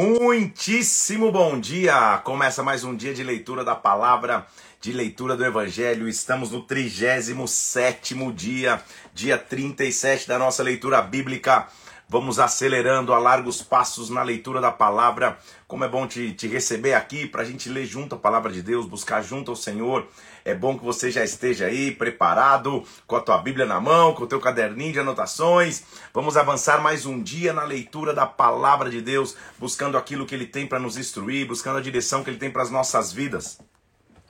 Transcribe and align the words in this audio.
Muitíssimo 0.00 1.30
bom 1.30 1.60
dia! 1.60 2.18
Começa 2.24 2.64
mais 2.64 2.82
um 2.82 2.96
dia 2.96 3.14
de 3.14 3.22
leitura 3.22 3.64
da 3.64 3.76
palavra, 3.76 4.44
de 4.80 4.90
leitura 4.90 5.36
do 5.36 5.44
Evangelho. 5.44 6.08
Estamos 6.08 6.50
no 6.50 6.62
37 6.62 8.12
dia, 8.32 8.82
dia 9.14 9.38
37 9.38 10.26
da 10.26 10.36
nossa 10.36 10.64
leitura 10.64 11.00
bíblica. 11.00 11.68
Vamos 12.14 12.38
acelerando 12.38 13.12
a 13.12 13.18
largos 13.18 13.60
passos 13.60 14.08
na 14.08 14.22
leitura 14.22 14.60
da 14.60 14.70
palavra. 14.70 15.36
Como 15.66 15.82
é 15.82 15.88
bom 15.88 16.06
te, 16.06 16.32
te 16.32 16.46
receber 16.46 16.94
aqui 16.94 17.26
para 17.26 17.42
a 17.42 17.44
gente 17.44 17.68
ler 17.68 17.84
junto 17.86 18.14
a 18.14 18.18
palavra 18.18 18.52
de 18.52 18.62
Deus, 18.62 18.86
buscar 18.86 19.20
junto 19.20 19.50
ao 19.50 19.56
Senhor. 19.56 20.06
É 20.44 20.54
bom 20.54 20.78
que 20.78 20.84
você 20.84 21.10
já 21.10 21.24
esteja 21.24 21.66
aí 21.66 21.90
preparado, 21.90 22.84
com 23.04 23.16
a 23.16 23.20
tua 23.20 23.38
Bíblia 23.38 23.66
na 23.66 23.80
mão, 23.80 24.14
com 24.14 24.22
o 24.22 24.26
teu 24.28 24.38
caderninho 24.38 24.92
de 24.92 25.00
anotações. 25.00 25.82
Vamos 26.12 26.36
avançar 26.36 26.80
mais 26.80 27.04
um 27.04 27.20
dia 27.20 27.52
na 27.52 27.64
leitura 27.64 28.14
da 28.14 28.26
palavra 28.26 28.88
de 28.88 29.00
Deus, 29.00 29.36
buscando 29.58 29.98
aquilo 29.98 30.24
que 30.24 30.36
Ele 30.36 30.46
tem 30.46 30.68
para 30.68 30.78
nos 30.78 30.96
instruir, 30.96 31.48
buscando 31.48 31.78
a 31.78 31.82
direção 31.82 32.22
que 32.22 32.30
Ele 32.30 32.38
tem 32.38 32.48
para 32.48 32.62
as 32.62 32.70
nossas 32.70 33.12
vidas. 33.12 33.58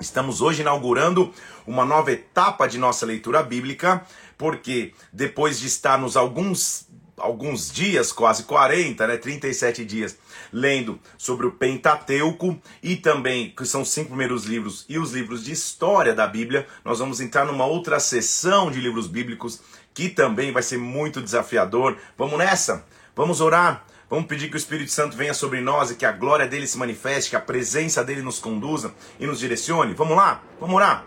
Estamos 0.01 0.41
hoje 0.41 0.63
inaugurando 0.63 1.33
uma 1.67 1.85
nova 1.85 2.11
etapa 2.11 2.67
de 2.67 2.79
nossa 2.79 3.07
leitura 3.07 3.43
bíblica, 3.43 4.05
porque 4.37 4.93
depois 5.13 5.61
de 5.61 5.67
estarmos 5.67 6.17
alguns 6.17 6.84
alguns 7.17 7.71
dias, 7.71 8.13
quase 8.13 8.45
40, 8.45 9.07
né, 9.07 9.17
37 9.17 9.85
dias, 9.85 10.17
lendo 10.53 10.99
sobre 11.17 11.47
o 11.47 11.53
Pentateuco 11.53 12.61
e 12.83 12.97
também, 12.97 13.51
que 13.51 13.65
são 13.65 13.83
os 13.83 13.91
cinco 13.91 14.09
primeiros 14.09 14.45
livros, 14.45 14.85
e 14.89 14.99
os 14.99 15.13
livros 15.13 15.45
de 15.45 15.53
história 15.53 16.15
da 16.15 16.27
Bíblia, 16.27 16.67
nós 16.85 16.99
vamos 16.99 17.21
entrar 17.21 17.45
numa 17.45 17.67
outra 17.67 18.01
sessão 18.01 18.71
de 18.71 18.81
livros 18.81 19.07
bíblicos 19.07 19.61
que 19.93 20.09
também 20.09 20.53
vai 20.53 20.63
ser 20.63 20.79
muito 20.79 21.23
desafiador. 21.23 21.97
Vamos 22.19 22.39
nessa? 22.39 22.85
Vamos 23.15 23.41
orar? 23.41 23.87
Vamos 24.11 24.27
pedir 24.27 24.49
que 24.49 24.57
o 24.57 24.59
Espírito 24.59 24.91
Santo 24.91 25.17
venha 25.17 25.33
sobre 25.33 25.61
nós 25.61 25.91
e 25.91 25.95
que 25.95 26.05
a 26.05 26.13
glória 26.13 26.47
dele 26.47 26.67
se 26.67 26.77
manifeste, 26.77 27.31
que 27.31 27.37
a 27.37 27.41
presença 27.41 28.05
dele 28.05 28.23
nos 28.23 28.39
conduza 28.39 28.93
e 29.19 29.27
nos 29.27 29.39
direcione. 29.39 29.95
Vamos 29.95 30.17
lá? 30.17 30.43
Vamos 30.61 30.77
orar? 30.77 31.07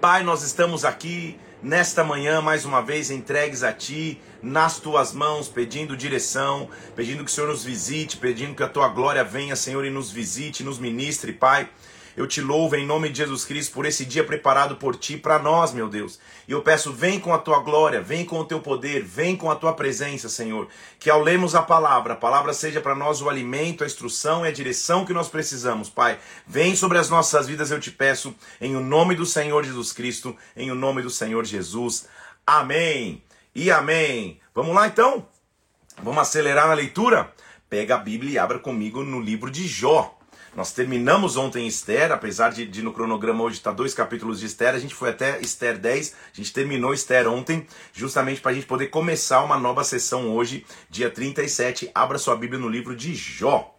Pai, 0.00 0.22
nós 0.22 0.42
estamos 0.42 0.84
aqui 0.84 1.38
nesta 1.62 2.02
manhã, 2.02 2.40
mais 2.40 2.64
uma 2.64 2.80
vez, 2.80 3.10
entregues 3.10 3.62
a 3.62 3.72
Ti, 3.72 4.20
nas 4.42 4.78
Tuas 4.78 5.12
mãos, 5.12 5.48
pedindo 5.48 5.96
direção, 5.96 6.68
pedindo 6.96 7.24
que 7.24 7.30
o 7.30 7.34
Senhor 7.34 7.48
nos 7.48 7.64
visite, 7.64 8.16
pedindo 8.16 8.54
que 8.54 8.62
a 8.62 8.68
Tua 8.68 8.88
glória 8.88 9.22
venha, 9.22 9.54
Senhor, 9.54 9.84
e 9.84 9.90
nos 9.90 10.10
visite, 10.10 10.64
nos 10.64 10.78
ministre, 10.78 11.32
Pai. 11.32 11.68
Eu 12.16 12.26
te 12.26 12.40
louvo 12.40 12.76
em 12.76 12.84
nome 12.84 13.08
de 13.08 13.18
Jesus 13.18 13.44
Cristo 13.44 13.72
por 13.72 13.86
esse 13.86 14.04
dia 14.04 14.24
preparado 14.24 14.76
por 14.76 14.96
ti 14.96 15.16
para 15.16 15.38
nós, 15.38 15.72
meu 15.72 15.88
Deus. 15.88 16.18
E 16.48 16.52
eu 16.52 16.62
peço, 16.62 16.92
vem 16.92 17.20
com 17.20 17.32
a 17.32 17.38
tua 17.38 17.60
glória, 17.60 18.00
vem 18.00 18.24
com 18.24 18.38
o 18.40 18.44
teu 18.44 18.60
poder, 18.60 19.02
vem 19.02 19.36
com 19.36 19.50
a 19.50 19.56
tua 19.56 19.72
presença, 19.72 20.28
Senhor. 20.28 20.68
Que 20.98 21.08
ao 21.08 21.22
lermos 21.22 21.54
a 21.54 21.62
palavra, 21.62 22.14
a 22.14 22.16
palavra 22.16 22.52
seja 22.52 22.80
para 22.80 22.94
nós 22.94 23.22
o 23.22 23.28
alimento, 23.28 23.84
a 23.84 23.86
instrução 23.86 24.44
e 24.44 24.48
a 24.48 24.52
direção 24.52 25.04
que 25.04 25.12
nós 25.12 25.28
precisamos, 25.28 25.88
Pai. 25.88 26.18
Vem 26.46 26.74
sobre 26.74 26.98
as 26.98 27.08
nossas 27.08 27.46
vidas, 27.46 27.70
eu 27.70 27.80
te 27.80 27.90
peço, 27.90 28.34
em 28.60 28.76
o 28.76 28.80
nome 28.80 29.14
do 29.14 29.24
Senhor 29.24 29.64
Jesus 29.64 29.92
Cristo, 29.92 30.36
em 30.56 30.70
o 30.70 30.74
nome 30.74 31.02
do 31.02 31.10
Senhor 31.10 31.44
Jesus. 31.44 32.08
Amém. 32.46 33.22
E 33.54 33.70
amém. 33.70 34.40
Vamos 34.54 34.74
lá 34.74 34.86
então? 34.86 35.26
Vamos 36.02 36.22
acelerar 36.22 36.68
na 36.68 36.74
leitura? 36.74 37.32
Pega 37.68 37.94
a 37.94 37.98
Bíblia 37.98 38.32
e 38.32 38.38
abra 38.38 38.58
comigo 38.58 39.02
no 39.02 39.20
livro 39.20 39.50
de 39.50 39.66
Jó. 39.68 40.18
Nós 40.54 40.72
terminamos 40.72 41.36
ontem 41.36 41.66
Esther, 41.66 42.10
apesar 42.10 42.50
de, 42.50 42.66
de 42.66 42.82
no 42.82 42.92
cronograma 42.92 43.44
hoje 43.44 43.58
estar 43.58 43.70
tá 43.70 43.76
dois 43.76 43.94
capítulos 43.94 44.40
de 44.40 44.46
Esther, 44.46 44.74
a 44.74 44.78
gente 44.78 44.94
foi 44.94 45.10
até 45.10 45.40
Esther 45.40 45.78
10, 45.78 46.14
a 46.32 46.36
gente 46.36 46.52
terminou 46.52 46.92
Esther 46.92 47.28
ontem, 47.28 47.66
justamente 47.92 48.40
para 48.40 48.50
a 48.50 48.54
gente 48.54 48.66
poder 48.66 48.88
começar 48.88 49.44
uma 49.44 49.56
nova 49.56 49.84
sessão 49.84 50.28
hoje, 50.30 50.66
dia 50.88 51.08
37. 51.08 51.90
Abra 51.94 52.18
sua 52.18 52.36
Bíblia 52.36 52.58
no 52.58 52.68
livro 52.68 52.96
de 52.96 53.14
Jó. 53.14 53.76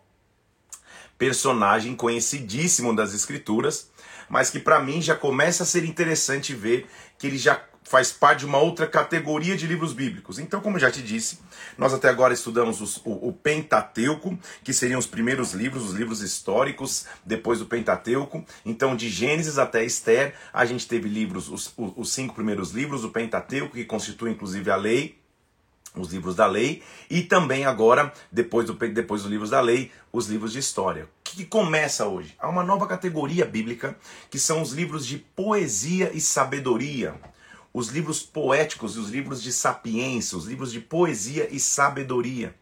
Personagem 1.18 1.94
conhecidíssimo 1.94 2.96
das 2.96 3.14
Escrituras, 3.14 3.92
mas 4.30 4.50
que 4.50 4.60
para 4.60 4.80
mim 4.80 5.02
já 5.02 5.16
começa 5.16 5.64
a 5.64 5.66
ser 5.66 5.84
interessante 5.84 6.54
ver 6.54 6.88
que 7.20 7.28
ele 7.28 7.38
já 7.38 7.62
faz 7.92 8.10
parte 8.10 8.40
de 8.40 8.46
uma 8.46 8.58
outra 8.58 8.88
categoria 8.88 9.58
de 9.58 9.68
livros 9.68 9.92
bíblicos. 9.92 10.40
Então, 10.40 10.62
como 10.62 10.80
já 10.80 10.90
te 10.90 11.02
disse, 11.02 11.40
nós 11.78 11.94
até 11.94 12.08
agora 12.08 12.34
estudamos 12.34 12.80
os, 12.80 12.98
o, 13.04 13.28
o, 13.28 13.34
Pentateuco, 13.34 14.40
que 14.64 14.74
seriam 14.74 14.98
os 14.98 15.06
primeiros 15.06 15.52
livros, 15.52 15.90
os 15.90 15.94
livros 15.94 16.22
históricos 16.22 17.06
depois 17.26 17.60
do 17.60 17.66
Pentateuco. 17.66 18.46
Então, 18.66 18.96
de 18.96 19.10
Gênesis 19.10 19.60
até 19.60 19.84
Esther, 19.84 20.34
a 20.54 20.64
gente 20.64 20.88
teve 20.88 21.10
livros, 21.10 21.50
os, 21.50 21.74
os 21.76 22.14
cinco 22.14 22.34
primeiros 22.34 22.72
livros 22.72 23.02
do 23.02 23.10
Pentateuco, 23.10 23.76
que 23.76 23.84
constitui 23.84 24.32
inclusive 24.32 24.72
a 24.72 24.78
lei, 24.78 25.20
os 25.94 26.14
livros 26.14 26.34
da 26.34 26.48
lei, 26.48 26.82
e 27.10 27.22
também 27.22 27.66
agora, 27.66 28.14
depois, 28.32 28.68
do, 28.68 28.74
depois 28.74 29.24
dos 29.24 29.30
livros 29.30 29.50
da 29.50 29.60
lei, 29.60 29.92
os 30.14 30.28
livros 30.28 30.54
de 30.54 30.60
história. 30.60 31.04
O 31.04 31.08
que, 31.26 31.36
que 31.36 31.46
começa 31.46 32.08
hoje? 32.08 32.38
Há 32.40 32.48
uma 32.48 32.64
nova 32.64 32.88
categoria 32.88 33.44
bíblica, 33.44 33.98
que 34.30 34.40
são 34.40 34.62
os 34.62 34.72
livros 34.72 35.06
de 35.06 35.18
poesia 35.18 36.10
e 36.14 36.22
sabedoria 36.22 37.20
os 37.74 37.88
livros 37.88 38.22
poéticos 38.22 38.96
e 38.96 39.00
os 39.00 39.10
livros 39.10 39.42
de 39.42 39.52
sapiência, 39.52 40.38
os 40.38 40.46
livros 40.46 40.72
de 40.72 40.80
poesia 40.80 41.48
e 41.52 41.60
sabedoria. 41.60 42.54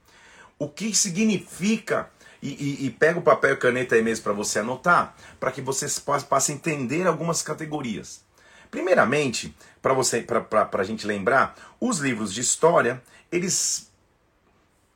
O 0.57 0.67
que 0.67 0.93
significa, 0.95 2.09
e, 2.41 2.49
e, 2.49 2.85
e 2.85 2.89
pega 2.91 3.19
o 3.19 3.23
papel 3.23 3.53
e 3.53 3.57
caneta 3.57 3.95
aí 3.95 4.01
mesmo 4.01 4.23
para 4.23 4.33
você 4.33 4.59
anotar, 4.59 5.15
para 5.39 5.51
que 5.51 5.61
você 5.61 5.87
passe 6.27 6.51
a 6.51 6.55
entender 6.55 7.07
algumas 7.07 7.41
categorias. 7.41 8.21
Primeiramente, 8.69 9.55
para 9.81 9.93
você, 9.93 10.21
para 10.21 10.69
a 10.71 10.83
gente 10.83 11.07
lembrar, 11.07 11.55
os 11.79 11.97
livros 11.99 12.33
de 12.33 12.41
história, 12.41 13.01
eles 13.31 13.89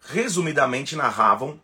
resumidamente 0.05 0.95
narravam 0.95 1.59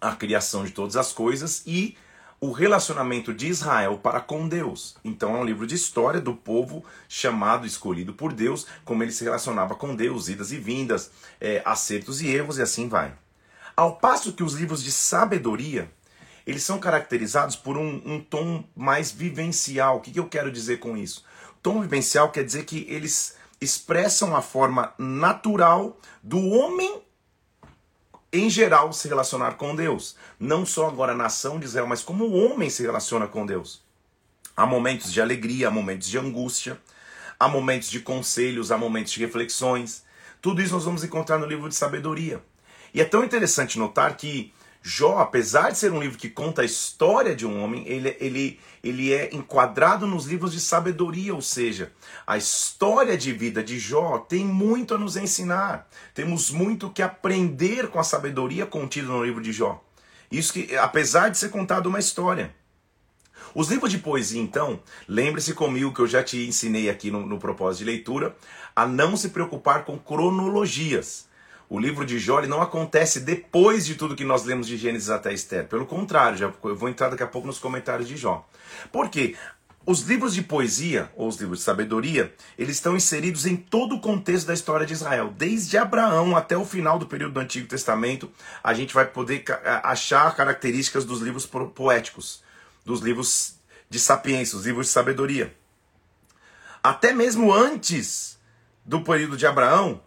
a 0.00 0.16
criação 0.16 0.64
de 0.64 0.70
todas 0.70 0.96
as 0.96 1.12
coisas 1.12 1.62
e 1.66 1.96
o 2.40 2.52
relacionamento 2.52 3.34
de 3.34 3.48
Israel 3.48 3.98
para 3.98 4.20
com 4.20 4.48
Deus. 4.48 4.96
Então 5.04 5.36
é 5.36 5.40
um 5.40 5.44
livro 5.44 5.66
de 5.66 5.74
história 5.74 6.20
do 6.20 6.34
povo 6.34 6.82
chamado, 7.06 7.66
escolhido 7.66 8.14
por 8.14 8.32
Deus, 8.32 8.66
como 8.84 9.02
ele 9.02 9.12
se 9.12 9.24
relacionava 9.24 9.74
com 9.74 9.94
Deus, 9.94 10.28
idas 10.28 10.50
e 10.50 10.56
vindas, 10.56 11.10
é, 11.38 11.60
acertos 11.64 12.22
e 12.22 12.28
erros 12.28 12.56
e 12.56 12.62
assim 12.62 12.88
vai. 12.88 13.12
Ao 13.76 13.96
passo 13.96 14.32
que 14.32 14.42
os 14.42 14.54
livros 14.54 14.82
de 14.82 14.90
sabedoria, 14.90 15.90
eles 16.46 16.62
são 16.62 16.78
caracterizados 16.78 17.56
por 17.56 17.76
um, 17.76 18.00
um 18.06 18.20
tom 18.20 18.64
mais 18.74 19.12
vivencial. 19.12 19.98
O 19.98 20.00
que, 20.00 20.10
que 20.10 20.20
eu 20.20 20.28
quero 20.28 20.50
dizer 20.50 20.78
com 20.78 20.96
isso? 20.96 21.24
Tom 21.62 21.82
vivencial 21.82 22.30
quer 22.30 22.44
dizer 22.44 22.64
que 22.64 22.86
eles 22.88 23.36
expressam 23.60 24.34
a 24.34 24.40
forma 24.40 24.94
natural 24.98 25.98
do 26.22 26.38
homem 26.48 27.02
em 28.32 28.48
geral, 28.48 28.92
se 28.92 29.08
relacionar 29.08 29.52
com 29.54 29.74
Deus. 29.74 30.16
Não 30.38 30.64
só 30.64 30.86
agora 30.86 31.12
a 31.12 31.16
nação 31.16 31.58
de 31.58 31.66
Israel, 31.66 31.86
mas 31.86 32.02
como 32.02 32.24
o 32.24 32.34
homem 32.34 32.70
se 32.70 32.82
relaciona 32.82 33.26
com 33.26 33.44
Deus. 33.44 33.82
Há 34.56 34.64
momentos 34.66 35.12
de 35.12 35.20
alegria, 35.20 35.68
há 35.68 35.70
momentos 35.70 36.08
de 36.08 36.18
angústia, 36.18 36.80
há 37.38 37.48
momentos 37.48 37.90
de 37.90 38.00
conselhos, 38.00 38.70
há 38.70 38.78
momentos 38.78 39.12
de 39.12 39.20
reflexões. 39.20 40.04
Tudo 40.40 40.62
isso 40.62 40.74
nós 40.74 40.84
vamos 40.84 41.02
encontrar 41.02 41.38
no 41.38 41.46
livro 41.46 41.68
de 41.68 41.74
sabedoria. 41.74 42.42
E 42.94 43.00
é 43.00 43.04
tão 43.04 43.24
interessante 43.24 43.78
notar 43.78 44.16
que 44.16 44.52
Jó, 44.82 45.18
apesar 45.18 45.70
de 45.70 45.78
ser 45.78 45.92
um 45.92 46.00
livro 46.00 46.16
que 46.16 46.30
conta 46.30 46.62
a 46.62 46.64
história 46.64 47.36
de 47.36 47.46
um 47.46 47.62
homem, 47.62 47.86
ele, 47.86 48.16
ele, 48.18 48.60
ele 48.82 49.12
é 49.12 49.28
enquadrado 49.34 50.06
nos 50.06 50.24
livros 50.24 50.52
de 50.52 50.60
sabedoria, 50.60 51.34
ou 51.34 51.42
seja, 51.42 51.92
a 52.26 52.38
história 52.38 53.16
de 53.16 53.30
vida 53.30 53.62
de 53.62 53.78
Jó 53.78 54.18
tem 54.18 54.44
muito 54.44 54.94
a 54.94 54.98
nos 54.98 55.16
ensinar. 55.16 55.86
Temos 56.14 56.50
muito 56.50 56.88
que 56.88 57.02
aprender 57.02 57.88
com 57.88 58.00
a 58.00 58.04
sabedoria 58.04 58.64
contida 58.64 59.08
no 59.08 59.22
livro 59.22 59.42
de 59.42 59.52
Jó. 59.52 59.84
Isso 60.32 60.52
que, 60.52 60.74
apesar 60.76 61.28
de 61.28 61.36
ser 61.36 61.50
contado 61.50 61.86
uma 61.86 61.98
história. 61.98 62.54
Os 63.54 63.68
livros 63.68 63.90
de 63.90 63.98
poesia, 63.98 64.40
então, 64.40 64.80
lembre-se 65.06 65.52
comigo 65.52 65.92
que 65.92 66.00
eu 66.00 66.06
já 66.06 66.22
te 66.22 66.46
ensinei 66.46 66.88
aqui 66.88 67.10
no, 67.10 67.26
no 67.26 67.38
propósito 67.38 67.80
de 67.80 67.90
leitura, 67.90 68.34
a 68.74 68.86
não 68.86 69.16
se 69.16 69.30
preocupar 69.30 69.84
com 69.84 69.98
cronologias. 69.98 71.28
O 71.70 71.78
livro 71.78 72.04
de 72.04 72.18
Jó 72.18 72.42
não 72.42 72.60
acontece 72.60 73.20
depois 73.20 73.86
de 73.86 73.94
tudo 73.94 74.16
que 74.16 74.24
nós 74.24 74.44
lemos 74.44 74.66
de 74.66 74.76
Gênesis 74.76 75.08
até 75.08 75.32
Esther. 75.32 75.68
Pelo 75.68 75.86
contrário, 75.86 76.36
já, 76.36 76.52
eu 76.64 76.74
vou 76.74 76.88
entrar 76.88 77.10
daqui 77.10 77.22
a 77.22 77.28
pouco 77.28 77.46
nos 77.46 77.60
comentários 77.60 78.08
de 78.08 78.16
Jó. 78.16 78.44
Por 78.90 79.08
quê? 79.08 79.36
Os 79.86 80.00
livros 80.00 80.34
de 80.34 80.42
poesia, 80.42 81.12
ou 81.14 81.28
os 81.28 81.36
livros 81.36 81.60
de 81.60 81.64
sabedoria, 81.64 82.34
eles 82.58 82.74
estão 82.74 82.96
inseridos 82.96 83.46
em 83.46 83.54
todo 83.54 83.94
o 83.94 84.00
contexto 84.00 84.48
da 84.48 84.52
história 84.52 84.84
de 84.84 84.94
Israel. 84.94 85.32
Desde 85.38 85.78
Abraão 85.78 86.36
até 86.36 86.56
o 86.56 86.64
final 86.64 86.98
do 86.98 87.06
período 87.06 87.34
do 87.34 87.40
Antigo 87.40 87.68
Testamento, 87.68 88.28
a 88.64 88.74
gente 88.74 88.92
vai 88.92 89.06
poder 89.06 89.44
achar 89.84 90.34
características 90.34 91.04
dos 91.04 91.20
livros 91.20 91.46
poéticos, 91.46 92.42
dos 92.84 93.00
livros 93.00 93.54
de 93.88 94.00
sapiência, 94.00 94.58
os 94.58 94.66
livros 94.66 94.88
de 94.88 94.92
sabedoria. 94.92 95.54
Até 96.82 97.12
mesmo 97.12 97.54
antes 97.54 98.40
do 98.84 99.02
período 99.02 99.36
de 99.36 99.46
Abraão, 99.46 100.00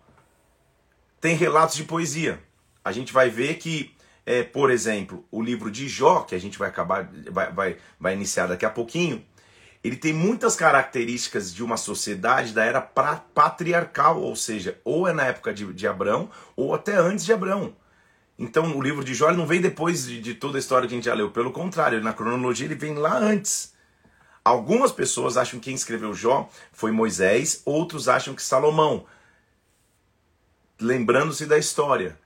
tem 1.23 1.37
relatos 1.37 1.77
de 1.77 1.85
poesia. 1.85 2.37
A 2.83 2.91
gente 2.91 3.13
vai 3.13 3.29
ver 3.29 3.53
que, 3.53 3.95
é, 4.25 4.43
por 4.43 4.69
exemplo, 4.69 5.25
o 5.31 5.41
livro 5.41 5.71
de 5.71 5.87
Jó, 5.87 6.19
que 6.19 6.35
a 6.35 6.37
gente 6.37 6.59
vai 6.59 6.67
acabar, 6.67 7.09
vai, 7.31 7.49
vai, 7.49 7.77
vai 7.97 8.13
iniciar 8.13 8.47
daqui 8.47 8.65
a 8.65 8.69
pouquinho, 8.69 9.23
ele 9.81 9.95
tem 9.95 10.11
muitas 10.11 10.53
características 10.53 11.53
de 11.53 11.63
uma 11.63 11.77
sociedade 11.77 12.51
da 12.51 12.65
era 12.65 12.81
patriarcal, 12.81 14.21
ou 14.21 14.35
seja, 14.35 14.77
ou 14.83 15.07
é 15.07 15.13
na 15.13 15.23
época 15.27 15.53
de, 15.53 15.71
de 15.71 15.87
Abraão, 15.87 16.29
ou 16.57 16.75
até 16.75 16.97
antes 16.97 17.23
de 17.23 17.31
Abraão. 17.31 17.73
Então 18.37 18.75
o 18.75 18.81
livro 18.81 19.01
de 19.01 19.13
Jó 19.13 19.31
não 19.31 19.47
vem 19.47 19.61
depois 19.61 20.05
de, 20.05 20.19
de, 20.19 20.33
toda 20.33 20.57
a 20.57 20.59
história 20.59 20.89
que 20.89 20.93
a 20.93 20.97
gente 20.97 21.05
já 21.05 21.13
leu. 21.13 21.31
Pelo 21.31 21.53
contrário, 21.53 22.03
na 22.03 22.11
cronologia 22.11 22.65
ele 22.65 22.75
vem 22.75 22.95
lá 22.95 23.17
antes. 23.17 23.73
Algumas 24.43 24.91
pessoas 24.91 25.37
acham 25.37 25.57
que 25.57 25.67
quem 25.67 25.75
escreveu 25.75 26.13
Jó 26.13 26.49
foi 26.73 26.91
Moisés, 26.91 27.61
outros 27.63 28.09
acham 28.09 28.33
que 28.33 28.43
Salomão. 28.43 29.05
Lembrando-se 30.83 31.45
da 31.45 31.57
história. 31.57 32.19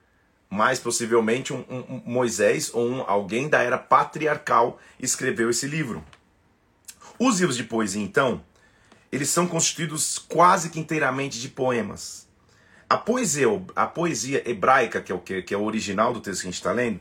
Mais 0.50 0.80
possivelmente 0.80 1.52
um, 1.52 1.64
um, 1.68 2.02
Moisés 2.04 2.74
ou 2.74 2.88
um, 2.88 3.04
alguém 3.06 3.48
da 3.48 3.62
era 3.62 3.78
patriarcal 3.78 4.80
escreveu 4.98 5.48
esse 5.48 5.68
livro. 5.68 6.04
Os 7.20 7.38
livros 7.38 7.56
de 7.56 7.62
poesia, 7.62 8.02
então, 8.02 8.42
eles 9.12 9.30
são 9.30 9.46
constituídos 9.46 10.18
quase 10.18 10.70
que 10.70 10.80
inteiramente 10.80 11.38
de 11.38 11.48
poemas. 11.48 12.26
A 12.90 12.96
poesia, 12.96 13.46
a 13.76 13.86
poesia 13.86 14.42
hebraica, 14.44 15.00
que 15.00 15.12
é 15.12 15.14
o, 15.14 15.20
que 15.20 15.54
é 15.54 15.56
o 15.56 15.62
original 15.62 16.12
do 16.12 16.20
texto 16.20 16.40
que 16.40 16.48
a 16.48 16.50
gente 16.50 16.58
está 16.58 16.72
lendo, 16.72 16.98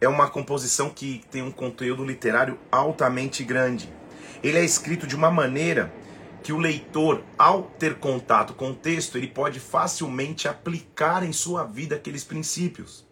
é 0.00 0.08
uma 0.08 0.28
composição 0.28 0.90
que 0.90 1.22
tem 1.30 1.40
um 1.40 1.52
conteúdo 1.52 2.04
literário 2.04 2.58
altamente 2.72 3.44
grande. 3.44 3.88
Ele 4.42 4.58
é 4.58 4.64
escrito 4.64 5.06
de 5.06 5.14
uma 5.14 5.30
maneira 5.30 5.92
que 6.46 6.52
o 6.52 6.58
leitor, 6.58 7.24
ao 7.36 7.64
ter 7.76 7.96
contato 7.96 8.54
com 8.54 8.70
o 8.70 8.74
texto, 8.74 9.18
ele 9.18 9.26
pode 9.26 9.58
facilmente 9.58 10.46
aplicar 10.46 11.24
em 11.24 11.32
sua 11.32 11.64
vida 11.64 11.96
aqueles 11.96 12.22
princípios. 12.22 13.04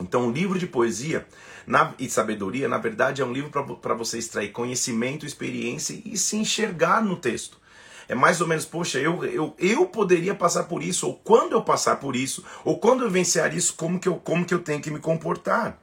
Então, 0.00 0.26
o 0.26 0.32
livro 0.32 0.58
de 0.58 0.66
poesia 0.66 1.24
na, 1.64 1.94
e 2.00 2.10
sabedoria, 2.10 2.66
na 2.66 2.76
verdade, 2.76 3.22
é 3.22 3.24
um 3.24 3.32
livro 3.32 3.48
para 3.76 3.94
você 3.94 4.18
extrair 4.18 4.50
conhecimento, 4.50 5.24
experiência 5.24 6.02
e 6.04 6.18
se 6.18 6.36
enxergar 6.36 7.00
no 7.00 7.14
texto. 7.14 7.60
É 8.08 8.14
mais 8.16 8.40
ou 8.40 8.48
menos, 8.48 8.64
poxa, 8.64 8.98
eu, 8.98 9.24
eu, 9.24 9.54
eu 9.56 9.86
poderia 9.86 10.34
passar 10.34 10.64
por 10.64 10.82
isso, 10.82 11.06
ou 11.06 11.14
quando 11.14 11.52
eu 11.52 11.62
passar 11.62 12.00
por 12.00 12.16
isso, 12.16 12.44
ou 12.64 12.80
quando 12.80 13.04
eu 13.04 13.10
vencer 13.10 13.54
isso, 13.54 13.74
como 13.74 14.00
que 14.00 14.08
eu, 14.08 14.16
como 14.16 14.44
que 14.44 14.52
eu 14.52 14.58
tenho 14.58 14.82
que 14.82 14.90
me 14.90 14.98
comportar. 14.98 15.80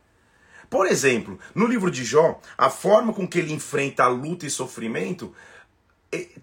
Por 0.69 0.87
exemplo, 0.87 1.39
no 1.53 1.67
livro 1.67 1.89
de 1.89 2.03
Jó, 2.03 2.41
a 2.57 2.69
forma 2.69 3.13
com 3.13 3.25
que 3.25 3.39
ele 3.39 3.53
enfrenta 3.53 4.03
a 4.03 4.09
luta 4.09 4.45
e 4.45 4.49
sofrimento 4.49 5.33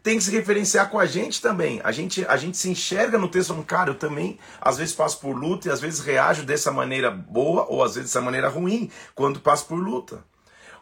tem 0.02 0.18
que 0.18 0.24
se 0.24 0.30
referenciar 0.30 0.90
com 0.90 0.98
a 0.98 1.06
gente 1.06 1.40
também. 1.40 1.80
A 1.84 1.92
gente, 1.92 2.24
a 2.26 2.36
gente 2.36 2.56
se 2.56 2.68
enxerga 2.68 3.18
no 3.18 3.28
texto 3.28 3.48
falando, 3.48 3.64
cara, 3.64 3.90
eu 3.90 3.94
também 3.94 4.38
às 4.60 4.76
vezes 4.76 4.94
passo 4.94 5.18
por 5.20 5.34
luta 5.36 5.68
e 5.68 5.70
às 5.70 5.80
vezes 5.80 6.00
reajo 6.00 6.44
dessa 6.44 6.70
maneira 6.70 7.10
boa 7.10 7.66
ou 7.68 7.82
às 7.82 7.94
vezes 7.94 8.10
dessa 8.10 8.20
maneira 8.20 8.48
ruim 8.48 8.90
quando 9.14 9.40
passo 9.40 9.66
por 9.66 9.78
luta. 9.78 10.24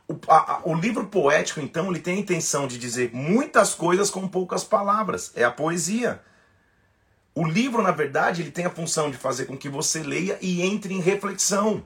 O, 0.09 0.19
a, 0.27 0.63
o, 0.65 0.75
livro 0.75 1.07
poético, 1.07 1.61
então, 1.61 1.89
ele 1.89 2.01
tem 2.01 2.17
a 2.17 2.21
intenção 2.21 2.67
de 2.67 2.79
dizer 2.79 3.11
muitas 3.13 3.75
coisas 3.75 4.11
com 4.11 4.27
poucas 4.27 4.65
palavras. 4.65 5.31
É 5.37 5.45
a 5.45 5.53
poesia. 5.53 6.21
O 7.33 7.47
livro, 7.47 7.81
na 7.81 7.93
verdade, 7.93 8.43
ele 8.43 8.51
tem 8.51 8.65
a 8.65 8.71
função 8.71 9.09
de 9.09 9.17
fazer 9.17 9.45
com 9.45 9.57
que 9.57 9.69
você 9.69 10.03
leia 10.03 10.37
e 10.43 10.63
entre 10.63 10.93
em 10.93 11.01
reflexão. 11.01 11.85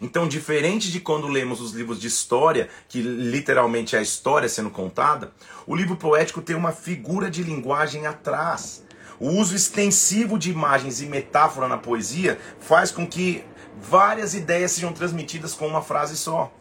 Então, 0.00 0.28
diferente 0.28 0.90
de 0.90 1.00
quando 1.00 1.26
lemos 1.26 1.60
os 1.60 1.72
livros 1.72 2.00
de 2.00 2.06
história, 2.06 2.68
que 2.88 3.00
literalmente 3.00 3.96
é 3.96 3.98
a 3.98 4.02
história 4.02 4.48
sendo 4.48 4.70
contada, 4.70 5.32
o 5.66 5.74
livro 5.74 5.96
poético 5.96 6.40
tem 6.40 6.54
uma 6.54 6.72
figura 6.72 7.30
de 7.30 7.42
linguagem 7.42 8.06
atrás. 8.06 8.84
O 9.18 9.30
uso 9.30 9.56
extensivo 9.56 10.38
de 10.38 10.50
imagens 10.50 11.00
e 11.00 11.06
metáfora 11.06 11.66
na 11.66 11.76
poesia 11.76 12.38
faz 12.60 12.92
com 12.92 13.06
que 13.06 13.44
várias 13.80 14.34
ideias 14.34 14.72
sejam 14.72 14.92
transmitidas 14.92 15.54
com 15.54 15.66
uma 15.66 15.82
frase 15.82 16.16
só. 16.16 16.52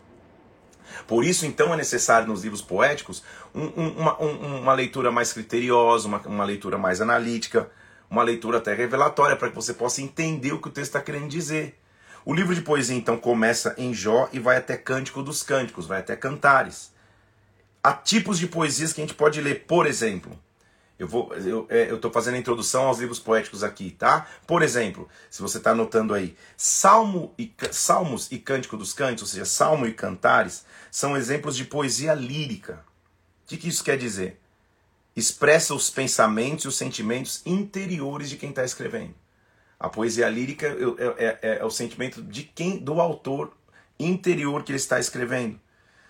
Por 1.06 1.24
isso, 1.24 1.46
então, 1.46 1.74
é 1.74 1.78
necessário 1.78 2.28
nos 2.28 2.44
livros 2.44 2.62
poéticos 2.62 3.24
um, 3.54 3.66
um, 3.66 3.90
uma, 3.98 4.22
um, 4.22 4.62
uma, 4.62 4.74
leitura 4.74 5.12
mais 5.12 5.32
criteriosa, 5.32 6.08
uma, 6.08 6.20
uma 6.20 6.44
leitura 6.44 6.78
mais 6.78 7.02
analítica, 7.02 7.70
uma 8.10 8.24
leitura 8.24 8.58
até 8.58 8.74
revelatória, 8.74 9.36
para 9.36 9.50
que 9.50 9.56
você 9.56 9.74
possa 9.74 10.02
entender 10.02 10.54
o 10.54 10.60
que 10.60 10.68
o 10.68 10.72
texto 10.72 10.90
está 10.90 11.02
querendo 11.02 11.28
dizer. 11.28 11.80
O 12.28 12.34
livro 12.34 12.54
de 12.54 12.60
poesia, 12.60 12.94
então, 12.94 13.18
começa 13.18 13.74
em 13.78 13.94
Jó 13.94 14.28
e 14.34 14.40
vai 14.40 14.58
até 14.58 14.76
Cântico 14.76 15.24
dos 15.24 15.44
Cânticos, 15.44 15.88
vai 15.88 16.00
até 16.00 16.14
Cantares. 16.14 16.92
Há 17.82 17.94
tipos 17.94 18.38
de 18.38 18.48
poesias 18.48 18.92
que 18.92 19.00
a 19.00 19.06
gente 19.06 19.16
pode 19.16 19.40
ler, 19.40 19.64
por 19.64 19.88
exemplo, 19.88 20.38
eu 21.00 21.08
vou, 21.08 21.34
eu 21.36 21.66
é, 21.70 21.94
estou 21.94 22.12
fazendo 22.12 22.34
a 22.34 22.38
introdução 22.38 22.86
aos 22.88 23.00
livros 23.00 23.18
poéticos 23.18 23.64
aqui, 23.64 23.92
tá? 23.92 24.28
Por 24.46 24.62
exemplo, 24.62 25.08
se 25.30 25.42
você 25.42 25.58
está 25.58 25.72
anotando 25.72 26.14
aí, 26.14 26.36
Salmo 26.58 27.34
e, 27.40 27.50
Salmos 27.72 28.30
e 28.30 28.38
Cântico 28.38 28.76
dos 28.76 28.92
Cânticos, 28.92 29.22
ou 29.22 29.28
seja, 29.30 29.46
Salmo 29.46 29.88
e 29.88 29.94
Cantares, 29.94 30.66
são 30.92 31.16
exemplos 31.16 31.56
de 31.56 31.64
poesia 31.64 32.14
lírica. 32.14 32.84
O 33.46 33.48
que, 33.48 33.56
que 33.56 33.70
isso 33.70 33.86
quer 33.86 33.98
dizer? 33.98 34.38
Expressa 35.16 35.74
os 35.74 35.90
pensamentos 35.90 36.66
e 36.66 36.68
os 36.68 36.76
sentimentos 36.76 37.42
interiores 37.46 38.30
de 38.30 38.36
quem 38.36 38.50
está 38.50 38.66
escrevendo. 38.66 39.16
A 39.80 39.90
poesia 39.90 40.28
lírica 40.30 40.68
é, 40.68 41.26
é, 41.26 41.40
é, 41.42 41.58
é 41.60 41.66
o 41.66 41.70
sentimento 41.70 42.22
de 42.22 42.44
quem, 42.44 42.78
do 42.78 43.00
autor 43.00 43.52
interior 44.00 44.64
que 44.64 44.72
ele 44.72 44.78
está 44.78 45.00
escrevendo. 45.00 45.60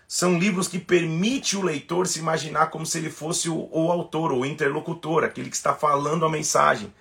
São 0.07 0.39
livros 0.39 0.69
que 0.69 0.79
permitem 0.79 1.59
o 1.59 1.63
leitor 1.63 2.07
se 2.07 2.19
imaginar 2.19 2.67
como 2.67 2.85
se 2.85 2.97
ele 2.97 3.09
fosse 3.09 3.49
o, 3.49 3.69
o 3.71 3.91
autor, 3.91 4.31
o 4.31 4.45
interlocutor, 4.45 5.23
aquele 5.25 5.49
que 5.49 5.55
está 5.55 5.75
falando 5.75 6.25
a 6.25 6.29
mensagem. 6.29 6.93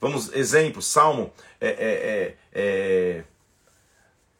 Vamos, 0.00 0.32
exemplo, 0.32 0.80
Salmo, 0.80 1.32
é, 1.60 1.68
é, 1.68 1.74
é, 1.74 2.36
é 2.54 3.24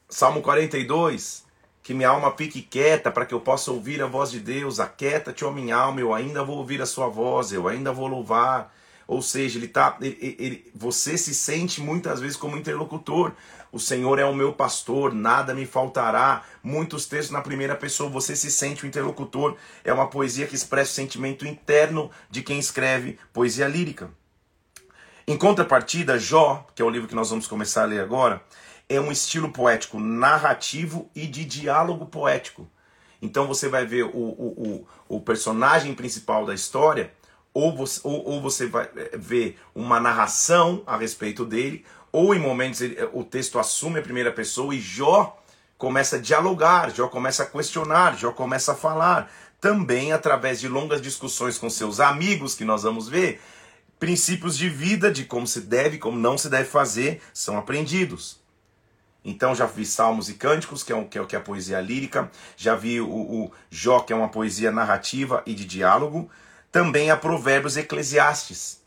Salmo 0.09 0.41
42, 0.41 1.45
que 1.83 1.93
minha 1.93 2.09
alma 2.09 2.35
fique 2.35 2.63
quieta 2.63 3.11
para 3.11 3.27
que 3.27 3.35
eu 3.35 3.41
possa 3.41 3.71
ouvir 3.71 4.01
a 4.03 4.07
voz 4.07 4.31
de 4.31 4.41
Deus. 4.41 4.81
Aquieta-te, 4.81 5.45
ó 5.45 5.51
minha 5.51 5.77
alma, 5.77 6.01
eu 6.01 6.15
ainda 6.15 6.43
vou 6.43 6.57
ouvir 6.57 6.81
a 6.81 6.87
sua 6.87 7.09
voz, 7.09 7.53
eu 7.53 7.69
ainda 7.69 7.93
vou 7.93 8.07
louvar. 8.07 8.75
Ou 9.09 9.23
seja, 9.23 9.59
ele 9.59 9.69
tá, 9.69 9.97
ele, 10.03 10.37
ele, 10.39 10.71
você 10.75 11.17
se 11.17 11.35
sente 11.35 11.81
muitas 11.81 12.21
vezes 12.21 12.37
como 12.37 12.59
interlocutor. 12.59 13.33
O 13.73 13.81
Senhor 13.81 14.19
é 14.19 14.25
o 14.27 14.35
meu 14.35 14.53
pastor, 14.53 15.15
nada 15.15 15.55
me 15.55 15.65
faltará. 15.65 16.45
Muitos 16.63 17.07
textos 17.07 17.31
na 17.31 17.41
primeira 17.41 17.75
pessoa, 17.75 18.11
você 18.11 18.37
se 18.37 18.51
sente 18.51 18.85
o 18.85 18.87
interlocutor. 18.87 19.57
É 19.83 19.91
uma 19.95 20.09
poesia 20.09 20.47
que 20.47 20.55
expressa 20.55 20.93
o 20.93 20.95
sentimento 20.95 21.47
interno 21.47 22.11
de 22.29 22.43
quem 22.43 22.59
escreve 22.59 23.19
poesia 23.33 23.67
lírica. 23.67 24.11
Em 25.27 25.39
contrapartida, 25.39 26.19
Jó, 26.19 26.67
que 26.75 26.83
é 26.83 26.85
o 26.85 26.91
livro 26.91 27.09
que 27.09 27.15
nós 27.15 27.31
vamos 27.31 27.47
começar 27.47 27.85
a 27.85 27.87
ler 27.87 28.01
agora, 28.01 28.43
é 28.91 29.01
um 29.01 29.11
estilo 29.11 29.51
poético 29.51 29.99
narrativo 29.99 31.11
e 31.15 31.27
de 31.27 31.47
diálogo 31.47 32.05
poético. 32.05 32.71
Então 33.23 33.47
você 33.47 33.71
vai 33.71 33.87
ver 33.87 34.05
o, 34.05 34.11
o, 34.11 34.87
o, 35.09 35.17
o 35.17 35.21
personagem 35.21 35.95
principal 35.95 36.45
da 36.45 36.55
história, 36.55 37.13
ou 37.53 37.75
você, 37.75 38.01
ou, 38.05 38.25
ou 38.25 38.41
você 38.41 38.67
vai 38.67 38.89
eh, 38.97 39.17
ver 39.17 39.59
uma 39.75 39.99
narração 39.99 40.83
a 40.87 40.97
respeito 40.97 41.45
dele, 41.45 41.85
ou 42.13 42.35
em 42.35 42.39
momentos 42.39 42.81
ele, 42.81 42.97
o 43.13 43.25
texto 43.25 43.59
assume 43.59 43.99
a 43.99 44.03
primeira 44.03 44.33
pessoa 44.33 44.75
e 44.75 44.81
Jó 44.81 45.39
começa 45.77 46.17
a 46.17 46.21
dialogar, 46.21 46.95
Jó 46.95 47.09
começa 47.09 47.43
a 47.43 47.47
questionar, 47.47 48.17
Jó 48.17 48.33
começa 48.33 48.73
a 48.73 48.75
falar. 48.77 49.31
Também 49.61 50.13
através 50.13 50.61
de 50.61 50.69
longas 50.69 51.03
discussões 51.03 51.59
com 51.59 51.69
seus 51.69 51.99
amigos, 51.99 52.55
que 52.55 52.65
nós 52.65 52.85
vamos 52.85 53.09
ver, 53.09 53.41
princípios 53.99 54.57
de 54.57 54.69
vida, 54.69 55.11
de 55.11 55.25
como 55.25 55.47
se 55.47 55.63
deve, 55.63 55.99
como 55.99 56.19
não 56.19 56.39
se 56.39 56.49
deve 56.49 56.69
fazer, 56.69 57.21
são 57.35 57.59
aprendidos. 57.59 58.39
Então 59.25 59.55
já 59.55 59.67
vi 59.67 59.85
Salmos 59.85 60.29
e 60.29 60.35
Cânticos, 60.35 60.83
que 60.83 60.93
é, 60.93 60.97
um, 60.97 61.05
que 61.05 61.19
é, 61.19 61.25
que 61.25 61.35
é 61.35 61.39
a 61.39 61.43
poesia 61.43 61.81
lírica, 61.81 62.31
já 62.57 62.75
vi 62.75 63.01
o, 63.01 63.09
o 63.09 63.53
Jó, 63.71 64.01
que 64.01 64.13
é 64.13 64.17
uma 64.17 64.29
poesia 64.29 64.71
narrativa 64.71 65.43
e 65.45 65.55
de 65.55 65.65
diálogo. 65.65 66.31
Também 66.71 67.11
há 67.11 67.17
Provérbios 67.17 67.77
Eclesiastes, 67.77 68.81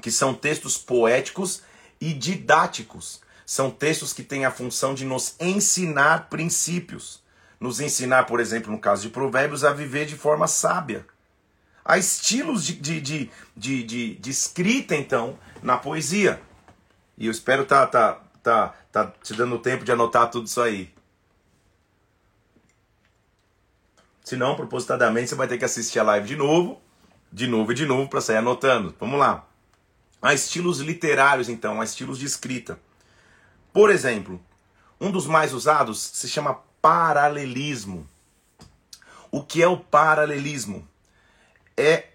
que 0.00 0.10
são 0.10 0.34
textos 0.34 0.78
poéticos 0.78 1.62
e 2.00 2.12
didáticos. 2.12 3.20
São 3.44 3.70
textos 3.70 4.12
que 4.12 4.22
têm 4.22 4.44
a 4.44 4.50
função 4.50 4.94
de 4.94 5.04
nos 5.04 5.34
ensinar 5.40 6.28
princípios. 6.30 7.22
Nos 7.58 7.80
ensinar, 7.80 8.24
por 8.24 8.40
exemplo, 8.40 8.70
no 8.70 8.78
caso 8.78 9.02
de 9.02 9.08
Provérbios, 9.08 9.64
a 9.64 9.72
viver 9.72 10.06
de 10.06 10.16
forma 10.16 10.46
sábia. 10.46 11.04
Há 11.84 11.98
estilos 11.98 12.64
de, 12.64 12.74
de, 12.74 13.00
de, 13.00 13.30
de, 13.56 14.14
de, 14.14 14.30
escrita, 14.30 14.94
então, 14.94 15.38
na 15.62 15.76
poesia. 15.76 16.40
E 17.18 17.26
eu 17.26 17.32
espero 17.32 17.64
estar 17.64 17.86
tá, 17.88 18.14
tá, 18.42 18.66
tá, 18.92 19.04
tá 19.04 19.12
te 19.22 19.34
dando 19.34 19.58
tempo 19.58 19.84
de 19.84 19.90
anotar 19.90 20.30
tudo 20.30 20.46
isso 20.46 20.60
aí. 20.60 20.94
Se 24.24 24.36
não, 24.36 24.54
propositadamente, 24.54 25.28
você 25.28 25.34
vai 25.34 25.48
ter 25.48 25.58
que 25.58 25.64
assistir 25.64 25.98
a 25.98 26.04
live 26.04 26.28
de 26.28 26.36
novo, 26.36 26.80
de 27.32 27.46
novo 27.46 27.72
e 27.72 27.74
de 27.74 27.86
novo 27.86 28.08
para 28.08 28.20
sair 28.20 28.36
anotando. 28.36 28.94
Vamos 28.98 29.18
lá. 29.18 29.46
Há 30.20 30.34
estilos 30.34 30.80
literários, 30.80 31.48
então, 31.48 31.80
há 31.80 31.84
estilos 31.84 32.18
de 32.18 32.26
escrita. 32.26 32.78
Por 33.72 33.90
exemplo, 33.90 34.40
um 35.00 35.10
dos 35.10 35.26
mais 35.26 35.54
usados 35.54 36.00
se 36.00 36.28
chama 36.28 36.60
paralelismo. 36.82 38.06
O 39.30 39.42
que 39.42 39.62
é 39.62 39.68
o 39.68 39.78
paralelismo? 39.78 40.86
É 41.76 42.08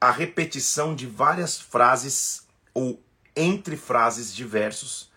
a 0.00 0.10
repetição 0.10 0.94
de 0.94 1.06
várias 1.06 1.60
frases 1.60 2.46
ou 2.72 3.00
entre 3.36 3.76
frases 3.76 4.34
de 4.34 4.44
versos 4.44 5.10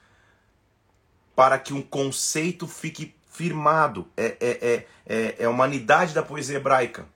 para 1.35 1.57
que 1.57 1.73
um 1.73 1.81
conceito 1.81 2.67
fique 2.67 3.15
firmado. 3.31 4.07
É, 4.15 4.25
é, 4.25 4.50
é, 4.61 4.88
é, 5.05 5.35
é 5.39 5.45
a 5.45 5.50
humanidade 5.50 6.13
da 6.13 6.21
poesia 6.21 6.57
hebraica. 6.57 7.07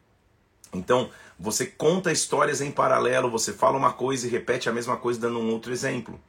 Então, 0.74 1.12
você 1.39 1.65
conta 1.65 2.12
histórias 2.12 2.62
em 2.62 2.72
paralelo, 2.72 3.30
você 3.30 3.51
fala 3.51 3.77
uma 3.77 3.94
coisa 3.94 4.25
e 4.25 4.30
repete 4.30 4.70
a 4.70 4.74
mesma 4.74 4.98
coisa 4.98 5.20
dando 5.20 5.39
um 5.39 5.51
outro 5.51 5.72
exemplo. 5.72 6.20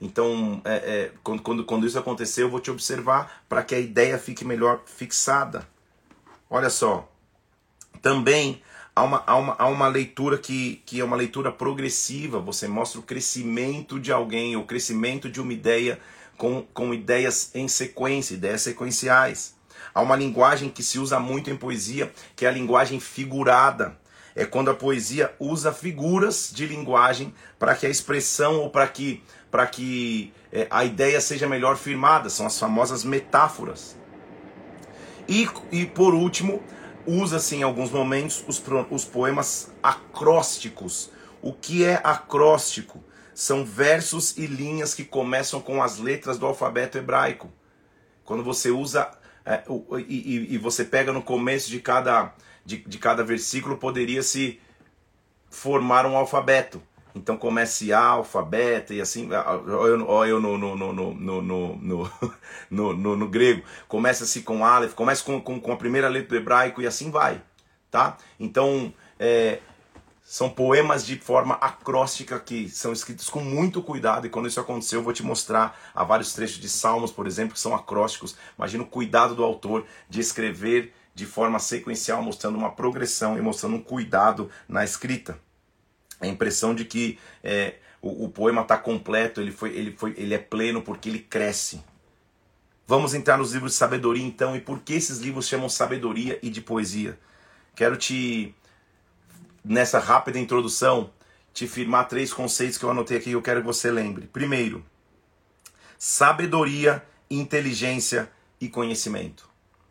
Então, 0.00 0.60
é, 0.64 0.74
é, 0.74 1.10
quando, 1.22 1.42
quando, 1.42 1.64
quando 1.64 1.86
isso 1.86 1.98
acontecer, 1.98 2.42
eu 2.42 2.50
vou 2.50 2.58
te 2.58 2.70
observar 2.70 3.44
para 3.48 3.62
que 3.62 3.74
a 3.74 3.78
ideia 3.78 4.18
fique 4.18 4.44
melhor 4.44 4.82
fixada. 4.84 5.68
Olha 6.50 6.68
só. 6.68 7.08
Também 8.00 8.60
há 8.96 9.02
uma, 9.04 9.22
há 9.24 9.36
uma, 9.36 9.56
há 9.58 9.66
uma 9.68 9.86
leitura 9.86 10.38
que, 10.38 10.82
que 10.84 10.98
é 10.98 11.04
uma 11.04 11.14
leitura 11.14 11.52
progressiva. 11.52 12.40
Você 12.40 12.66
mostra 12.66 12.98
o 12.98 13.02
crescimento 13.02 14.00
de 14.00 14.10
alguém, 14.10 14.56
o 14.56 14.64
crescimento 14.64 15.30
de 15.30 15.40
uma 15.40 15.52
ideia 15.52 16.00
com, 16.36 16.62
com 16.74 16.92
ideias 16.92 17.50
em 17.54 17.68
sequência, 17.68 18.34
ideias 18.34 18.62
sequenciais. 18.62 19.54
Há 19.94 20.00
uma 20.00 20.16
linguagem 20.16 20.68
que 20.68 20.82
se 20.82 20.98
usa 20.98 21.20
muito 21.20 21.48
em 21.48 21.56
poesia, 21.56 22.12
que 22.34 22.44
é 22.44 22.48
a 22.48 22.52
linguagem 22.52 22.98
figurada. 22.98 23.96
É 24.34 24.44
quando 24.44 24.70
a 24.70 24.74
poesia 24.74 25.34
usa 25.38 25.72
figuras 25.72 26.50
de 26.52 26.66
linguagem 26.66 27.34
para 27.58 27.74
que 27.74 27.86
a 27.86 27.90
expressão 27.90 28.60
ou 28.60 28.70
para 28.70 28.86
que, 28.88 29.22
para 29.50 29.66
que 29.66 30.32
é, 30.50 30.66
a 30.70 30.84
ideia 30.84 31.20
seja 31.20 31.48
melhor 31.48 31.76
firmada. 31.76 32.30
São 32.30 32.46
as 32.46 32.58
famosas 32.58 33.04
metáforas. 33.04 33.96
E, 35.28 35.48
e 35.70 35.86
por 35.86 36.14
último, 36.14 36.62
usa-se 37.06 37.56
em 37.56 37.62
alguns 37.62 37.90
momentos 37.90 38.44
os, 38.46 38.62
os 38.90 39.04
poemas 39.04 39.72
acrósticos. 39.82 41.10
O 41.40 41.52
que 41.52 41.84
é 41.84 42.00
acróstico? 42.02 43.02
São 43.34 43.64
versos 43.64 44.36
e 44.36 44.46
linhas 44.46 44.94
que 44.94 45.04
começam 45.04 45.60
com 45.60 45.82
as 45.82 45.98
letras 45.98 46.38
do 46.38 46.46
alfabeto 46.46 46.98
hebraico. 46.98 47.50
Quando 48.24 48.44
você 48.44 48.70
usa 48.70 49.10
é, 49.44 49.62
e, 50.08 50.54
e, 50.54 50.58
você 50.58 50.84
pega 50.84 51.12
no 51.12 51.20
começo 51.20 51.68
de 51.68 51.80
cada, 51.80 52.32
de, 52.64 52.78
de 52.78 52.98
cada 52.98 53.24
versículo, 53.24 53.76
poderia 53.76 54.22
se 54.22 54.60
formar 55.50 56.06
um 56.06 56.16
alfabeto. 56.16 56.82
Então 57.14 57.36
comece 57.36 57.92
A, 57.92 58.00
alfabeto 58.00 58.94
e 58.94 59.00
assim, 59.00 59.28
olha 59.32 60.30
eu 60.30 60.40
no, 60.40 60.56
no, 60.56 60.74
no, 60.74 60.92
no, 60.92 61.42
no, 61.42 61.76
no, 61.76 62.10
no, 62.70 62.92
no, 62.94 63.16
no 63.16 63.28
grego, 63.28 63.62
começa-se 63.86 64.40
com 64.42 64.64
Aleph, 64.64 64.94
começa 64.94 65.22
com, 65.22 65.40
com, 65.40 65.60
com, 65.60 65.72
a 65.72 65.76
primeira 65.76 66.08
letra 66.08 66.30
do 66.30 66.36
hebraico 66.36 66.80
e 66.80 66.86
assim 66.86 67.10
vai, 67.10 67.42
tá? 67.90 68.16
Então, 68.40 68.94
é, 69.18 69.58
são 70.22 70.48
poemas 70.48 71.04
de 71.04 71.18
forma 71.18 71.54
acróstica 71.56 72.40
que 72.40 72.66
são 72.70 72.92
escritos 72.92 73.28
com 73.28 73.40
muito 73.40 73.82
cuidado 73.82 74.26
e 74.26 74.30
quando 74.30 74.48
isso 74.48 74.60
aconteceu 74.60 75.00
eu 75.00 75.04
vou 75.04 75.12
te 75.12 75.22
mostrar 75.22 75.78
há 75.94 76.02
vários 76.02 76.32
trechos 76.32 76.58
de 76.58 76.68
Salmos, 76.70 77.12
por 77.12 77.26
exemplo, 77.26 77.52
que 77.52 77.60
são 77.60 77.74
acrósticos. 77.74 78.34
Imagina 78.56 78.84
o 78.84 78.86
cuidado 78.86 79.34
do 79.34 79.44
autor 79.44 79.84
de 80.08 80.20
escrever 80.20 80.94
de 81.14 81.26
forma 81.26 81.58
sequencial, 81.58 82.22
mostrando 82.22 82.56
uma 82.56 82.70
progressão 82.70 83.36
e 83.36 83.40
mostrando 83.40 83.76
um 83.76 83.82
cuidado 83.82 84.50
na 84.68 84.84
escrita. 84.84 85.38
A 86.20 86.26
impressão 86.26 86.74
de 86.74 86.84
que 86.84 87.18
é, 87.42 87.76
o, 88.00 88.24
o, 88.24 88.28
poema 88.28 88.62
está 88.62 88.78
completo, 88.78 89.40
ele, 89.40 89.50
foi, 89.52 89.70
ele, 89.70 89.92
foi, 89.92 90.14
ele 90.16 90.34
é 90.34 90.38
pleno 90.38 90.82
porque 90.82 91.08
ele 91.08 91.18
cresce. 91.18 91.82
Vamos 92.86 93.14
entrar 93.14 93.36
nos 93.36 93.52
livros 93.52 93.72
de 93.72 93.78
sabedoria 93.78 94.24
então, 94.24 94.56
e 94.56 94.60
por 94.60 94.80
que 94.80 94.94
esses 94.94 95.18
livros 95.18 95.46
chamam 95.46 95.68
sabedoria 95.68 96.38
e 96.42 96.50
de 96.50 96.60
poesia? 96.60 97.18
Quero 97.74 97.96
te 97.96 98.54
nessa 99.64 99.98
rápida 99.98 100.38
introdução, 100.38 101.10
te 101.52 101.66
firmar 101.66 102.08
três 102.08 102.32
conceitos 102.32 102.76
que 102.76 102.84
eu 102.84 102.90
anotei 102.90 103.18
aqui 103.18 103.30
e 103.30 103.34
eu 103.34 103.42
quero 103.42 103.60
que 103.60 103.66
você 103.66 103.90
lembre. 103.90 104.26
Primeiro, 104.26 104.84
sabedoria, 105.98 107.04
inteligência 107.30 108.30
e 108.60 108.68
conhecimento. 108.68 109.48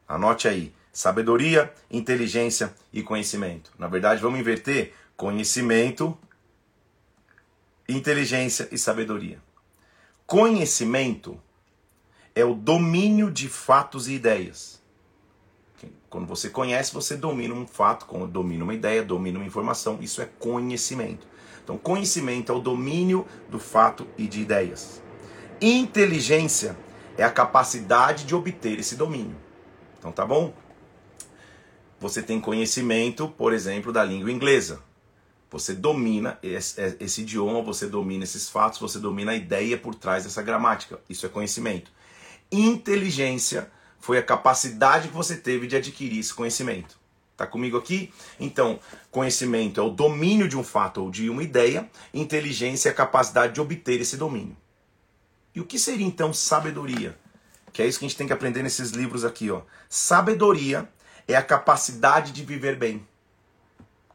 Anote 0.08 0.48
aí. 0.48 0.74
Sabedoria, 0.92 1.74
inteligência 1.90 2.74
e 2.92 3.02
conhecimento. 3.02 3.72
Na 3.78 3.88
verdade, 3.88 4.22
vamos 4.22 4.40
inverter 4.40 4.94
conhecimento, 5.16 6.18
inteligência 7.88 8.68
e 8.72 8.78
sabedoria. 8.78 9.42
Conhecimento 10.26 11.40
é 12.36 12.44
o 12.44 12.54
domínio 12.54 13.30
de 13.32 13.48
fatos 13.48 14.08
e 14.08 14.14
ideias. 14.14 14.82
Quando 16.10 16.28
você 16.28 16.50
conhece, 16.50 16.94
você 16.94 17.16
domina 17.16 17.54
um 17.54 17.66
fato, 17.66 18.06
domina 18.28 18.64
uma 18.64 18.74
ideia, 18.74 19.02
domina 19.02 19.40
uma 19.40 19.48
informação. 19.48 19.98
Isso 20.02 20.22
é 20.22 20.26
conhecimento. 20.26 21.26
Então, 21.64 21.78
conhecimento 21.78 22.52
é 22.52 22.56
o 22.56 22.60
domínio 22.60 23.26
do 23.50 23.60
fato 23.60 24.06
e 24.18 24.28
de 24.28 24.42
ideias. 24.42 25.02
Inteligência 25.62 26.76
é 27.18 27.24
a 27.24 27.32
capacidade 27.32 28.26
de 28.26 28.36
obter 28.36 28.80
esse 28.80 28.96
domínio. 28.96 29.38
Então, 29.98 30.12
tá 30.12 30.26
bom? 30.26 30.54
Você 32.02 32.24
tem 32.24 32.42
conhecimento, 32.42 33.28
por 33.28 33.54
exemplo, 33.54 33.94
da 33.94 34.04
língua 34.04 34.32
inglesa. 34.32 34.82
Você 35.52 35.72
domina 35.72 36.40
esse, 36.42 36.82
esse, 37.00 37.22
idioma, 37.22 37.62
você 37.62 37.86
domina 37.86 38.24
esses 38.24 38.50
fatos, 38.50 38.80
você 38.80 38.98
domina 38.98 39.34
a 39.34 39.36
ideia 39.36 39.78
por 39.78 39.94
trás 39.94 40.24
dessa 40.24 40.42
gramática. 40.42 41.00
Isso 41.08 41.28
é 41.28 41.30
conhecimento. 41.30 41.92
Inteligência 42.52 43.72
foi 44.00 44.18
a 44.18 44.24
capacidade 44.24 45.10
que 45.10 45.14
você 45.14 45.36
teve 45.36 45.68
de 45.68 45.76
adquirir 45.76 46.20
esse 46.20 46.34
conhecimento. 46.34 46.98
Tá 47.38 47.46
comigo 47.46 47.78
aqui? 47.78 48.12
Então, 48.40 48.80
conhecimento 49.12 49.80
é 49.80 49.84
o 49.84 49.92
domínio 49.92 50.50
de 50.50 50.58
um 50.58 50.64
fato 50.64 51.04
ou 51.04 51.12
de 51.12 51.30
uma 51.30 51.44
ideia, 51.44 51.88
inteligência 52.12 52.90
é 52.90 52.92
a 52.92 52.96
capacidade 52.96 53.54
de 53.54 53.62
obter 53.62 54.02
esse 54.02 54.18
domínio. 54.18 54.58
E 55.54 55.62
o 55.62 55.66
que 55.66 55.78
seria 55.78 56.06
então 56.06 56.34
sabedoria? 56.34 57.16
Que 57.72 57.84
é 57.84 57.88
isso 57.88 58.00
que 58.00 58.06
a 58.06 58.08
gente 58.08 58.18
tem 58.18 58.26
que 58.26 58.34
aprender 58.34 58.64
nesses 58.64 58.90
livros 58.90 59.24
aqui, 59.24 59.52
ó. 59.52 59.62
Sabedoria 59.88 60.90
é 61.34 61.38
a 61.38 61.44
capacidade 61.44 62.32
de 62.32 62.44
viver 62.44 62.76
bem. 62.76 63.08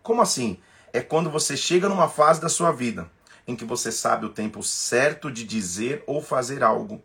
Como 0.03 0.23
assim? 0.23 0.59
É 0.93 1.01
quando 1.01 1.31
você 1.31 1.57
chega 1.57 1.89
numa 1.89 2.09
fase 2.09 2.41
da 2.41 2.49
sua 2.49 2.73
vida 2.73 3.11
em 3.47 3.55
que 3.55 3.65
você 3.65 3.93
sabe 3.93 4.27
o 4.27 4.31
tempo 4.31 4.63
certo 4.63 5.31
de 5.31 5.45
dizer 5.45 6.03
ou 6.07 6.21
fazer 6.21 6.65
algo, 6.65 7.03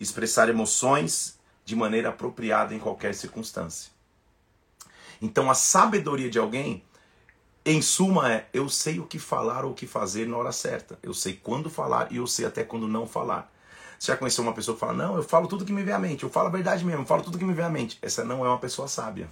expressar 0.00 0.48
emoções 0.48 1.38
de 1.64 1.76
maneira 1.76 2.08
apropriada 2.08 2.74
em 2.74 2.78
qualquer 2.78 3.14
circunstância. 3.14 3.90
Então 5.22 5.50
a 5.50 5.54
sabedoria 5.54 6.28
de 6.28 6.38
alguém, 6.38 6.82
em 7.64 7.80
suma, 7.80 8.32
é 8.32 8.48
eu 8.52 8.68
sei 8.68 8.98
o 8.98 9.06
que 9.06 9.18
falar 9.18 9.64
ou 9.64 9.72
o 9.72 9.74
que 9.74 9.86
fazer 9.86 10.26
na 10.26 10.36
hora 10.36 10.52
certa. 10.52 10.98
Eu 11.02 11.14
sei 11.14 11.34
quando 11.34 11.70
falar 11.70 12.12
e 12.12 12.16
eu 12.16 12.26
sei 12.26 12.46
até 12.46 12.64
quando 12.64 12.88
não 12.88 13.06
falar. 13.06 13.52
Você 13.98 14.12
já 14.12 14.16
conheceu 14.16 14.44
uma 14.44 14.52
pessoa 14.52 14.74
que 14.74 14.80
fala, 14.80 14.92
não, 14.92 15.16
eu 15.16 15.22
falo 15.22 15.48
tudo 15.48 15.64
que 15.64 15.72
me 15.72 15.82
vem 15.82 15.94
à 15.94 15.98
mente, 15.98 16.22
eu 16.22 16.30
falo 16.30 16.48
a 16.48 16.50
verdade 16.50 16.84
mesmo, 16.84 17.02
eu 17.02 17.06
falo 17.06 17.22
tudo 17.22 17.38
que 17.38 17.44
me 17.44 17.54
vem 17.54 17.64
à 17.64 17.70
mente. 17.70 17.98
Essa 18.02 18.24
não 18.24 18.44
é 18.44 18.48
uma 18.48 18.58
pessoa 18.58 18.88
sábia. 18.88 19.30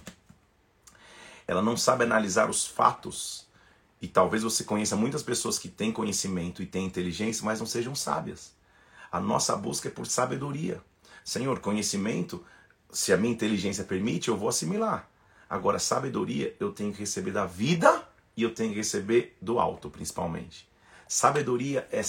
Ela 1.47 1.61
não 1.61 1.77
sabe 1.77 2.03
analisar 2.03 2.49
os 2.49 2.65
fatos. 2.65 3.45
E 4.01 4.07
talvez 4.07 4.43
você 4.43 4.63
conheça 4.63 4.95
muitas 4.95 5.23
pessoas 5.23 5.57
que 5.57 5.69
têm 5.69 5.91
conhecimento 5.91 6.61
e 6.61 6.65
têm 6.65 6.85
inteligência, 6.85 7.45
mas 7.45 7.59
não 7.59 7.67
sejam 7.67 7.95
sábias. 7.95 8.53
A 9.11 9.19
nossa 9.19 9.55
busca 9.55 9.87
é 9.87 9.91
por 9.91 10.05
sabedoria. 10.05 10.81
Senhor, 11.23 11.59
conhecimento, 11.59 12.43
se 12.91 13.13
a 13.13 13.17
minha 13.17 13.33
inteligência 13.33 13.83
permite, 13.83 14.27
eu 14.27 14.37
vou 14.37 14.49
assimilar. 14.49 15.09
Agora, 15.49 15.79
sabedoria 15.79 16.55
eu 16.59 16.71
tenho 16.71 16.91
que 16.91 16.99
receber 16.99 17.31
da 17.31 17.45
vida 17.45 18.07
e 18.35 18.43
eu 18.43 18.53
tenho 18.53 18.71
que 18.71 18.77
receber 18.77 19.37
do 19.41 19.59
alto, 19.59 19.89
principalmente. 19.89 20.67
Sabedoria 21.07 21.87
é, 21.91 22.01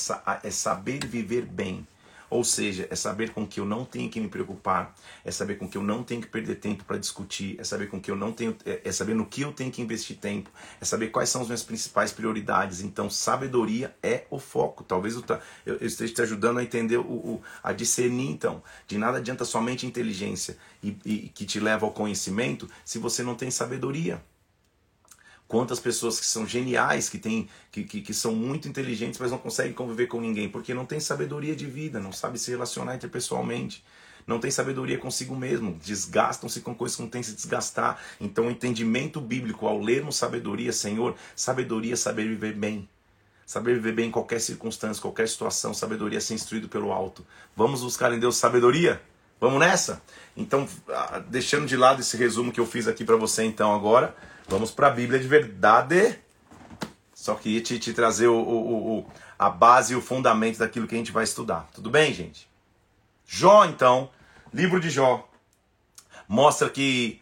é 0.42 0.50
saber 0.50 1.06
viver 1.06 1.42
bem. 1.42 1.86
Ou 2.28 2.42
seja, 2.42 2.86
é 2.90 2.96
saber 2.96 3.30
com 3.30 3.46
que 3.46 3.60
eu 3.60 3.64
não 3.64 3.84
tenho 3.84 4.10
que 4.10 4.20
me 4.20 4.28
preocupar, 4.28 4.94
é 5.24 5.30
saber 5.30 5.56
com 5.56 5.68
que 5.68 5.78
eu 5.78 5.82
não 5.82 6.02
tenho 6.02 6.20
que 6.20 6.26
perder 6.26 6.56
tempo 6.56 6.84
para 6.84 6.98
discutir, 6.98 7.56
é 7.58 7.64
saber 7.64 7.88
com 7.88 8.00
que 8.00 8.10
eu 8.10 8.16
não 8.16 8.32
tenho, 8.32 8.56
é, 8.64 8.80
é 8.84 8.92
saber 8.92 9.14
no 9.14 9.26
que 9.26 9.42
eu 9.42 9.52
tenho 9.52 9.70
que 9.70 9.80
investir 9.80 10.16
tempo, 10.16 10.50
é 10.80 10.84
saber 10.84 11.08
quais 11.08 11.28
são 11.28 11.42
as 11.42 11.48
minhas 11.48 11.62
principais 11.62 12.12
prioridades. 12.12 12.80
Então, 12.80 13.08
sabedoria 13.08 13.94
é 14.02 14.24
o 14.30 14.38
foco. 14.38 14.82
Talvez 14.84 15.14
eu, 15.14 15.24
eu, 15.64 15.76
eu 15.76 15.86
esteja 15.86 16.14
te 16.14 16.22
ajudando 16.22 16.58
a 16.58 16.62
entender, 16.62 16.98
o, 16.98 17.02
o, 17.02 17.42
a 17.62 17.72
discernir, 17.72 18.30
então. 18.30 18.62
De 18.86 18.98
nada 18.98 19.18
adianta 19.18 19.44
somente 19.44 19.86
inteligência 19.86 20.56
e, 20.82 20.96
e 21.04 21.18
que 21.28 21.44
te 21.44 21.60
leva 21.60 21.86
ao 21.86 21.92
conhecimento 21.92 22.68
se 22.84 22.98
você 22.98 23.22
não 23.22 23.34
tem 23.34 23.50
sabedoria. 23.50 24.22
Quantas 25.48 25.78
pessoas 25.78 26.18
que 26.18 26.26
são 26.26 26.46
geniais, 26.46 27.08
que, 27.08 27.18
têm, 27.18 27.48
que, 27.70 27.84
que, 27.84 28.00
que, 28.00 28.14
são 28.14 28.34
muito 28.34 28.66
inteligentes, 28.66 29.20
mas 29.20 29.30
não 29.30 29.38
conseguem 29.38 29.72
conviver 29.72 30.08
com 30.08 30.20
ninguém, 30.20 30.48
porque 30.48 30.74
não 30.74 30.84
tem 30.84 30.98
sabedoria 30.98 31.54
de 31.54 31.66
vida, 31.66 32.00
não 32.00 32.10
sabe 32.10 32.36
se 32.38 32.50
relacionar 32.50 32.96
interpessoalmente, 32.96 33.84
não 34.26 34.40
tem 34.40 34.50
sabedoria 34.50 34.98
consigo 34.98 35.36
mesmo, 35.36 35.78
desgastam-se 35.80 36.60
com 36.60 36.74
coisas 36.74 36.96
que 36.96 37.02
não 37.02 37.08
tem 37.08 37.22
se 37.22 37.32
desgastar. 37.32 38.02
Então, 38.20 38.48
o 38.48 38.50
entendimento 38.50 39.20
bíblico, 39.20 39.68
ao 39.68 39.80
lermos 39.80 40.16
sabedoria, 40.16 40.72
Senhor, 40.72 41.14
sabedoria 41.36 41.92
é 41.92 41.96
saber 41.96 42.26
viver 42.26 42.54
bem. 42.54 42.88
Saber 43.46 43.74
viver 43.74 43.92
bem 43.92 44.08
em 44.08 44.10
qualquer 44.10 44.40
circunstância, 44.40 45.00
qualquer 45.00 45.28
situação, 45.28 45.72
sabedoria 45.72 46.18
é 46.18 46.20
ser 46.20 46.34
instruído 46.34 46.68
pelo 46.68 46.90
alto. 46.90 47.24
Vamos 47.54 47.82
buscar 47.82 48.12
em 48.12 48.18
Deus 48.18 48.36
sabedoria? 48.36 49.00
Vamos 49.40 49.60
nessa? 49.60 50.02
Então, 50.36 50.68
ah, 50.88 51.22
deixando 51.28 51.66
de 51.66 51.76
lado 51.76 52.00
esse 52.00 52.16
resumo 52.16 52.52
que 52.52 52.60
eu 52.60 52.66
fiz 52.66 52.88
aqui 52.88 53.04
para 53.04 53.16
você 53.16 53.44
então 53.44 53.74
agora, 53.74 54.14
Vamos 54.48 54.70
para 54.70 54.86
a 54.86 54.90
Bíblia 54.90 55.18
de 55.18 55.26
verdade. 55.26 56.18
Só 57.14 57.34
queria 57.34 57.60
te, 57.60 57.78
te 57.78 57.92
trazer 57.92 58.28
o, 58.28 58.36
o, 58.36 58.98
o, 58.98 59.06
a 59.38 59.50
base 59.50 59.92
e 59.92 59.96
o 59.96 60.00
fundamento 60.00 60.58
daquilo 60.58 60.86
que 60.86 60.94
a 60.94 60.98
gente 60.98 61.10
vai 61.10 61.24
estudar. 61.24 61.68
Tudo 61.74 61.90
bem, 61.90 62.14
gente? 62.14 62.48
Jó, 63.26 63.64
então, 63.64 64.10
livro 64.54 64.78
de 64.78 64.88
Jó, 64.88 65.28
mostra 66.28 66.70
que, 66.70 67.20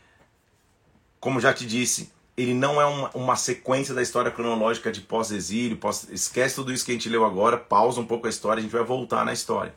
como 1.19 1.41
já 1.41 1.55
te 1.55 1.65
disse, 1.65 2.13
ele 2.37 2.53
não 2.53 2.79
é 2.79 2.85
uma, 2.85 3.11
uma 3.15 3.37
sequência 3.37 3.95
da 3.95 4.03
história 4.03 4.31
cronológica 4.31 4.93
de 4.93 5.01
pós-exílio, 5.01 5.79
pós, 5.79 6.07
esquece 6.11 6.57
tudo 6.57 6.73
isso 6.73 6.85
que 6.85 6.91
a 6.91 6.95
gente 6.95 7.09
leu 7.09 7.25
agora, 7.25 7.57
pausa 7.57 8.01
um 8.01 8.07
pouco 8.07 8.27
a 8.27 8.31
história, 8.31 8.61
a 8.61 8.63
gente 8.63 8.73
vai 8.73 8.85
voltar 8.85 9.25
na 9.25 9.33
história. 9.33 9.75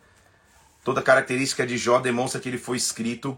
Toda 0.88 1.02
característica 1.02 1.68
de 1.68 1.78
Jó 1.78 2.00
demonstra 2.00 2.40
que 2.40 2.48
ele 2.48 2.58
foi 2.58 2.78
escrito 2.78 3.38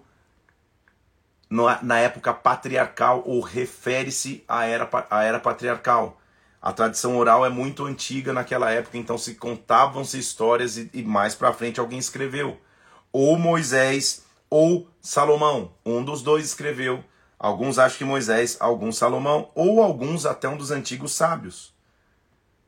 na 1.49 1.97
época 1.97 2.31
patriarcal 2.31 3.23
ou 3.25 3.41
refere-se 3.41 4.43
à 4.47 4.65
era, 4.65 4.87
à 5.09 5.23
era 5.23 5.39
patriarcal. 5.39 6.21
A 6.61 6.71
tradição 6.71 7.17
oral 7.17 7.43
é 7.43 7.49
muito 7.49 7.85
antiga 7.85 8.33
naquela 8.33 8.69
época, 8.69 8.99
então 8.99 9.17
se 9.17 9.33
contavam-se 9.33 10.19
histórias 10.19 10.77
e, 10.77 10.91
e 10.93 11.01
mais 11.01 11.33
para 11.33 11.51
frente 11.51 11.79
alguém 11.79 11.97
escreveu. 11.97 12.55
Ou 13.11 13.35
Moisés 13.35 14.25
ou 14.47 14.87
Salomão, 15.01 15.73
um 15.83 16.03
dos 16.03 16.21
dois 16.21 16.45
escreveu. 16.45 17.03
Alguns 17.39 17.79
acham 17.79 17.97
que 17.97 18.05
Moisés, 18.05 18.57
alguns 18.59 18.95
Salomão, 18.95 19.49
ou 19.55 19.81
alguns 19.81 20.27
até 20.27 20.47
um 20.47 20.55
dos 20.55 20.69
antigos 20.69 21.13
sábios. 21.13 21.73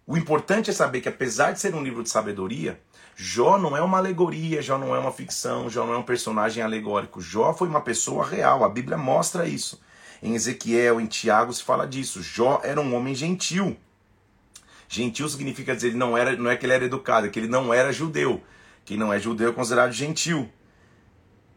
O 0.07 0.17
importante 0.17 0.71
é 0.71 0.73
saber 0.73 1.01
que 1.01 1.09
apesar 1.09 1.51
de 1.51 1.59
ser 1.59 1.75
um 1.75 1.83
livro 1.83 2.01
de 2.01 2.09
sabedoria, 2.09 2.81
Jó 3.23 3.59
não 3.59 3.77
é 3.77 3.81
uma 3.83 3.99
alegoria, 3.99 4.63
Jó 4.63 4.79
não 4.79 4.95
é 4.95 4.99
uma 4.99 5.11
ficção, 5.11 5.69
Jó 5.69 5.85
não 5.85 5.93
é 5.93 5.97
um 5.97 6.01
personagem 6.01 6.63
alegórico. 6.63 7.21
Jó 7.21 7.53
foi 7.53 7.67
uma 7.67 7.79
pessoa 7.79 8.25
real, 8.25 8.63
a 8.63 8.67
Bíblia 8.67 8.97
mostra 8.97 9.47
isso. 9.47 9.79
Em 10.23 10.33
Ezequiel, 10.33 10.99
em 10.99 11.05
Tiago 11.05 11.53
se 11.53 11.61
fala 11.63 11.85
disso. 11.85 12.23
Jó 12.23 12.59
era 12.63 12.81
um 12.81 12.95
homem 12.95 13.13
gentil. 13.13 13.77
Gentil 14.89 15.29
significa 15.29 15.75
dizer, 15.75 15.89
ele 15.89 15.97
não, 15.97 16.17
era, 16.17 16.35
não 16.35 16.49
é 16.49 16.57
que 16.57 16.65
ele 16.65 16.73
era 16.73 16.83
educado, 16.83 17.27
é 17.27 17.29
que 17.29 17.37
ele 17.37 17.47
não 17.47 17.71
era 17.71 17.93
judeu. 17.93 18.41
Quem 18.83 18.97
não 18.97 19.13
é 19.13 19.19
judeu 19.19 19.51
é 19.51 19.53
considerado 19.53 19.91
gentil. 19.91 20.49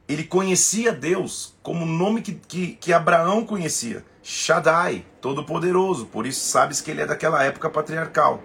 Ele 0.06 0.24
conhecia 0.24 0.92
Deus 0.92 1.56
como 1.62 1.84
o 1.84 1.88
nome 1.88 2.20
que, 2.20 2.34
que, 2.34 2.66
que 2.74 2.92
Abraão 2.92 3.42
conhecia. 3.42 4.04
Shaddai, 4.22 5.06
Todo-Poderoso. 5.18 6.04
Por 6.04 6.26
isso 6.26 6.44
sabes 6.44 6.82
que 6.82 6.90
ele 6.90 7.00
é 7.00 7.06
daquela 7.06 7.42
época 7.42 7.70
patriarcal. 7.70 8.42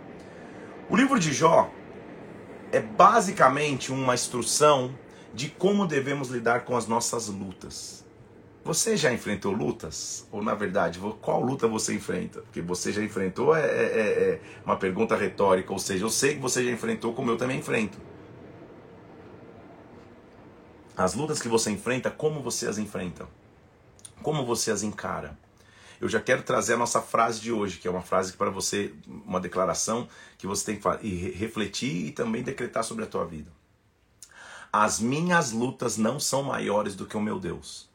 O 0.90 0.96
livro 0.96 1.20
de 1.20 1.34
Jó 1.34 1.70
é 2.72 2.80
basicamente 2.80 3.92
uma 3.92 4.14
instrução 4.14 4.94
de 5.34 5.50
como 5.50 5.88
devemos 5.88 6.30
lidar 6.30 6.66
com 6.66 6.76
as 6.76 6.88
nossas 6.88 7.28
lutas. 7.28 8.06
Você 8.64 8.98
já 8.98 9.12
enfrentou 9.12 9.52
lutas? 9.52 10.28
Ou, 10.32 10.44
na 10.44 10.54
verdade, 10.54 11.00
qual 11.22 11.42
luta 11.42 11.68
você 11.68 11.96
enfrenta? 11.96 12.42
Porque 12.42 12.62
você 12.62 12.92
já 12.92 13.02
enfrentou 13.02 13.56
é, 13.56 13.62
é, 13.62 13.84
é, 13.84 14.30
é 14.34 14.42
uma 14.66 14.76
pergunta 14.76 15.16
retórica, 15.16 15.72
ou 15.72 15.80
seja, 15.80 16.04
eu 16.04 16.10
sei 16.10 16.36
que 16.36 16.42
você 16.42 16.64
já 16.64 16.72
enfrentou 16.72 17.14
como 17.14 17.32
eu 17.32 17.38
também 17.38 17.60
enfrento. 17.60 17.98
As 20.96 21.14
lutas 21.14 21.42
que 21.42 21.48
você 21.48 21.72
enfrenta, 21.72 22.12
como 22.12 22.42
você 22.42 22.68
as 22.68 22.78
enfrenta? 22.78 23.26
Como 24.22 24.46
você 24.46 24.70
as 24.70 24.84
encara? 24.84 25.38
Eu 26.00 26.08
já 26.08 26.20
quero 26.20 26.44
trazer 26.44 26.74
a 26.74 26.78
nossa 26.78 27.02
frase 27.02 27.40
de 27.42 27.52
hoje, 27.52 27.78
que 27.78 27.88
é 27.88 27.92
uma 27.92 28.02
frase 28.02 28.34
para 28.34 28.50
você, 28.50 28.94
uma 29.08 29.40
declaração 29.40 30.08
que 30.38 30.48
você 30.48 30.74
tem 30.74 30.80
que 31.00 31.32
refletir 31.32 32.08
e 32.08 32.12
também 32.12 32.42
decretar 32.42 32.84
sobre 32.84 33.04
a 33.04 33.08
tua 33.08 33.26
vida. 33.26 33.52
As 34.72 35.00
minhas 35.00 35.52
lutas 35.52 35.98
não 35.98 36.20
são 36.20 36.44
maiores 36.44 36.96
do 36.96 37.06
que 37.06 37.18
o 37.18 37.22
meu 37.22 37.40
Deus. 37.40 37.90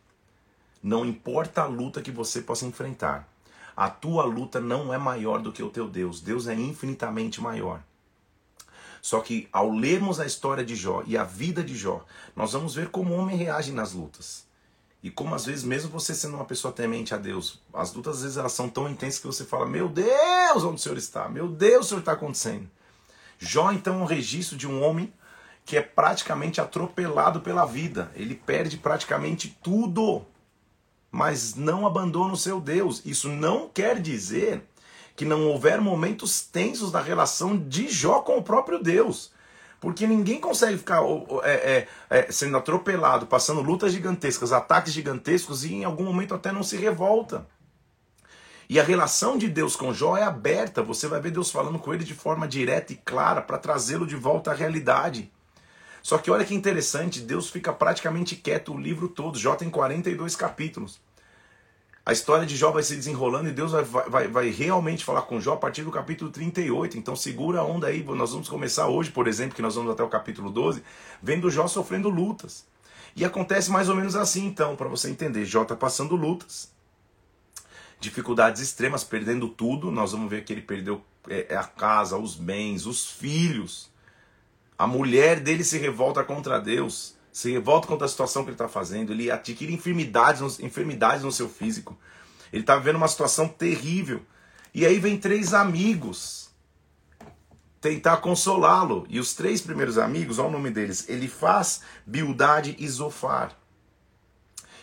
Não 0.82 1.04
importa 1.04 1.62
a 1.62 1.66
luta 1.66 2.02
que 2.02 2.11
você 2.11 2.42
possa 2.42 2.66
enfrentar, 2.66 3.28
a 3.76 3.90
tua 3.90 4.25
luta 4.25 4.61
não 4.61 4.94
é 4.94 4.99
maior 4.99 5.40
do 5.42 5.52
que 5.52 5.62
o 5.62 5.70
teu 5.70 5.88
Deus. 5.88 6.20
Deus 6.20 6.46
é 6.46 6.54
infinitamente 6.54 7.40
maior. 7.40 7.82
Só 9.02 9.20
que 9.20 9.49
ao 9.52 9.70
lermos 9.70 10.20
a 10.20 10.26
história 10.26 10.64
de 10.64 10.76
Jó 10.76 11.02
e 11.06 11.16
a 11.16 11.25
vida 11.25 11.62
de 11.62 11.76
Jó, 11.76 12.04
nós 12.37 12.52
vamos 12.52 12.75
ver 12.75 12.88
como 12.88 13.12
o 13.12 13.18
homem 13.18 13.37
reage 13.37 13.73
nas 13.73 13.92
lutas. 13.92 14.46
E 15.04 15.11
como 15.11 15.34
às 15.34 15.44
vezes, 15.44 15.64
mesmo 15.64 15.90
você 15.90 16.14
sendo 16.14 16.34
uma 16.34 16.46
pessoa 16.46 16.73
temente 16.73 17.14
a 17.14 17.18
Deus, 17.18 17.61
as 17.75 17.92
lutas 17.92 18.16
às 18.16 18.23
vezes 18.23 18.38
elas 18.38 18.52
são 18.52 18.70
tão 18.70 18.88
intensas 18.88 19.20
que 19.20 19.26
você 19.26 19.44
fala: 19.44 19.66
Meu 19.66 19.87
Deus, 19.87 20.64
onde 20.64 20.76
o 20.76 20.78
Senhor 20.78 20.96
está? 20.96 21.28
Meu 21.28 21.46
Deus, 21.46 21.84
o 21.84 21.88
Senhor 21.90 22.00
está 22.00 22.12
acontecendo. 22.12 22.66
Jó, 23.38 23.70
então, 23.70 23.96
é 23.96 23.99
um 23.99 24.06
registro 24.06 24.56
de 24.56 24.66
um 24.66 24.82
homem 24.82 25.12
que 25.66 25.76
é 25.76 25.82
praticamente 25.82 26.58
atropelado 26.58 27.42
pela 27.42 27.66
vida. 27.66 28.11
Ele 28.14 28.34
perde 28.34 28.78
praticamente 28.78 29.54
tudo, 29.62 30.25
mas 31.11 31.54
não 31.54 31.87
abandona 31.87 32.32
o 32.32 32.38
seu 32.38 32.58
Deus. 32.58 33.02
Isso 33.04 33.28
não 33.28 33.69
quer 33.69 34.00
dizer 34.00 34.67
que 35.14 35.26
não 35.26 35.47
houver 35.49 35.82
momentos 35.82 36.40
tensos 36.40 36.90
na 36.90 37.02
relação 37.02 37.58
de 37.58 37.90
Jó 37.90 38.23
com 38.23 38.38
o 38.38 38.43
próprio 38.43 38.82
Deus. 38.82 39.33
Porque 39.84 40.06
ninguém 40.06 40.40
consegue 40.40 40.78
ficar 40.78 41.02
é, 41.42 41.52
é, 41.52 41.88
é, 42.08 42.32
sendo 42.32 42.56
atropelado, 42.56 43.26
passando 43.26 43.60
lutas 43.60 43.92
gigantescas, 43.92 44.50
ataques 44.50 44.94
gigantescos 44.94 45.62
e 45.62 45.75
em 45.75 45.84
algum 45.84 46.04
momento 46.04 46.34
até 46.34 46.50
não 46.50 46.62
se 46.62 46.78
revolta. 46.78 47.47
E 48.66 48.80
a 48.80 48.82
relação 48.82 49.36
de 49.36 49.47
Deus 49.47 49.76
com 49.76 49.92
Jó 49.92 50.16
é 50.16 50.23
aberta. 50.23 50.82
Você 50.82 51.06
vai 51.06 51.20
ver 51.20 51.32
Deus 51.32 51.50
falando 51.50 51.78
com 51.78 51.92
ele 51.92 52.02
de 52.02 52.14
forma 52.14 52.49
direta 52.49 52.94
e 52.94 52.97
clara 52.97 53.42
para 53.42 53.58
trazê-lo 53.58 54.06
de 54.06 54.16
volta 54.16 54.52
à 54.52 54.54
realidade. 54.54 55.30
Só 56.02 56.16
que 56.16 56.30
olha 56.30 56.47
que 56.47 56.54
interessante, 56.54 57.20
Deus 57.20 57.50
fica 57.50 57.70
praticamente 57.70 58.36
quieto 58.36 58.73
o 58.73 58.80
livro 58.80 59.06
todo. 59.06 59.38
Jó 59.38 59.54
tem 59.54 59.68
42 59.68 60.34
capítulos. 60.34 60.99
A 62.06 62.12
história 62.12 62.45
de 62.45 62.54
Jó 62.54 62.71
vai 62.71 62.82
se 62.82 62.95
desenrolando 62.95 63.49
e 63.49 63.52
Deus 63.52 63.73
vai, 63.73 63.82
vai, 63.82 64.28
vai 64.28 64.50
realmente 64.50 65.02
falar 65.02 65.23
com 65.23 65.40
Jó 65.40 65.54
a 65.54 65.56
partir 65.56 65.84
do 65.84 65.90
capítulo 65.90 66.30
38. 66.30 66.99
Então 66.99 67.17
segura 67.17 67.60
a 67.60 67.64
onda 67.64 67.86
aí. 67.86 68.04
Nós 68.04 68.32
vamos 68.32 68.47
começar 68.47 68.88
hoje, 68.88 69.10
por 69.10 69.26
exemplo, 69.26 69.56
que 69.56 69.62
nós 69.62 69.75
vamos 69.75 69.90
até 69.90 70.02
o 70.02 70.08
capítulo 70.08 70.50
12, 70.50 70.82
vendo 71.23 71.50
Jó 71.50 71.67
sofrendo 71.67 72.10
lutas. 72.10 72.67
E 73.17 73.25
acontece 73.25 73.71
mais 73.71 73.88
ou 73.88 73.97
menos 73.97 74.17
assim, 74.17 74.45
então, 74.47 74.76
para 74.76 74.88
você 74.88 75.08
entender. 75.08 75.47
Jó 75.47 75.62
está 75.62 75.75
passando 75.75 76.14
lutas. 76.14 76.71
Dificuldades 77.99 78.60
extremas, 78.60 79.02
perdendo 79.02 79.49
tudo. 79.49 79.90
Nós 79.90 80.12
vamos 80.12 80.28
ver 80.28 80.45
que 80.45 80.52
ele 80.52 80.60
perdeu 80.60 81.02
é, 81.26 81.54
é 81.54 81.56
a 81.56 81.64
casa, 81.64 82.19
os 82.19 82.34
bens, 82.34 82.84
os 82.84 83.06
filhos. 83.06 83.90
A 84.76 84.86
mulher 84.86 85.40
dele 85.40 85.64
se 85.64 85.78
revolta 85.78 86.23
contra 86.23 86.58
Deus 86.58 87.14
se 87.34 87.50
revolta 87.50 87.88
contra 87.88 88.06
a 88.06 88.08
situação 88.08 88.44
que 88.44 88.50
ele 88.50 88.54
está 88.54 88.68
fazendo, 88.68 89.12
ele 89.12 89.28
adquire 89.28 89.75
enfermidades, 89.75 90.60
enfermidades 90.60 91.25
no 91.25 91.32
seu 91.32 91.49
físico. 91.49 91.99
Ele 92.52 92.62
está 92.62 92.76
vivendo 92.76 92.94
uma 92.94 93.08
situação 93.08 93.49
terrível. 93.49 94.23
E 94.73 94.86
aí 94.86 95.00
vem 95.00 95.18
três 95.18 95.52
amigos 95.52 96.50
tentar 97.80 98.18
consolá-lo. 98.18 99.04
E 99.08 99.18
os 99.18 99.34
três 99.34 99.60
primeiros 99.60 99.99
amigos, 99.99 100.38
olha 100.38 100.49
o 100.49 100.52
nome 100.52 100.70
deles, 100.70 101.08
ele 101.08 101.26
faz 101.26 101.80
Bildade 102.06 102.76
e 102.78 102.88
Zofar. 102.88 103.58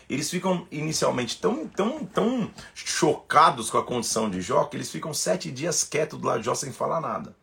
Eles 0.09 0.29
ficam 0.29 0.67
inicialmente 0.69 1.39
tão, 1.39 1.65
tão, 1.65 2.05
tão 2.05 2.51
chocados 2.75 3.69
com 3.69 3.77
a 3.77 3.85
condição 3.85 4.29
de 4.29 4.41
Jó 4.41 4.65
que 4.65 4.75
eles 4.75 4.91
ficam 4.91 5.13
sete 5.13 5.49
dias 5.49 5.85
quietos 5.85 6.19
do 6.19 6.27
lado 6.27 6.39
de 6.39 6.47
Jó 6.47 6.53
sem 6.53 6.73
falar 6.73 6.99
nada. 6.99 7.33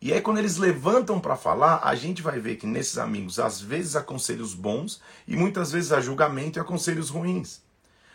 E 0.00 0.12
aí, 0.12 0.20
quando 0.20 0.38
eles 0.38 0.56
levantam 0.56 1.18
para 1.18 1.34
falar, 1.34 1.80
a 1.82 1.94
gente 1.96 2.22
vai 2.22 2.38
ver 2.38 2.56
que 2.56 2.66
nesses 2.66 2.98
amigos, 2.98 3.40
às 3.40 3.60
vezes 3.60 3.96
há 3.96 4.02
conselhos 4.02 4.54
bons 4.54 5.00
e 5.26 5.34
muitas 5.34 5.72
vezes 5.72 5.90
há 5.90 6.00
julgamento 6.00 6.58
e 6.58 6.60
há 6.60 6.64
conselhos 6.64 7.10
ruins. 7.10 7.60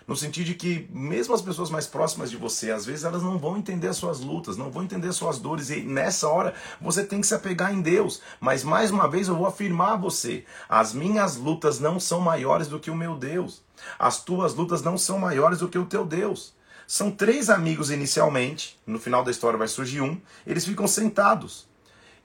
No 0.07 0.15
sentido 0.15 0.47
de 0.47 0.55
que, 0.55 0.87
mesmo 0.91 1.33
as 1.33 1.41
pessoas 1.41 1.69
mais 1.69 1.87
próximas 1.87 2.29
de 2.29 2.35
você, 2.35 2.71
às 2.71 2.85
vezes 2.85 3.05
elas 3.05 3.23
não 3.23 3.37
vão 3.37 3.57
entender 3.57 3.87
as 3.87 3.97
suas 3.97 4.19
lutas, 4.19 4.57
não 4.57 4.69
vão 4.69 4.83
entender 4.83 5.07
as 5.07 5.15
suas 5.15 5.39
dores, 5.39 5.69
e 5.69 5.81
nessa 5.81 6.27
hora 6.27 6.53
você 6.81 7.05
tem 7.05 7.21
que 7.21 7.27
se 7.27 7.33
apegar 7.33 7.73
em 7.73 7.81
Deus. 7.81 8.21
Mas 8.39 8.63
mais 8.63 8.91
uma 8.91 9.09
vez 9.09 9.27
eu 9.27 9.35
vou 9.35 9.47
afirmar 9.47 9.93
a 9.93 9.97
você: 9.97 10.45
as 10.67 10.93
minhas 10.93 11.37
lutas 11.37 11.79
não 11.79 11.99
são 11.99 12.19
maiores 12.19 12.67
do 12.67 12.79
que 12.79 12.91
o 12.91 12.95
meu 12.95 13.15
Deus, 13.15 13.61
as 13.97 14.21
tuas 14.23 14.53
lutas 14.53 14.81
não 14.81 14.97
são 14.97 15.19
maiores 15.19 15.59
do 15.59 15.69
que 15.69 15.77
o 15.77 15.85
teu 15.85 16.05
Deus. 16.05 16.53
São 16.85 17.09
três 17.09 17.49
amigos 17.49 17.89
inicialmente, 17.89 18.77
no 18.85 18.99
final 18.99 19.23
da 19.23 19.31
história 19.31 19.57
vai 19.57 19.69
surgir 19.69 20.01
um, 20.01 20.19
eles 20.45 20.65
ficam 20.65 20.85
sentados. 20.85 21.72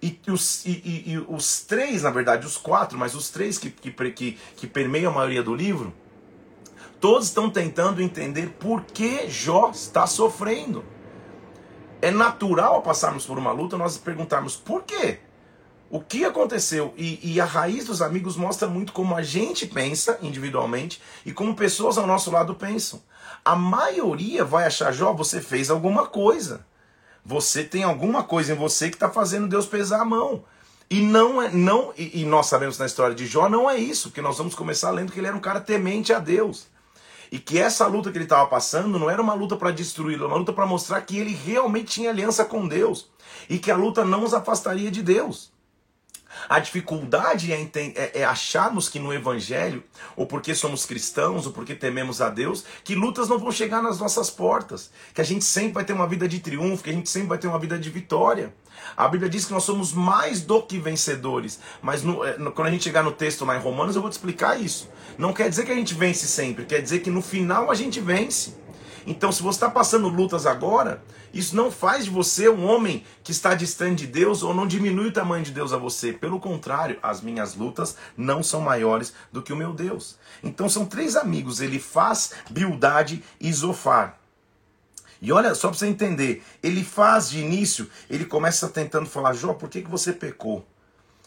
E 0.00 0.20
os, 0.28 0.64
e, 0.64 1.04
e, 1.06 1.24
os 1.28 1.62
três, 1.62 2.02
na 2.02 2.10
verdade, 2.10 2.46
os 2.46 2.56
quatro, 2.56 2.96
mas 2.96 3.14
os 3.14 3.30
três 3.30 3.58
que, 3.58 3.68
que, 3.68 3.90
que, 3.90 4.38
que 4.56 4.66
permeiam 4.66 5.10
a 5.10 5.14
maioria 5.14 5.42
do 5.42 5.54
livro, 5.54 5.92
todos 7.00 7.26
estão 7.26 7.50
tentando 7.50 8.00
entender 8.00 8.50
por 8.60 8.84
que 8.84 9.28
Jó 9.28 9.70
está 9.70 10.06
sofrendo. 10.06 10.84
É 12.00 12.12
natural 12.12 12.80
passarmos 12.80 13.26
por 13.26 13.38
uma 13.38 13.50
luta 13.50 13.76
nós 13.76 13.98
perguntarmos 13.98 14.56
por 14.56 14.84
quê? 14.84 15.18
O 15.90 16.00
que 16.00 16.24
aconteceu? 16.24 16.92
E, 16.96 17.18
e, 17.32 17.40
a 17.40 17.44
raiz 17.44 17.86
dos 17.86 18.02
amigos 18.02 18.36
mostra 18.36 18.68
muito 18.68 18.92
como 18.92 19.16
a 19.16 19.22
gente 19.22 19.66
pensa 19.66 20.18
individualmente 20.22 21.00
e 21.24 21.32
como 21.32 21.56
pessoas 21.56 21.96
ao 21.96 22.06
nosso 22.06 22.30
lado 22.30 22.54
pensam. 22.54 23.02
A 23.44 23.56
maioria 23.56 24.44
vai 24.44 24.66
achar, 24.66 24.92
Jó, 24.92 25.12
você 25.14 25.40
fez 25.40 25.70
alguma 25.70 26.06
coisa. 26.06 26.66
Você 27.28 27.62
tem 27.62 27.82
alguma 27.82 28.24
coisa 28.24 28.52
em 28.52 28.56
você 28.56 28.88
que 28.88 28.96
está 28.96 29.10
fazendo 29.10 29.46
Deus 29.46 29.66
pesar 29.66 30.00
a 30.00 30.04
mão. 30.04 30.42
E 30.88 31.02
não 31.02 31.42
é 31.42 31.50
não 31.50 31.92
e, 31.94 32.22
e, 32.22 32.24
nós 32.24 32.46
sabemos 32.46 32.78
na 32.78 32.86
história 32.86 33.14
de 33.14 33.26
Jó 33.26 33.50
não 33.50 33.68
é 33.68 33.76
isso, 33.76 34.10
que 34.10 34.22
nós 34.22 34.38
vamos 34.38 34.54
começar 34.54 34.90
lendo 34.90 35.12
que 35.12 35.20
ele 35.20 35.26
era 35.26 35.36
um 35.36 35.40
cara 35.40 35.60
temente 35.60 36.10
a 36.10 36.20
Deus. 36.20 36.68
E 37.30 37.38
que 37.38 37.58
essa 37.58 37.86
luta 37.86 38.10
que 38.10 38.16
ele 38.16 38.24
estava 38.24 38.48
passando 38.48 38.98
não 38.98 39.10
era 39.10 39.20
uma 39.20 39.34
luta 39.34 39.56
para 39.56 39.70
destruí-lo, 39.70 40.24
era 40.24 40.32
uma 40.32 40.38
luta 40.38 40.54
para 40.54 40.64
mostrar 40.64 41.02
que 41.02 41.18
ele 41.18 41.34
realmente 41.34 41.92
tinha 41.92 42.08
aliança 42.08 42.46
com 42.46 42.66
Deus 42.66 43.10
e 43.46 43.58
que 43.58 43.70
a 43.70 43.76
luta 43.76 44.06
não 44.06 44.24
os 44.24 44.32
afastaria 44.32 44.90
de 44.90 45.02
Deus. 45.02 45.52
A 46.48 46.58
dificuldade 46.58 47.52
é, 47.52 47.70
é, 47.74 48.20
é, 48.20 48.24
acharmos 48.24 48.88
que 48.88 48.98
no 48.98 49.12
Evangelho, 49.12 49.82
ou 50.16 50.26
porque 50.26 50.54
somos 50.54 50.84
cristãos, 50.84 51.46
ou 51.46 51.52
porque 51.52 51.74
tememos 51.74 52.20
a 52.20 52.28
Deus, 52.28 52.64
que 52.84 52.94
lutas 52.94 53.28
não 53.28 53.38
vão 53.38 53.50
chegar 53.50 53.82
nas 53.82 53.98
nossas 53.98 54.28
portas, 54.30 54.90
que 55.14 55.20
a 55.20 55.24
gente 55.24 55.44
sempre 55.44 55.72
vai 55.72 55.84
ter 55.84 55.92
uma 55.92 56.06
vida 56.06 56.28
de 56.28 56.40
triunfo, 56.40 56.84
que 56.84 56.90
a 56.90 56.92
gente 56.92 57.08
sempre 57.08 57.28
vai 57.28 57.38
ter 57.38 57.48
uma 57.48 57.58
vida 57.58 57.78
de 57.78 57.90
vitória. 57.90 58.52
A 58.96 59.08
Bíblia 59.08 59.28
diz 59.28 59.44
que 59.44 59.52
nós 59.52 59.64
somos 59.64 59.92
mais 59.92 60.40
do 60.40 60.62
que 60.62 60.78
vencedores, 60.78 61.58
mas 61.82 62.02
no, 62.02 62.24
é, 62.24 62.38
no, 62.38 62.52
quando 62.52 62.68
a 62.68 62.70
gente 62.70 62.84
chegar 62.84 63.02
no 63.02 63.12
texto 63.12 63.44
lá 63.44 63.56
em 63.56 63.60
Romanos, 63.60 63.96
eu 63.96 64.02
vou 64.02 64.10
te 64.10 64.14
explicar 64.14 64.60
isso. 64.60 64.88
Não 65.16 65.32
quer 65.32 65.48
dizer 65.48 65.64
que 65.64 65.72
a 65.72 65.74
gente 65.74 65.94
vence 65.94 66.26
sempre, 66.26 66.64
quer 66.64 66.80
dizer 66.80 67.00
que 67.00 67.10
no 67.10 67.22
final 67.22 67.70
a 67.70 67.74
gente 67.74 68.00
vence. 68.00 68.54
Então, 69.10 69.32
se 69.32 69.42
você 69.42 69.56
está 69.56 69.70
passando 69.70 70.06
lutas 70.06 70.44
agora, 70.44 71.02
isso 71.32 71.56
não 71.56 71.70
faz 71.70 72.04
de 72.04 72.10
você 72.10 72.46
um 72.46 72.66
homem 72.66 73.02
que 73.24 73.32
está 73.32 73.54
distante 73.54 74.04
de 74.04 74.06
Deus 74.06 74.42
ou 74.42 74.52
não 74.52 74.66
diminui 74.66 75.06
o 75.08 75.12
tamanho 75.12 75.42
de 75.42 75.50
Deus 75.50 75.72
a 75.72 75.78
você. 75.78 76.12
Pelo 76.12 76.38
contrário, 76.38 76.98
as 77.02 77.22
minhas 77.22 77.54
lutas 77.54 77.96
não 78.14 78.42
são 78.42 78.60
maiores 78.60 79.14
do 79.32 79.40
que 79.40 79.50
o 79.50 79.56
meu 79.56 79.72
Deus. 79.72 80.18
Então, 80.44 80.68
são 80.68 80.84
três 80.84 81.16
amigos: 81.16 81.62
ele 81.62 81.78
faz, 81.78 82.34
Bildade 82.50 83.24
e 83.40 83.50
Zofar. 83.50 84.18
E 85.22 85.32
olha, 85.32 85.54
só 85.54 85.68
para 85.68 85.78
você 85.78 85.86
entender, 85.86 86.44
ele 86.62 86.84
faz 86.84 87.30
de 87.30 87.40
início, 87.40 87.88
ele 88.10 88.26
começa 88.26 88.68
tentando 88.68 89.06
falar, 89.06 89.32
Jó, 89.32 89.54
por 89.54 89.70
que, 89.70 89.80
que 89.80 89.90
você 89.90 90.12
pecou? 90.12 90.66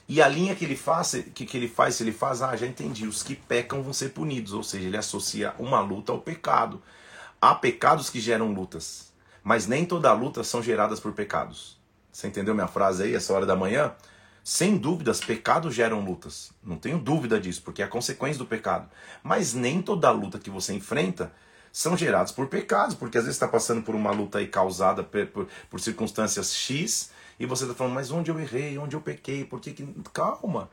E 0.08 0.22
a 0.22 0.28
linha 0.28 0.54
que 0.54 0.65
ele 0.65 0.76
faz, 0.76 1.15
que, 1.34 1.48
que 1.48 1.58
ele 1.58 1.67
faz, 1.67 2.00
ele 2.00 2.12
faz, 2.12 2.44
ah, 2.44 2.56
já 2.56 2.67
entendi, 2.67 3.08
os 3.08 3.24
que 3.24 3.34
pecam 3.34 3.82
vão 3.82 3.91
ser 3.91 4.10
punidos, 4.10 4.54
ou 4.54 4.62
seja, 4.62 4.86
ele 4.86 4.98
associa 4.98 5.56
uma 5.58 5.82
luta 5.82 6.12
ao 6.12 6.20
pecado. 6.20 6.80
Há 7.41 7.56
pecados 7.56 8.12
que 8.12 8.19
geram 8.19 8.54
lutas, 8.54 9.12
mas 9.43 9.65
nem 9.65 9.84
toda 9.84 10.13
luta 10.13 10.43
são 10.43 10.62
geradas 10.62 10.99
por 10.99 11.12
pecados. 11.12 11.82
Você 12.12 12.27
entendeu 12.27 12.54
minha 12.54 12.67
frase 12.67 13.01
aí, 13.01 13.15
essa 13.15 13.34
hora 13.34 13.47
da 13.47 13.56
manhã? 13.56 13.95
Sem 14.43 14.77
dúvidas, 14.77 15.19
pecados 15.19 15.73
geram 15.73 16.06
lutas. 16.06 16.51
Não 16.63 16.77
tenho 16.77 16.99
dúvida 16.99 17.39
disso, 17.39 17.63
porque 17.63 17.82
é 17.82 17.86
a 17.86 17.88
consequência 17.88 18.38
do 18.38 18.45
pecado. 18.45 18.88
Mas 19.23 19.56
nem 19.56 19.82
toda 19.82 20.12
luta 20.12 20.38
que 20.38 20.51
você 20.51 20.73
enfrenta 20.73 21.34
são 21.71 21.97
geradas 21.97 22.32
por 22.32 22.47
pecados, 22.47 22.93
porque 22.93 23.17
às 23.17 23.23
vezes 23.23 23.38
está 23.38 23.47
passando 23.47 23.82
por 23.82 23.95
uma 23.95 24.12
luta 24.12 24.38
aí 24.38 24.47
causada 24.47 25.04
por, 25.04 25.25
por, 25.27 25.47
por 25.67 25.80
circunstâncias 25.80 26.54
X 26.54 27.12
e 27.39 27.45
você 27.47 27.63
está 27.63 27.73
falando, 27.73 27.95
mas 27.95 28.12
onde 28.12 28.30
eu 28.30 28.39
errei, 28.39 28.77
onde 28.77 28.95
eu 28.95 29.01
pequei, 29.01 29.43
por 29.43 29.60
que. 29.60 29.73
Calma. 30.13 30.69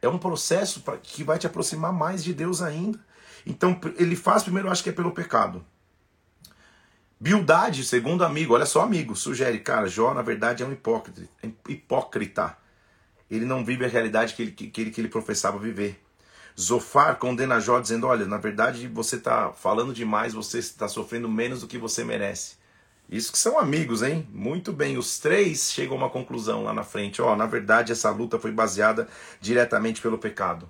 É 0.00 0.08
um 0.08 0.16
processo 0.16 0.82
que 1.02 1.22
vai 1.22 1.38
te 1.38 1.46
aproximar 1.46 1.92
mais 1.92 2.24
de 2.24 2.32
Deus 2.32 2.62
ainda. 2.62 2.98
Então 3.48 3.80
ele 3.96 4.14
faz 4.14 4.42
primeiro, 4.42 4.70
acho 4.70 4.82
que 4.82 4.90
é 4.90 4.92
pelo 4.92 5.10
pecado. 5.10 5.64
Bildade, 7.18 7.82
segundo 7.82 8.22
amigo, 8.22 8.52
olha 8.54 8.66
só 8.66 8.82
amigo, 8.82 9.16
sugere, 9.16 9.58
cara, 9.58 9.88
Jó 9.88 10.12
na 10.12 10.22
verdade 10.22 10.62
é 10.62 10.66
um 10.66 10.72
hipócrita. 10.72 11.22
hipócrita. 11.66 12.56
Ele 13.30 13.46
não 13.46 13.64
vive 13.64 13.86
a 13.86 13.88
realidade 13.88 14.34
que 14.34 14.42
ele, 14.42 14.52
que, 14.52 14.80
ele, 14.80 14.90
que 14.90 15.00
ele 15.00 15.08
professava 15.08 15.58
viver. 15.58 15.98
Zofar 16.60 17.16
condena 17.16 17.58
Jó 17.58 17.80
dizendo, 17.80 18.06
olha, 18.06 18.26
na 18.26 18.36
verdade 18.36 18.86
você 18.86 19.16
está 19.16 19.50
falando 19.52 19.94
demais, 19.94 20.34
você 20.34 20.58
está 20.58 20.86
sofrendo 20.86 21.28
menos 21.28 21.62
do 21.62 21.66
que 21.66 21.78
você 21.78 22.04
merece. 22.04 22.56
Isso 23.08 23.32
que 23.32 23.38
são 23.38 23.58
amigos, 23.58 24.02
hein? 24.02 24.28
Muito 24.30 24.72
bem, 24.72 24.98
os 24.98 25.18
três 25.18 25.72
chegam 25.72 25.94
a 25.96 26.00
uma 26.00 26.10
conclusão 26.10 26.62
lá 26.62 26.74
na 26.74 26.84
frente. 26.84 27.22
Ó, 27.22 27.32
oh, 27.32 27.36
na 27.36 27.46
verdade 27.46 27.92
essa 27.92 28.10
luta 28.10 28.38
foi 28.38 28.52
baseada 28.52 29.08
diretamente 29.40 30.02
pelo 30.02 30.18
pecado. 30.18 30.68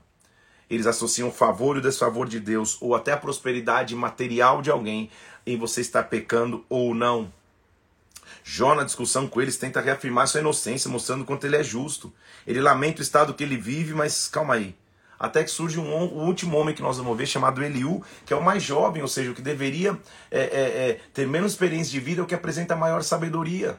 Eles 0.70 0.86
associam 0.86 1.28
o 1.28 1.32
favor 1.32 1.76
e 1.76 1.78
o 1.78 1.82
desfavor 1.82 2.28
de 2.28 2.38
Deus, 2.38 2.76
ou 2.80 2.94
até 2.94 3.12
a 3.12 3.16
prosperidade 3.16 3.94
material 3.94 4.60
de 4.60 4.70
alguém, 4.70 5.10
em 5.46 5.56
você 5.56 5.80
estar 5.80 6.04
pecando 6.04 6.64
ou 6.68 6.94
não. 6.94 7.32
Jó, 8.44 8.74
na 8.74 8.84
discussão 8.84 9.26
com 9.26 9.40
eles, 9.40 9.56
tenta 9.56 9.80
reafirmar 9.80 10.26
sua 10.26 10.40
inocência, 10.40 10.90
mostrando 10.90 11.24
quanto 11.24 11.46
ele 11.46 11.56
é 11.56 11.62
justo. 11.62 12.12
Ele 12.46 12.60
lamenta 12.60 13.00
o 13.00 13.02
estado 13.02 13.34
que 13.34 13.42
ele 13.42 13.56
vive, 13.56 13.94
mas 13.94 14.28
calma 14.28 14.54
aí. 14.54 14.74
Até 15.18 15.42
que 15.42 15.50
surge 15.50 15.80
um, 15.80 15.92
o 15.92 16.24
último 16.24 16.56
homem 16.56 16.74
que 16.74 16.80
nós 16.80 16.96
vamos 16.96 17.16
ver, 17.16 17.26
chamado 17.26 17.62
Eliú, 17.62 18.02
que 18.24 18.32
é 18.32 18.36
o 18.36 18.42
mais 18.42 18.62
jovem, 18.62 19.02
ou 19.02 19.08
seja, 19.08 19.30
o 19.30 19.34
que 19.34 19.42
deveria 19.42 19.98
é, 20.30 20.40
é, 20.40 20.42
é, 20.42 21.00
ter 21.12 21.26
menos 21.26 21.52
experiência 21.52 21.90
de 21.90 21.98
vida, 21.98 22.20
é 22.20 22.24
o 22.24 22.26
que 22.26 22.34
apresenta 22.34 22.76
maior 22.76 23.02
sabedoria. 23.02 23.78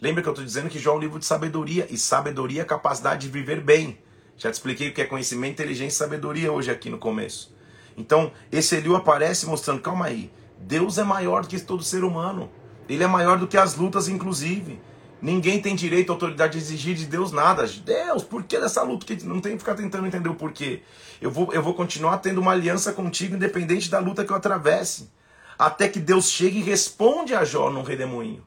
Lembra 0.00 0.22
que 0.22 0.28
eu 0.28 0.32
estou 0.32 0.44
dizendo 0.44 0.70
que 0.70 0.78
Jó 0.78 0.92
é 0.92 0.96
um 0.96 1.00
livro 1.00 1.18
de 1.18 1.26
sabedoria, 1.26 1.86
e 1.90 1.98
sabedoria 1.98 2.60
é 2.60 2.62
a 2.62 2.66
capacidade 2.66 3.26
de 3.26 3.32
viver 3.32 3.60
bem. 3.60 3.98
Já 4.38 4.50
te 4.50 4.54
expliquei 4.54 4.88
o 4.88 4.94
que 4.94 5.02
é 5.02 5.04
conhecimento, 5.04 5.54
inteligência 5.54 5.96
e 5.96 5.98
sabedoria 5.98 6.52
hoje 6.52 6.70
aqui 6.70 6.88
no 6.88 6.96
começo. 6.96 7.52
Então, 7.96 8.30
esse 8.52 8.76
Eliú 8.76 8.94
aparece 8.94 9.44
mostrando, 9.46 9.82
calma 9.82 10.06
aí, 10.06 10.30
Deus 10.56 10.96
é 10.96 11.02
maior 11.02 11.42
do 11.42 11.48
que 11.48 11.58
todo 11.58 11.82
ser 11.82 12.04
humano. 12.04 12.48
Ele 12.88 13.02
é 13.02 13.06
maior 13.08 13.36
do 13.36 13.48
que 13.48 13.58
as 13.58 13.74
lutas, 13.74 14.08
inclusive. 14.08 14.80
Ninguém 15.20 15.60
tem 15.60 15.74
direito, 15.74 16.12
autoridade 16.12 16.52
de 16.52 16.58
exigir 16.58 16.94
de 16.94 17.04
Deus 17.04 17.32
nada. 17.32 17.66
Deus, 17.66 18.22
por 18.22 18.44
que 18.44 18.58
dessa 18.60 18.82
luta? 18.82 19.04
Que 19.04 19.26
não 19.26 19.40
tem 19.40 19.52
que 19.52 19.58
ficar 19.58 19.74
tentando 19.74 20.06
entender 20.06 20.28
o 20.28 20.34
porquê. 20.36 20.82
Eu 21.20 21.32
vou, 21.32 21.52
eu 21.52 21.60
vou 21.60 21.74
continuar 21.74 22.18
tendo 22.18 22.40
uma 22.40 22.52
aliança 22.52 22.92
contigo, 22.92 23.34
independente 23.34 23.90
da 23.90 23.98
luta 23.98 24.24
que 24.24 24.30
eu 24.30 24.36
atravesse. 24.36 25.10
Até 25.58 25.88
que 25.88 25.98
Deus 25.98 26.30
chegue 26.30 26.60
e 26.60 26.62
responde 26.62 27.34
a 27.34 27.44
Jó 27.44 27.68
num 27.68 27.82
redemoinho. 27.82 28.46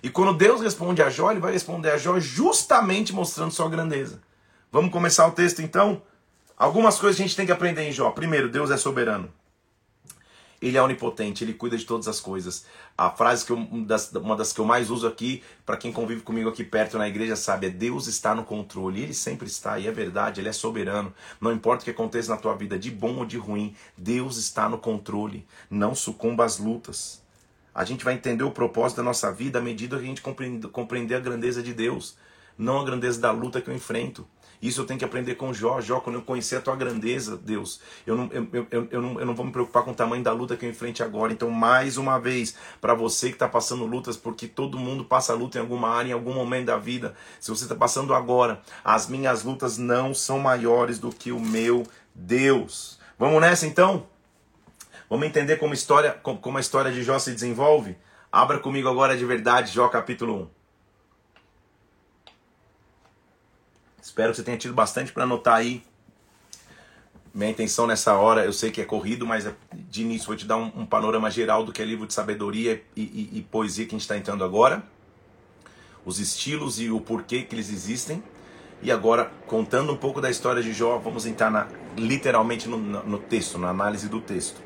E 0.00 0.08
quando 0.08 0.32
Deus 0.32 0.60
responde 0.60 1.02
a 1.02 1.10
Jó, 1.10 1.32
ele 1.32 1.40
vai 1.40 1.52
responder 1.52 1.90
a 1.90 1.98
Jó 1.98 2.20
justamente 2.20 3.12
mostrando 3.12 3.50
sua 3.50 3.68
grandeza. 3.68 4.20
Vamos 4.72 4.90
começar 4.90 5.26
o 5.26 5.32
texto 5.32 5.60
então? 5.60 6.00
Algumas 6.56 6.98
coisas 6.98 7.20
a 7.20 7.22
gente 7.22 7.36
tem 7.36 7.44
que 7.44 7.52
aprender 7.52 7.82
em 7.82 7.92
Jó. 7.92 8.10
Primeiro, 8.10 8.48
Deus 8.48 8.70
é 8.70 8.78
soberano. 8.78 9.28
Ele 10.62 10.78
é 10.78 10.82
onipotente, 10.82 11.44
ele 11.44 11.52
cuida 11.52 11.76
de 11.76 11.84
todas 11.84 12.08
as 12.08 12.20
coisas. 12.20 12.64
A 12.96 13.10
frase 13.10 13.44
que 13.44 13.52
eu, 13.52 13.56
uma, 13.58 14.34
das, 14.34 14.52
que 14.54 14.60
eu 14.60 14.64
mais 14.64 14.90
uso 14.90 15.06
aqui, 15.06 15.42
para 15.66 15.76
quem 15.76 15.92
convive 15.92 16.22
comigo 16.22 16.48
aqui 16.48 16.64
perto 16.64 16.96
na 16.96 17.06
igreja, 17.06 17.36
sabe, 17.36 17.66
é 17.66 17.70
Deus 17.70 18.06
está 18.06 18.34
no 18.34 18.44
controle. 18.44 19.02
Ele 19.02 19.12
sempre 19.12 19.46
está, 19.46 19.78
e 19.78 19.86
é 19.86 19.92
verdade, 19.92 20.40
ele 20.40 20.48
é 20.48 20.52
soberano. 20.52 21.12
Não 21.38 21.52
importa 21.52 21.82
o 21.82 21.84
que 21.84 21.90
aconteça 21.90 22.30
na 22.30 22.40
tua 22.40 22.56
vida, 22.56 22.78
de 22.78 22.90
bom 22.90 23.16
ou 23.16 23.26
de 23.26 23.36
ruim, 23.36 23.76
Deus 23.94 24.38
está 24.38 24.70
no 24.70 24.78
controle. 24.78 25.46
Não 25.68 25.94
sucumba 25.94 26.46
às 26.46 26.56
lutas. 26.56 27.22
A 27.74 27.84
gente 27.84 28.06
vai 28.06 28.14
entender 28.14 28.44
o 28.44 28.50
propósito 28.50 28.96
da 28.96 29.02
nossa 29.02 29.30
vida 29.30 29.58
à 29.58 29.62
medida 29.62 29.98
que 29.98 30.02
a 30.02 30.06
gente 30.06 30.22
compreender 30.22 31.16
a 31.16 31.20
grandeza 31.20 31.62
de 31.62 31.74
Deus, 31.74 32.16
não 32.56 32.80
a 32.80 32.84
grandeza 32.84 33.20
da 33.20 33.30
luta 33.30 33.60
que 33.60 33.68
eu 33.68 33.74
enfrento. 33.74 34.26
Isso 34.62 34.80
eu 34.80 34.86
tenho 34.86 34.96
que 34.96 35.04
aprender 35.04 35.34
com 35.34 35.52
Jó. 35.52 35.80
Jó, 35.80 35.98
quando 35.98 36.16
eu 36.16 36.22
conhecer 36.22 36.54
a 36.54 36.60
tua 36.60 36.76
grandeza, 36.76 37.36
Deus, 37.36 37.80
eu 38.06 38.16
não, 38.16 38.30
eu, 38.32 38.66
eu, 38.70 38.88
eu, 38.92 39.02
não, 39.02 39.18
eu 39.18 39.26
não 39.26 39.34
vou 39.34 39.44
me 39.44 39.50
preocupar 39.50 39.82
com 39.82 39.90
o 39.90 39.94
tamanho 39.94 40.22
da 40.22 40.32
luta 40.32 40.56
que 40.56 40.64
eu 40.64 40.70
enfrente 40.70 41.02
agora. 41.02 41.32
Então, 41.32 41.50
mais 41.50 41.96
uma 41.96 42.20
vez, 42.20 42.54
para 42.80 42.94
você 42.94 43.28
que 43.28 43.34
está 43.34 43.48
passando 43.48 43.84
lutas, 43.84 44.16
porque 44.16 44.46
todo 44.46 44.78
mundo 44.78 45.04
passa 45.04 45.34
luta 45.34 45.58
em 45.58 45.60
alguma 45.60 45.88
área, 45.88 46.10
em 46.10 46.12
algum 46.12 46.32
momento 46.32 46.66
da 46.66 46.78
vida. 46.78 47.16
Se 47.40 47.50
você 47.50 47.64
está 47.64 47.74
passando 47.74 48.14
agora, 48.14 48.62
as 48.84 49.08
minhas 49.08 49.42
lutas 49.42 49.78
não 49.78 50.14
são 50.14 50.38
maiores 50.38 51.00
do 51.00 51.10
que 51.10 51.32
o 51.32 51.40
meu 51.40 51.84
Deus. 52.14 53.00
Vamos 53.18 53.40
nessa 53.40 53.66
então? 53.66 54.06
Vamos 55.10 55.26
entender 55.26 55.56
como, 55.56 55.74
história, 55.74 56.12
como 56.12 56.56
a 56.56 56.60
história 56.60 56.92
de 56.92 57.02
Jó 57.02 57.18
se 57.18 57.32
desenvolve? 57.32 57.96
Abra 58.30 58.60
comigo 58.60 58.88
agora 58.88 59.16
de 59.16 59.24
verdade, 59.26 59.72
Jó 59.72 59.88
capítulo 59.88 60.44
1. 60.58 60.61
Espero 64.02 64.32
que 64.32 64.38
você 64.38 64.42
tenha 64.42 64.58
tido 64.58 64.74
bastante 64.74 65.12
para 65.12 65.22
anotar 65.22 65.54
aí. 65.54 65.80
Minha 67.32 67.50
intenção 67.50 67.86
nessa 67.86 68.14
hora, 68.14 68.44
eu 68.44 68.52
sei 68.52 68.72
que 68.72 68.80
é 68.80 68.84
corrido, 68.84 69.24
mas 69.24 69.46
é, 69.46 69.54
de 69.72 70.02
início 70.02 70.26
vou 70.26 70.36
te 70.36 70.44
dar 70.44 70.56
um, 70.56 70.72
um 70.80 70.84
panorama 70.84 71.30
geral 71.30 71.64
do 71.64 71.72
que 71.72 71.80
é 71.80 71.84
livro 71.84 72.04
de 72.04 72.12
sabedoria 72.12 72.82
e, 72.96 73.00
e, 73.00 73.38
e 73.38 73.42
poesia 73.42 73.86
que 73.86 73.94
a 73.94 73.96
gente 73.96 74.02
está 74.02 74.16
entrando 74.16 74.42
agora. 74.42 74.82
Os 76.04 76.18
estilos 76.18 76.80
e 76.80 76.90
o 76.90 77.00
porquê 77.00 77.42
que 77.42 77.54
eles 77.54 77.70
existem. 77.70 78.20
E 78.82 78.90
agora, 78.90 79.30
contando 79.46 79.92
um 79.92 79.96
pouco 79.96 80.20
da 80.20 80.28
história 80.28 80.60
de 80.60 80.72
Jó, 80.72 80.98
vamos 80.98 81.24
entrar 81.24 81.48
na, 81.48 81.68
literalmente 81.96 82.68
no, 82.68 82.76
no 82.76 83.18
texto, 83.18 83.56
na 83.56 83.68
análise 83.68 84.08
do 84.08 84.20
texto. 84.20 84.60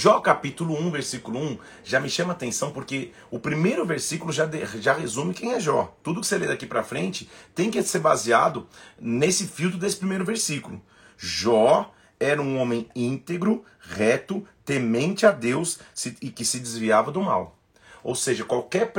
Jó 0.00 0.20
capítulo 0.20 0.80
1, 0.80 0.92
versículo 0.92 1.40
1, 1.40 1.58
já 1.82 1.98
me 1.98 2.08
chama 2.08 2.32
atenção 2.32 2.70
porque 2.70 3.10
o 3.32 3.38
primeiro 3.40 3.84
versículo 3.84 4.32
já, 4.32 4.46
de, 4.46 4.64
já 4.80 4.92
resume 4.92 5.34
quem 5.34 5.54
é 5.54 5.58
Jó. 5.58 5.92
Tudo 6.04 6.20
que 6.20 6.26
você 6.28 6.38
lê 6.38 6.46
daqui 6.46 6.66
para 6.66 6.84
frente 6.84 7.28
tem 7.52 7.68
que 7.68 7.82
ser 7.82 7.98
baseado 7.98 8.68
nesse 8.96 9.48
filtro 9.48 9.76
desse 9.76 9.96
primeiro 9.96 10.24
versículo. 10.24 10.80
Jó 11.16 11.92
era 12.20 12.40
um 12.40 12.60
homem 12.60 12.88
íntegro, 12.94 13.64
reto, 13.80 14.46
temente 14.64 15.26
a 15.26 15.32
Deus 15.32 15.80
e 16.22 16.30
que 16.30 16.44
se 16.44 16.60
desviava 16.60 17.10
do 17.10 17.20
mal. 17.20 17.58
Ou 18.00 18.14
seja, 18.14 18.44
qualquer 18.44 18.92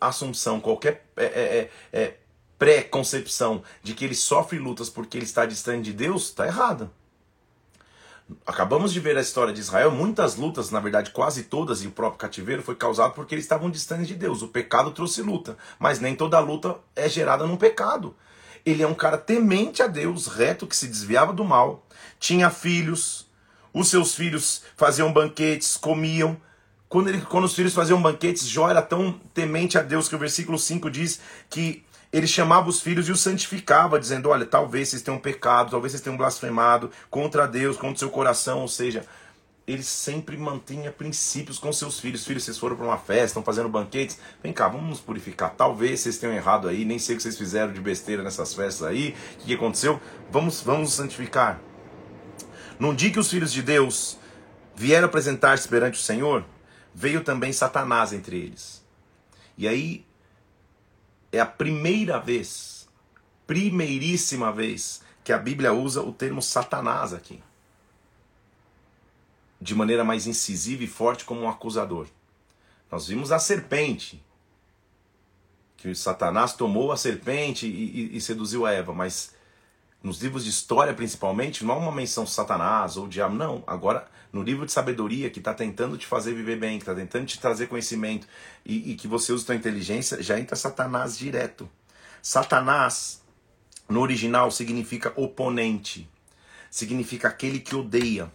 assunção, 0.00 0.58
qualquer 0.58 1.06
é, 1.18 1.24
é, 1.24 1.70
é, 1.92 2.00
é 2.00 2.16
pré-concepção 2.58 3.62
de 3.82 3.92
que 3.92 4.06
ele 4.06 4.14
sofre 4.14 4.58
lutas 4.58 4.88
porque 4.88 5.18
ele 5.18 5.26
está 5.26 5.44
distante 5.44 5.84
de 5.84 5.92
Deus, 5.92 6.28
está 6.28 6.46
errada. 6.46 6.90
Acabamos 8.44 8.92
de 8.92 8.98
ver 8.98 9.16
a 9.16 9.20
história 9.20 9.54
de 9.54 9.60
Israel, 9.60 9.92
muitas 9.92 10.34
lutas, 10.34 10.72
na 10.72 10.80
verdade 10.80 11.12
quase 11.12 11.44
todas, 11.44 11.84
e 11.84 11.86
o 11.86 11.92
próprio 11.92 12.18
cativeiro 12.18 12.60
foi 12.60 12.74
causado 12.74 13.12
porque 13.12 13.34
eles 13.34 13.44
estavam 13.44 13.70
distantes 13.70 14.08
de 14.08 14.14
Deus. 14.14 14.42
O 14.42 14.48
pecado 14.48 14.90
trouxe 14.90 15.22
luta, 15.22 15.56
mas 15.78 16.00
nem 16.00 16.16
toda 16.16 16.40
luta 16.40 16.76
é 16.96 17.08
gerada 17.08 17.46
num 17.46 17.56
pecado. 17.56 18.16
Ele 18.64 18.82
é 18.82 18.86
um 18.86 18.94
cara 18.94 19.16
temente 19.16 19.80
a 19.80 19.86
Deus, 19.86 20.26
reto, 20.26 20.66
que 20.66 20.74
se 20.74 20.88
desviava 20.88 21.32
do 21.32 21.44
mal, 21.44 21.86
tinha 22.18 22.50
filhos, 22.50 23.30
os 23.72 23.88
seus 23.88 24.16
filhos 24.16 24.62
faziam 24.76 25.12
banquetes, 25.12 25.76
comiam. 25.76 26.36
Quando, 26.88 27.08
ele, 27.08 27.20
quando 27.20 27.44
os 27.44 27.54
filhos 27.54 27.74
faziam 27.74 28.02
banquetes, 28.02 28.48
Jó 28.48 28.68
era 28.68 28.82
tão 28.82 29.20
temente 29.34 29.78
a 29.78 29.82
Deus 29.82 30.08
que 30.08 30.16
o 30.16 30.18
versículo 30.18 30.58
5 30.58 30.90
diz 30.90 31.20
que 31.48 31.84
ele 32.12 32.26
chamava 32.26 32.68
os 32.68 32.80
filhos 32.80 33.08
e 33.08 33.12
os 33.12 33.20
santificava, 33.20 33.98
dizendo: 33.98 34.28
Olha, 34.28 34.46
talvez 34.46 34.88
vocês 34.88 35.02
tenham 35.02 35.18
pecado, 35.18 35.70
talvez 35.70 35.92
vocês 35.92 36.02
tenham 36.02 36.16
blasfemado 36.16 36.90
contra 37.10 37.46
Deus, 37.46 37.76
contra 37.76 37.96
o 37.96 37.98
seu 37.98 38.10
coração. 38.10 38.60
Ou 38.60 38.68
seja, 38.68 39.04
ele 39.66 39.82
sempre 39.82 40.36
mantinha 40.36 40.92
princípios 40.92 41.58
com 41.58 41.72
seus 41.72 41.98
filhos. 41.98 42.24
Filhos, 42.24 42.44
vocês 42.44 42.56
foram 42.56 42.76
para 42.76 42.86
uma 42.86 42.98
festa, 42.98 43.26
estão 43.26 43.42
fazendo 43.42 43.68
banquetes. 43.68 44.18
Vem 44.42 44.52
cá, 44.52 44.68
vamos 44.68 44.88
nos 44.88 45.00
purificar. 45.00 45.54
Talvez 45.56 46.00
vocês 46.00 46.18
tenham 46.18 46.34
errado 46.34 46.68
aí, 46.68 46.84
nem 46.84 46.98
sei 46.98 47.14
o 47.14 47.16
que 47.16 47.22
vocês 47.22 47.36
fizeram 47.36 47.72
de 47.72 47.80
besteira 47.80 48.22
nessas 48.22 48.54
festas 48.54 48.86
aí. 48.86 49.14
O 49.40 49.44
que 49.44 49.54
aconteceu? 49.54 50.00
Vamos, 50.30 50.62
vamos 50.62 50.92
santificar. 50.92 51.60
Num 52.78 52.94
dia 52.94 53.10
que 53.10 53.18
os 53.18 53.28
filhos 53.28 53.52
de 53.52 53.62
Deus 53.62 54.18
vieram 54.76 55.06
apresentar-se 55.06 55.66
perante 55.66 55.98
o 55.98 56.02
Senhor, 56.02 56.44
veio 56.94 57.24
também 57.24 57.52
Satanás 57.52 58.12
entre 58.12 58.36
eles. 58.36 58.84
E 59.58 59.66
aí 59.66 60.05
é 61.36 61.40
a 61.40 61.46
primeira 61.46 62.18
vez, 62.18 62.88
primeiríssima 63.46 64.52
vez, 64.52 65.02
que 65.22 65.32
a 65.32 65.38
Bíblia 65.38 65.72
usa 65.72 66.02
o 66.02 66.12
termo 66.12 66.42
Satanás 66.42 67.12
aqui. 67.12 67.42
De 69.60 69.74
maneira 69.74 70.04
mais 70.04 70.26
incisiva 70.26 70.84
e 70.84 70.86
forte 70.86 71.24
como 71.24 71.42
um 71.42 71.48
acusador. 71.48 72.06
Nós 72.90 73.08
vimos 73.08 73.32
a 73.32 73.38
serpente, 73.38 74.22
que 75.76 75.94
Satanás 75.94 76.52
tomou 76.52 76.92
a 76.92 76.96
serpente 76.96 77.66
e, 77.66 78.12
e, 78.12 78.16
e 78.16 78.20
seduziu 78.20 78.64
a 78.64 78.72
Eva, 78.72 78.92
mas 78.92 79.34
nos 80.02 80.20
livros 80.22 80.44
de 80.44 80.50
história 80.50 80.94
principalmente, 80.94 81.64
não 81.64 81.74
há 81.74 81.78
uma 81.78 81.92
menção 81.92 82.26
Satanás 82.26 82.96
ou 82.96 83.08
diabo, 83.08 83.34
não. 83.34 83.64
Agora, 83.66 84.08
no 84.36 84.42
livro 84.42 84.66
de 84.66 84.72
sabedoria, 84.72 85.30
que 85.30 85.38
está 85.38 85.54
tentando 85.54 85.96
te 85.96 86.06
fazer 86.06 86.34
viver 86.34 86.58
bem, 86.58 86.78
que 86.78 86.82
está 86.82 86.94
tentando 86.94 87.24
te 87.24 87.40
trazer 87.40 87.68
conhecimento 87.68 88.28
e, 88.66 88.92
e 88.92 88.94
que 88.94 89.08
você 89.08 89.32
usa 89.32 89.46
sua 89.46 89.54
inteligência, 89.54 90.22
já 90.22 90.38
entra 90.38 90.54
Satanás 90.54 91.16
direto. 91.16 91.68
Satanás, 92.20 93.22
no 93.88 94.00
original, 94.00 94.50
significa 94.50 95.10
oponente, 95.16 96.06
significa 96.70 97.28
aquele 97.28 97.60
que 97.60 97.74
odeia, 97.74 98.30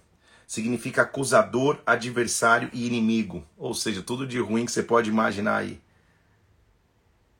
significa 0.47 1.03
acusador, 1.03 1.79
adversário 1.85 2.71
e 2.73 2.87
inimigo. 2.87 3.45
Ou 3.55 3.75
seja, 3.75 4.01
tudo 4.01 4.25
de 4.25 4.39
ruim 4.39 4.65
que 4.65 4.71
você 4.71 4.81
pode 4.81 5.07
imaginar 5.07 5.57
aí. 5.57 5.79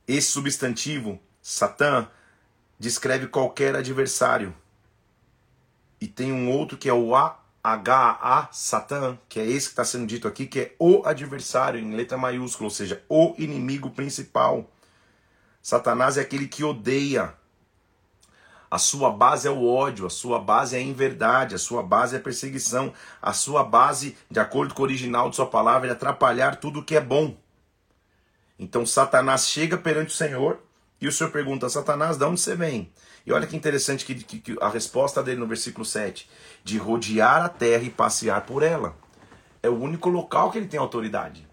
Esse 0.08 0.28
substantivo, 0.28 1.20
Satã, 1.42 2.08
descreve 2.78 3.26
qualquer 3.26 3.76
adversário. 3.76 4.54
E 6.00 6.08
tem 6.08 6.32
um 6.32 6.52
outro 6.52 6.78
que 6.78 6.88
é 6.88 6.94
o 6.94 7.16
AHA, 7.64 8.50
Satã, 8.52 9.18
que 9.30 9.40
é 9.40 9.46
esse 9.46 9.68
que 9.68 9.74
está 9.74 9.86
sendo 9.86 10.08
dito 10.08 10.28
aqui, 10.28 10.48
que 10.48 10.60
é 10.60 10.76
o 10.80 11.04
adversário, 11.06 11.80
em 11.80 11.96
letra 11.96 12.18
maiúscula, 12.18 12.68
ou 12.68 12.72
seja, 12.72 13.04
o 13.08 13.36
inimigo 13.38 13.92
principal. 13.92 14.70
Satanás 15.62 16.18
é 16.18 16.22
aquele 16.22 16.48
que 16.48 16.64
odeia. 16.64 17.36
A 18.70 18.78
sua 18.78 19.12
base 19.12 19.48
é 19.48 19.52
o 19.52 19.68
ódio, 19.68 20.06
a 20.06 20.10
sua 20.10 20.40
base 20.40 20.76
é 20.76 20.80
a 20.80 20.82
inverdade, 20.82 21.54
a 21.54 21.60
sua 21.60 21.84
base 21.84 22.16
é 22.16 22.20
a 22.20 22.22
perseguição, 22.22 22.94
a 23.22 23.34
sua 23.34 23.64
base, 23.64 24.18
de 24.30 24.40
acordo 24.40 24.74
com 24.74 24.82
o 24.82 24.86
original 24.86 25.30
de 25.30 25.36
sua 25.36 25.46
palavra, 25.46 25.90
é 25.90 25.92
atrapalhar 25.92 26.56
tudo 26.56 26.84
que 26.84 26.96
é 26.96 27.02
bom. 27.02 27.36
Então 28.58 28.86
Satanás 28.86 29.48
chega 29.48 29.78
perante 29.78 30.10
o 30.10 30.18
Senhor 30.18 30.62
e 31.02 31.08
o 31.08 31.12
Senhor 31.12 31.32
pergunta, 31.32 31.68
Satanás, 31.68 32.16
de 32.16 32.24
onde 32.24 32.40
você 32.40 32.56
vem? 32.56 32.92
E 33.26 33.34
olha 33.34 33.48
que 33.48 33.58
interessante 33.58 34.06
que, 34.06 34.14
que, 34.16 34.40
que, 34.40 34.58
a 34.62 34.70
resposta 34.70 35.24
dele 35.24 35.40
no 35.40 35.48
versículo 35.48 35.84
7, 35.84 36.30
de 36.64 36.78
rodear 36.78 37.44
a 37.44 37.50
terra 37.50 37.84
e 37.84 37.90
passear 37.90 38.46
por 38.46 38.62
ela. 38.62 38.96
É 39.64 39.70
o 39.70 39.80
único 39.80 40.10
local 40.10 40.52
que 40.52 40.60
ele 40.60 40.68
tem 40.68 40.80
autoridade. 40.80 41.48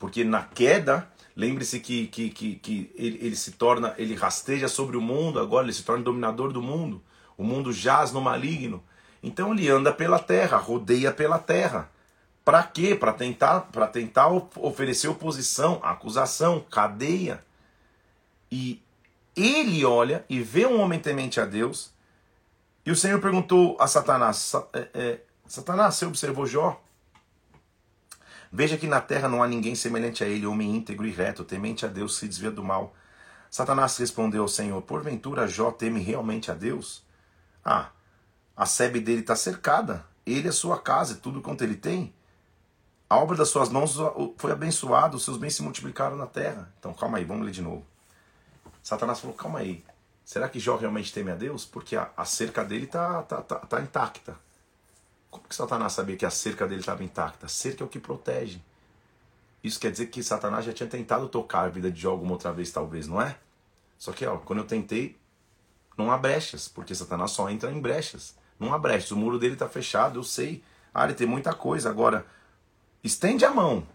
Porque 0.00 0.24
na 0.24 0.42
queda, 0.42 1.08
lembre-se 1.36 1.78
que, 1.78 2.08
que, 2.08 2.28
que, 2.30 2.56
que 2.56 2.92
ele, 2.96 3.18
ele 3.22 3.36
se 3.36 3.52
torna, 3.52 3.94
ele 3.96 4.14
rasteja 4.16 4.66
sobre 4.66 4.96
o 4.96 5.00
mundo, 5.00 5.38
agora 5.38 5.64
ele 5.66 5.72
se 5.72 5.84
torna 5.84 6.02
dominador 6.02 6.52
do 6.52 6.60
mundo. 6.60 7.00
O 7.38 7.44
mundo 7.44 7.72
jaz 7.72 8.12
no 8.12 8.20
maligno. 8.20 8.82
Então 9.22 9.52
ele 9.52 9.68
anda 9.68 9.92
pela 9.92 10.18
terra, 10.18 10.56
rodeia 10.56 11.12
pela 11.12 11.38
terra. 11.38 11.88
Para 12.44 12.62
quê? 12.62 12.94
Para 12.94 13.12
tentar, 13.12 13.60
para 13.72 13.86
tentar 13.86 14.28
oferecer 14.28 15.08
oposição, 15.08 15.80
acusação, 15.82 16.60
cadeia. 16.70 17.42
E 18.54 18.80
ele 19.34 19.84
olha 19.84 20.24
e 20.28 20.40
vê 20.40 20.64
um 20.64 20.80
homem 20.80 21.00
temente 21.00 21.40
a 21.40 21.44
Deus. 21.44 21.92
E 22.86 22.90
o 22.92 22.94
Senhor 22.94 23.20
perguntou 23.20 23.76
a 23.80 23.88
Satanás: 23.88 24.52
é, 24.72 24.88
é, 24.94 25.20
Satanás, 25.44 25.96
você 25.96 26.06
observou 26.06 26.46
Jó? 26.46 26.80
Veja 28.52 28.76
que 28.76 28.86
na 28.86 29.00
terra 29.00 29.28
não 29.28 29.42
há 29.42 29.48
ninguém 29.48 29.74
semelhante 29.74 30.22
a 30.22 30.28
ele, 30.28 30.46
homem 30.46 30.76
íntegro 30.76 31.04
e 31.04 31.10
reto, 31.10 31.42
temente 31.42 31.84
a 31.84 31.88
Deus, 31.88 32.16
se 32.16 32.28
desvia 32.28 32.52
do 32.52 32.62
mal. 32.62 32.94
Satanás 33.50 33.96
respondeu 33.96 34.42
ao 34.42 34.48
Senhor: 34.48 34.80
Porventura 34.82 35.48
Jó 35.48 35.72
teme 35.72 35.98
realmente 35.98 36.52
a 36.52 36.54
Deus? 36.54 37.04
Ah, 37.64 37.88
a 38.56 38.66
sebe 38.66 39.00
dele 39.00 39.22
está 39.22 39.34
cercada, 39.34 40.06
ele 40.24 40.46
é 40.46 40.52
sua 40.52 40.78
casa 40.78 41.14
e 41.14 41.16
tudo 41.16 41.42
quanto 41.42 41.64
ele 41.64 41.74
tem. 41.74 42.14
A 43.10 43.16
obra 43.16 43.36
das 43.36 43.48
suas 43.48 43.68
mãos 43.68 43.96
foi 44.38 44.52
abençoada, 44.52 45.16
os 45.16 45.24
seus 45.24 45.38
bens 45.38 45.56
se 45.56 45.62
multiplicaram 45.64 46.14
na 46.14 46.26
terra. 46.28 46.72
Então 46.78 46.94
calma 46.94 47.18
aí, 47.18 47.24
vamos 47.24 47.44
ler 47.44 47.50
de 47.50 47.60
novo. 47.60 47.84
Satanás 48.84 49.18
falou: 49.18 49.34
calma 49.34 49.60
aí, 49.60 49.82
será 50.26 50.46
que 50.46 50.60
Jó 50.60 50.76
realmente 50.76 51.10
teme 51.10 51.30
a 51.30 51.34
Deus? 51.34 51.64
Porque 51.64 51.96
a, 51.96 52.10
a 52.14 52.26
cerca 52.26 52.62
dele 52.62 52.84
está 52.84 53.22
tá, 53.22 53.40
tá, 53.40 53.56
tá 53.56 53.80
intacta. 53.80 54.38
Como 55.30 55.48
que 55.48 55.54
Satanás 55.54 55.94
sabia 55.94 56.16
que 56.16 56.26
a 56.26 56.30
cerca 56.30 56.68
dele 56.68 56.80
estava 56.80 57.02
intacta? 57.02 57.46
A 57.46 57.48
cerca 57.48 57.82
é 57.82 57.86
o 57.86 57.88
que 57.88 57.98
protege. 57.98 58.60
Isso 59.64 59.80
quer 59.80 59.90
dizer 59.90 60.08
que 60.08 60.22
Satanás 60.22 60.66
já 60.66 60.72
tinha 60.74 60.88
tentado 60.88 61.26
tocar 61.28 61.64
a 61.64 61.68
vida 61.70 61.90
de 61.90 61.98
Jó 61.98 62.10
alguma 62.10 62.32
outra 62.32 62.52
vez, 62.52 62.70
talvez, 62.70 63.08
não 63.08 63.22
é? 63.22 63.38
Só 63.96 64.12
que, 64.12 64.26
ó, 64.26 64.36
quando 64.36 64.58
eu 64.58 64.66
tentei, 64.66 65.18
não 65.96 66.12
há 66.12 66.18
brechas, 66.18 66.68
porque 66.68 66.94
Satanás 66.94 67.30
só 67.30 67.48
entra 67.48 67.72
em 67.72 67.80
brechas. 67.80 68.36
Não 68.60 68.74
há 68.74 68.78
brechas. 68.78 69.10
O 69.12 69.16
muro 69.16 69.38
dele 69.38 69.54
está 69.54 69.66
fechado, 69.66 70.18
eu 70.18 70.22
sei. 70.22 70.62
Ah, 70.92 71.04
ele 71.04 71.14
tem 71.14 71.26
muita 71.26 71.54
coisa. 71.54 71.88
Agora, 71.88 72.26
estende 73.02 73.46
a 73.46 73.50
mão, 73.50 73.86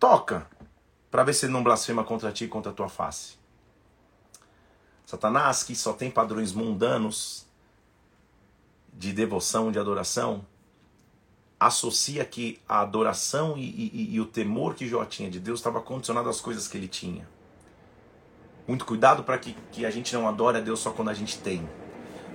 toca, 0.00 0.46
para 1.10 1.22
ver 1.22 1.34
se 1.34 1.44
ele 1.44 1.52
não 1.52 1.62
blasfema 1.62 2.02
contra 2.02 2.32
ti 2.32 2.44
e 2.44 2.48
contra 2.48 2.72
a 2.72 2.74
tua 2.74 2.88
face. 2.88 3.41
Satanás, 5.06 5.62
que 5.62 5.74
só 5.74 5.92
tem 5.92 6.10
padrões 6.10 6.52
mundanos 6.52 7.46
de 8.92 9.12
devoção, 9.12 9.72
de 9.72 9.78
adoração, 9.78 10.44
associa 11.58 12.24
que 12.24 12.60
a 12.68 12.80
adoração 12.80 13.56
e, 13.56 13.62
e, 13.62 14.14
e 14.14 14.20
o 14.20 14.26
temor 14.26 14.74
que 14.74 14.86
Jó 14.86 15.04
tinha 15.04 15.30
de 15.30 15.38
Deus 15.38 15.60
estava 15.60 15.80
condicionado 15.80 16.28
às 16.28 16.40
coisas 16.40 16.66
que 16.66 16.76
ele 16.76 16.88
tinha. 16.88 17.28
Muito 18.66 18.84
cuidado 18.84 19.24
para 19.24 19.38
que, 19.38 19.56
que 19.70 19.84
a 19.84 19.90
gente 19.90 20.14
não 20.14 20.28
adore 20.28 20.58
a 20.58 20.60
Deus 20.60 20.80
só 20.80 20.90
quando 20.90 21.08
a 21.10 21.14
gente 21.14 21.38
tem. 21.38 21.68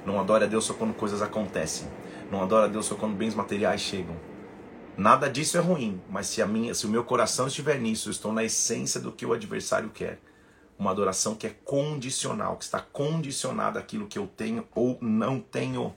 Não 0.05 0.19
adore 0.19 0.45
a 0.45 0.47
Deus 0.47 0.65
só 0.65 0.73
quando 0.73 0.93
coisas 0.93 1.21
acontecem. 1.21 1.87
Não 2.31 2.41
adore 2.41 2.65
a 2.65 2.67
Deus 2.67 2.85
só 2.85 2.95
quando 2.95 3.15
bens 3.15 3.33
materiais 3.33 3.81
chegam. 3.81 4.15
Nada 4.97 5.29
disso 5.29 5.57
é 5.57 5.61
ruim, 5.61 6.01
mas 6.09 6.27
se, 6.27 6.41
a 6.41 6.47
minha, 6.47 6.73
se 6.73 6.85
o 6.85 6.89
meu 6.89 7.03
coração 7.03 7.47
estiver 7.47 7.79
nisso, 7.79 8.09
eu 8.09 8.11
estou 8.11 8.33
na 8.33 8.43
essência 8.43 8.99
do 8.99 9.11
que 9.11 9.25
o 9.25 9.33
adversário 9.33 9.89
quer 9.89 10.19
uma 10.77 10.91
adoração 10.91 11.35
que 11.35 11.47
é 11.47 11.49
condicional, 11.49 12.57
que 12.57 12.63
está 12.63 12.79
condicionada 12.79 13.79
àquilo 13.79 14.07
que 14.07 14.19
eu 14.19 14.27
tenho 14.27 14.67
ou 14.75 14.97
não 15.01 15.39
tenho. 15.39 15.95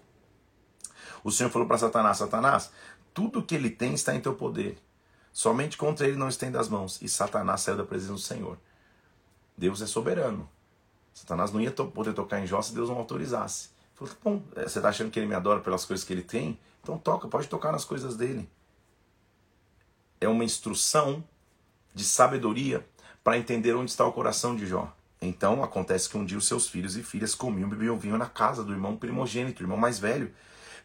O 1.22 1.30
Senhor 1.30 1.50
falou 1.50 1.68
para 1.68 1.78
Satanás: 1.78 2.18
Satanás, 2.18 2.70
tudo 3.12 3.42
que 3.42 3.54
ele 3.54 3.70
tem 3.70 3.94
está 3.94 4.14
em 4.14 4.20
teu 4.20 4.34
poder. 4.34 4.78
Somente 5.32 5.76
contra 5.76 6.06
ele 6.06 6.16
não 6.16 6.28
estende 6.28 6.56
as 6.56 6.68
mãos. 6.68 7.00
E 7.00 7.08
Satanás 7.08 7.60
saiu 7.60 7.76
da 7.76 7.84
presença 7.84 8.12
do 8.12 8.18
Senhor. 8.18 8.58
Deus 9.56 9.80
é 9.82 9.86
soberano. 9.86 10.48
Satanás 11.12 11.52
não 11.52 11.60
ia 11.60 11.70
poder 11.70 12.14
tocar 12.14 12.40
em 12.40 12.46
Jó 12.46 12.62
se 12.62 12.74
Deus 12.74 12.88
não 12.88 12.96
autorizasse. 12.96 13.70
Falou, 13.94 14.14
tá 14.14 14.20
bom, 14.24 14.42
é, 14.56 14.62
você 14.62 14.78
está 14.78 14.88
achando 14.88 15.10
que 15.10 15.18
ele 15.18 15.26
me 15.26 15.34
adora 15.34 15.60
pelas 15.60 15.84
coisas 15.84 16.04
que 16.04 16.12
ele 16.12 16.22
tem? 16.22 16.58
Então 16.82 16.96
toca, 16.96 17.28
pode 17.28 17.48
tocar 17.48 17.70
nas 17.70 17.84
coisas 17.84 18.16
dele. 18.16 18.48
É 20.20 20.28
uma 20.28 20.44
instrução 20.44 21.22
de 21.94 22.04
sabedoria 22.04 22.86
para 23.22 23.38
entender 23.38 23.74
onde 23.74 23.90
está 23.90 24.06
o 24.06 24.12
coração 24.12 24.56
de 24.56 24.66
Jó. 24.66 24.92
Então 25.20 25.62
acontece 25.62 26.08
que 26.08 26.16
um 26.16 26.24
dia 26.24 26.38
os 26.38 26.46
seus 26.46 26.68
filhos 26.68 26.96
e 26.96 27.02
filhas 27.02 27.34
comiam 27.34 27.68
e 27.68 27.70
bebiam 27.70 27.98
vinho 27.98 28.16
na 28.16 28.26
casa 28.26 28.64
do 28.64 28.72
irmão 28.72 28.96
primogênito, 28.96 29.62
irmão 29.62 29.76
mais 29.76 29.98
velho. 29.98 30.32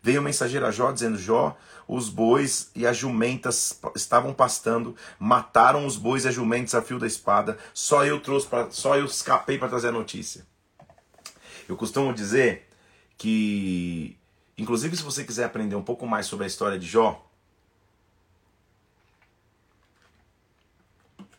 Veio 0.01 0.19
o 0.19 0.23
mensageiro 0.23 0.65
a 0.65 0.71
Jó 0.71 0.91
dizendo: 0.91 1.17
Jó, 1.17 1.57
os 1.87 2.09
bois 2.09 2.69
e 2.75 2.85
as 2.85 2.97
jumentas 2.97 3.79
estavam 3.95 4.33
pastando, 4.33 4.95
mataram 5.17 5.85
os 5.85 5.95
bois 5.95 6.25
e 6.25 6.27
as 6.27 6.35
jumentas 6.35 6.75
a 6.75 6.81
fio 6.81 6.99
da 6.99 7.07
espada. 7.07 7.57
Só 7.73 8.05
eu 8.05 8.19
trouxe 8.19 8.47
só 8.71 8.97
eu 8.97 9.05
escapei 9.05 9.57
para 9.57 9.69
trazer 9.69 9.87
a 9.87 9.91
notícia. 9.91 10.45
Eu 11.67 11.75
costumo 11.75 12.13
dizer 12.13 12.69
que, 13.17 14.15
inclusive, 14.57 14.95
se 14.95 15.01
você 15.01 15.23
quiser 15.23 15.45
aprender 15.45 15.75
um 15.75 15.81
pouco 15.81 16.05
mais 16.05 16.27
sobre 16.27 16.43
a 16.43 16.47
história 16.47 16.77
de 16.77 16.85
Jó, 16.85 17.24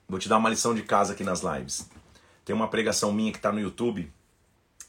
Vou 0.09 0.19
te 0.19 0.29
dar 0.29 0.37
uma 0.37 0.49
lição 0.49 0.75
de 0.75 0.83
casa 0.83 1.14
aqui 1.14 1.25
nas 1.25 1.42
lives. 1.42 1.90
Tem 2.45 2.55
uma 2.55 2.69
pregação 2.69 3.12
minha 3.12 3.33
que 3.33 3.38
está 3.38 3.51
no 3.51 3.59
YouTube, 3.59 4.12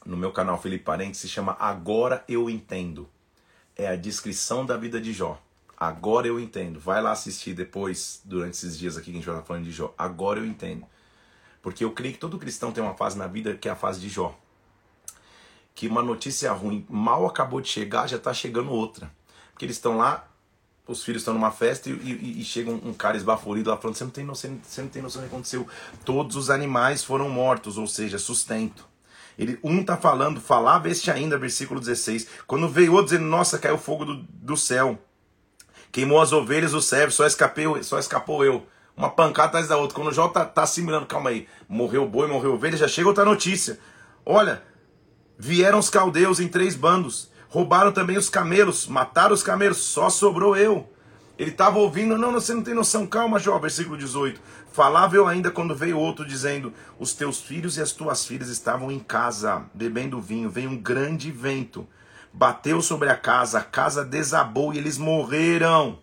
no 0.06 0.16
meu 0.16 0.30
canal 0.30 0.60
Felipe 0.60 0.84
Parente, 0.84 1.16
se 1.16 1.28
chama 1.28 1.56
Agora 1.58 2.24
Eu 2.28 2.48
Entendo. 2.48 3.08
É 3.74 3.88
a 3.88 3.96
descrição 3.96 4.64
da 4.64 4.76
vida 4.76 5.00
de 5.00 5.12
Jó. 5.12 5.40
Agora 5.76 6.26
eu 6.26 6.40
entendo. 6.40 6.80
Vai 6.80 7.00
lá 7.00 7.12
assistir 7.12 7.54
depois, 7.54 8.20
durante 8.24 8.54
esses 8.54 8.76
dias 8.76 8.96
aqui 8.96 9.06
que 9.06 9.10
a 9.12 9.14
gente 9.14 9.26
vai 9.26 9.36
estar 9.36 9.46
falando 9.46 9.64
de 9.64 9.70
Jó. 9.70 9.94
Agora 9.96 10.40
eu 10.40 10.46
entendo. 10.46 10.84
Porque 11.62 11.84
eu 11.84 11.92
creio 11.92 12.14
que 12.14 12.20
todo 12.20 12.38
cristão 12.38 12.72
tem 12.72 12.82
uma 12.82 12.94
fase 12.94 13.16
na 13.16 13.28
vida 13.28 13.54
que 13.54 13.68
é 13.68 13.70
a 13.70 13.76
fase 13.76 14.00
de 14.00 14.08
Jó. 14.08 14.36
Que 15.76 15.86
uma 15.86 16.02
notícia 16.02 16.52
ruim 16.52 16.84
mal 16.88 17.26
acabou 17.26 17.60
de 17.60 17.68
chegar, 17.68 18.08
já 18.08 18.16
está 18.16 18.34
chegando 18.34 18.72
outra. 18.72 19.12
Porque 19.52 19.64
eles 19.64 19.76
estão 19.76 19.96
lá, 19.96 20.28
os 20.88 21.04
filhos 21.04 21.20
estão 21.20 21.34
numa 21.34 21.50
festa 21.50 21.90
e, 21.90 21.92
e, 21.92 22.40
e 22.40 22.44
chega 22.44 22.70
um, 22.70 22.88
um, 22.88 22.94
cara 22.94 23.16
esbaforido 23.16 23.68
lá 23.70 23.76
falando: 23.76 23.96
você 23.96 24.04
não, 24.04 24.10
tem 24.10 24.24
noção, 24.24 24.58
você 24.62 24.82
não 24.82 24.88
tem 24.88 25.02
noção 25.02 25.20
do 25.20 25.28
que 25.28 25.34
aconteceu. 25.34 25.68
Todos 26.04 26.34
os 26.34 26.48
animais 26.48 27.04
foram 27.04 27.28
mortos, 27.28 27.76
ou 27.76 27.86
seja, 27.86 28.18
sustento. 28.18 28.88
Ele, 29.38 29.58
um 29.62 29.82
está 29.82 29.96
falando, 29.96 30.40
falava 30.40 30.88
este 30.88 31.10
ainda, 31.10 31.38
versículo 31.38 31.78
16. 31.78 32.26
Quando 32.46 32.68
veio 32.68 32.92
outro 32.92 33.10
dizendo: 33.10 33.26
Nossa, 33.26 33.58
caiu 33.58 33.76
fogo 33.76 34.04
do, 34.06 34.16
do 34.16 34.56
céu. 34.56 34.98
Queimou 35.92 36.20
as 36.20 36.32
ovelhas, 36.32 36.74
o 36.74 36.82
servo, 36.82 37.12
só, 37.12 37.26
escapei, 37.26 37.64
só 37.82 37.98
escapou 37.98 38.44
eu. 38.44 38.66
Uma 38.96 39.10
pancada 39.10 39.48
atrás 39.48 39.68
da 39.68 39.76
outra. 39.76 39.94
Quando 39.94 40.08
o 40.08 40.12
Jó 40.12 40.28
tá, 40.28 40.44
tá 40.44 40.62
assimilando, 40.62 41.06
calma 41.06 41.30
aí, 41.30 41.46
morreu 41.68 42.06
boi, 42.06 42.26
morreu 42.26 42.54
ovelha, 42.54 42.76
já 42.76 42.88
chega 42.88 43.08
outra 43.08 43.24
notícia. 43.24 43.78
Olha, 44.26 44.62
vieram 45.38 45.78
os 45.78 45.88
caldeus 45.88 46.40
em 46.40 46.48
três 46.48 46.74
bandos, 46.74 47.30
roubaram 47.48 47.92
também 47.92 48.16
os 48.16 48.28
camelos, 48.28 48.86
mataram 48.86 49.34
os 49.34 49.42
camelos, 49.42 49.78
só 49.78 50.08
sobrou 50.10 50.56
eu. 50.56 50.88
Ele 51.38 51.50
estava 51.50 51.78
ouvindo, 51.78 52.18
não, 52.18 52.32
você 52.32 52.52
não 52.52 52.62
tem 52.62 52.74
noção, 52.74 53.06
calma, 53.06 53.38
Jó, 53.38 53.58
versículo 53.58 53.96
18. 53.96 54.40
Falava 54.72 55.14
eu 55.14 55.26
ainda 55.26 55.50
quando 55.50 55.74
veio 55.74 55.98
outro 55.98 56.24
dizendo: 56.26 56.72
Os 56.98 57.12
teus 57.12 57.40
filhos 57.40 57.76
e 57.76 57.80
as 57.80 57.92
tuas 57.92 58.26
filhas 58.26 58.48
estavam 58.48 58.90
em 58.90 58.98
casa, 58.98 59.64
bebendo 59.72 60.20
vinho. 60.20 60.50
Veio 60.50 60.70
um 60.70 60.76
grande 60.76 61.30
vento, 61.30 61.86
bateu 62.32 62.82
sobre 62.82 63.08
a 63.08 63.16
casa, 63.16 63.58
a 63.60 63.64
casa 63.64 64.04
desabou 64.04 64.74
e 64.74 64.78
eles 64.78 64.98
morreram 64.98 65.98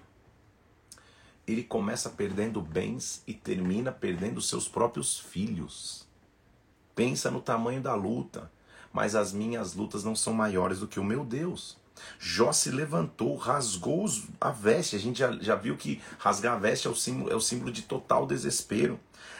ele 1.48 1.64
começa 1.64 2.10
perdendo 2.10 2.62
bens 2.62 3.24
e 3.28 3.34
termina 3.34 3.92
perdendo 3.92 4.42
seus 4.42 4.68
próprios 4.68 5.20
filhos. 5.20 6.08
Pensa 6.96 7.30
no 7.30 7.42
tamanho 7.42 7.82
da 7.82 7.94
luta, 7.94 8.52
mas 8.96 9.14
as 9.14 9.34
minhas 9.34 9.74
lutas 9.74 10.06
não 10.06 10.16
são 10.16 10.34
maiores 10.34 10.80
do 10.80 10.88
que 10.88 11.02
o 11.02 11.04
meu 11.04 11.26
Deus. 11.26 11.76
Jó 12.18 12.54
se 12.54 12.72
levantou, 12.72 13.36
rasgou 13.36 14.06
a 14.40 14.52
veste. 14.52 14.96
A 14.96 15.00
gente 15.00 15.20
já, 15.20 15.34
já 15.34 15.54
viu 15.54 15.76
que 15.76 16.02
rasgar 16.18 16.54
a 16.54 16.58
veste 16.58 16.88
é 16.88 16.90
o, 16.90 16.96
símbolo, 16.96 17.30
é 17.30 17.36
o 17.36 17.42
símbolo 17.42 17.74
de 17.74 17.82
total 17.82 18.26
desespero. 18.26 18.98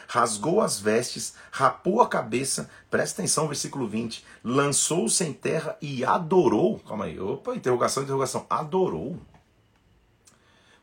Rasgou 0.08 0.60
as 0.60 0.78
vestes, 0.78 1.36
rapou 1.50 2.02
a 2.02 2.06
cabeça, 2.06 2.68
presta 2.90 3.22
atenção, 3.22 3.48
versículo 3.48 3.88
20. 3.88 4.22
Lançou-se 4.44 5.24
em 5.24 5.32
terra 5.32 5.74
e 5.80 6.04
adorou. 6.04 6.78
Calma 6.80 7.06
aí, 7.06 7.18
opa, 7.18 7.56
interrogação, 7.56 8.02
interrogação. 8.02 8.44
Adorou. 8.50 9.18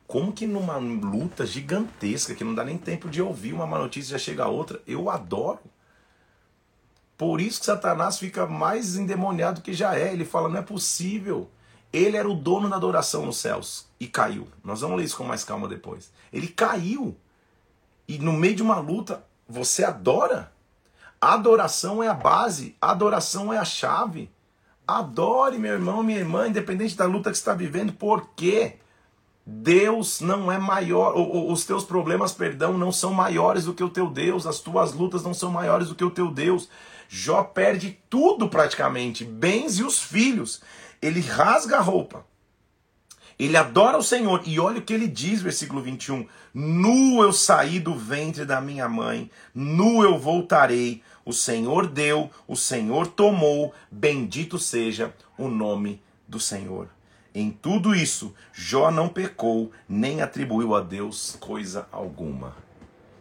Como 0.07 0.33
que 0.33 0.47
numa 0.47 0.77
luta 0.77 1.45
gigantesca, 1.45 2.33
que 2.33 2.43
não 2.43 2.55
dá 2.55 2.63
nem 2.63 2.79
tempo 2.79 3.07
de 3.07 3.21
ouvir 3.21 3.53
uma 3.53 3.67
má 3.67 3.77
notícia 3.77 4.17
já 4.17 4.23
chega 4.23 4.45
a 4.45 4.49
outra, 4.49 4.81
eu 4.87 5.11
adoro. 5.11 5.59
Por 7.17 7.39
isso 7.39 7.59
que 7.59 7.65
Satanás 7.65 8.17
fica 8.17 8.45
mais 8.45 8.95
endemoniado 8.95 9.61
que 9.61 9.73
já 9.73 9.97
é. 9.97 10.13
Ele 10.13 10.25
fala: 10.25 10.49
não 10.49 10.59
é 10.59 10.61
possível. 10.61 11.49
Ele 11.91 12.17
era 12.17 12.27
o 12.27 12.33
dono 12.33 12.67
da 12.69 12.75
adoração 12.75 13.25
nos 13.25 13.37
céus 13.37 13.85
e 13.99 14.07
caiu. 14.07 14.47
Nós 14.63 14.81
vamos 14.81 14.97
ler 14.97 15.03
isso 15.03 15.15
com 15.15 15.23
mais 15.23 15.43
calma 15.43 15.67
depois. 15.67 16.11
Ele 16.31 16.47
caiu. 16.47 17.15
E 18.07 18.17
no 18.17 18.33
meio 18.33 18.55
de 18.55 18.63
uma 18.63 18.79
luta, 18.79 19.23
você 19.47 19.83
adora. 19.83 20.51
adoração 21.21 22.03
é 22.03 22.07
a 22.07 22.13
base, 22.13 22.75
a 22.81 22.91
adoração 22.91 23.53
é 23.53 23.57
a 23.59 23.65
chave. 23.65 24.31
Adore, 24.85 25.59
meu 25.59 25.73
irmão, 25.73 26.03
minha 26.03 26.19
irmã, 26.19 26.47
independente 26.47 26.97
da 26.97 27.05
luta 27.05 27.29
que 27.29 27.37
está 27.37 27.53
vivendo. 27.53 27.93
Por 27.93 28.29
quê? 28.35 28.79
Deus 29.45 30.21
não 30.21 30.51
é 30.51 30.57
maior, 30.57 31.15
os 31.15 31.65
teus 31.65 31.83
problemas, 31.83 32.31
perdão, 32.31 32.77
não 32.77 32.91
são 32.91 33.13
maiores 33.13 33.65
do 33.65 33.73
que 33.73 33.83
o 33.83 33.89
teu 33.89 34.09
Deus, 34.09 34.47
as 34.47 34.59
tuas 34.59 34.93
lutas 34.93 35.21
não 35.21 35.33
são 35.33 35.51
maiores 35.51 35.89
do 35.89 35.95
que 35.95 36.03
o 36.03 36.11
teu 36.11 36.31
Deus. 36.31 36.69
Jó 37.15 37.43
perde 37.43 37.99
tudo 38.09 38.49
praticamente, 38.49 39.23
bens 39.23 39.77
e 39.77 39.83
os 39.83 40.01
filhos. 40.01 40.63
Ele 40.99 41.19
rasga 41.19 41.77
a 41.77 41.79
roupa. 41.79 42.25
Ele 43.37 43.55
adora 43.55 43.99
o 43.99 44.03
Senhor. 44.03 44.41
E 44.47 44.59
olha 44.59 44.79
o 44.79 44.81
que 44.81 44.91
ele 44.91 45.07
diz, 45.07 45.39
versículo 45.39 45.79
21. 45.79 46.25
Nu 46.51 47.21
eu 47.21 47.31
saí 47.31 47.79
do 47.79 47.93
ventre 47.93 48.45
da 48.45 48.59
minha 48.59 48.89
mãe, 48.89 49.29
nu 49.53 50.01
eu 50.01 50.17
voltarei. 50.17 51.03
O 51.23 51.31
Senhor 51.31 51.85
deu, 51.85 52.31
o 52.47 52.55
Senhor 52.55 53.05
tomou. 53.05 53.75
Bendito 53.91 54.57
seja 54.57 55.13
o 55.37 55.47
nome 55.47 56.01
do 56.27 56.39
Senhor. 56.39 56.89
Em 57.35 57.51
tudo 57.51 57.93
isso, 57.93 58.33
Jó 58.51 58.89
não 58.89 59.07
pecou, 59.07 59.71
nem 59.87 60.23
atribuiu 60.23 60.73
a 60.73 60.81
Deus 60.81 61.37
coisa 61.39 61.87
alguma. 61.91 62.55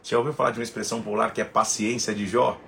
Já 0.03 0.17
ouviu 0.17 0.33
falar 0.33 0.53
de 0.53 0.61
uma 0.61 0.65
expressão 0.65 1.03
popular 1.03 1.31
que 1.35 1.43
é 1.43 1.45
paciência 1.45 2.15
de 2.15 2.27
Jó? 2.27 2.59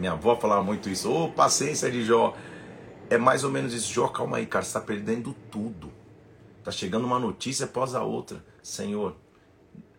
Minha 0.00 0.12
avó 0.12 0.34
falava 0.34 0.62
muito 0.62 0.88
isso. 0.88 1.10
Ô, 1.10 1.24
oh, 1.24 1.28
paciência 1.28 1.90
de 1.90 2.02
Jó. 2.02 2.34
É 3.10 3.18
mais 3.18 3.44
ou 3.44 3.50
menos 3.50 3.74
isso. 3.74 3.92
Jó, 3.92 4.08
calma 4.08 4.38
aí, 4.38 4.46
cara, 4.46 4.64
você 4.64 4.70
está 4.70 4.80
perdendo 4.80 5.36
tudo. 5.50 5.92
Tá 6.64 6.70
chegando 6.70 7.04
uma 7.04 7.18
notícia 7.18 7.66
após 7.66 7.94
a 7.94 8.02
outra. 8.02 8.42
Senhor, 8.62 9.14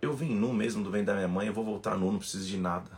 eu 0.02 0.12
vim 0.12 0.34
nu 0.34 0.52
mesmo 0.54 0.84
do 0.84 0.90
vento 0.90 1.06
da 1.06 1.14
minha 1.14 1.28
mãe, 1.28 1.46
eu 1.46 1.54
vou 1.54 1.64
voltar 1.64 1.96
nu, 1.96 2.12
não 2.12 2.18
preciso 2.18 2.48
de 2.48 2.58
nada. 2.58 2.90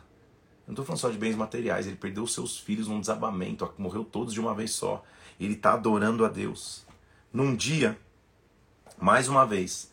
Eu 0.66 0.68
não 0.68 0.74
estou 0.76 0.86
falando 0.86 1.02
só 1.02 1.10
de 1.10 1.18
bens 1.18 1.36
materiais, 1.36 1.88
ele 1.88 1.98
perdeu 1.98 2.26
seus 2.26 2.58
filhos 2.58 2.88
num 2.88 3.02
desabamento, 3.02 3.70
morreu 3.78 4.06
todos 4.06 4.34
de 4.34 4.40
uma 4.40 4.56
vez 4.56 4.72
só. 4.72 5.04
Ele 5.38 5.56
está 5.56 5.74
adorando 5.74 6.24
a 6.24 6.30
Deus 6.30 6.86
num 7.34 7.54
dia, 7.54 8.00
mais 8.98 9.28
uma 9.28 9.46
vez, 9.46 9.92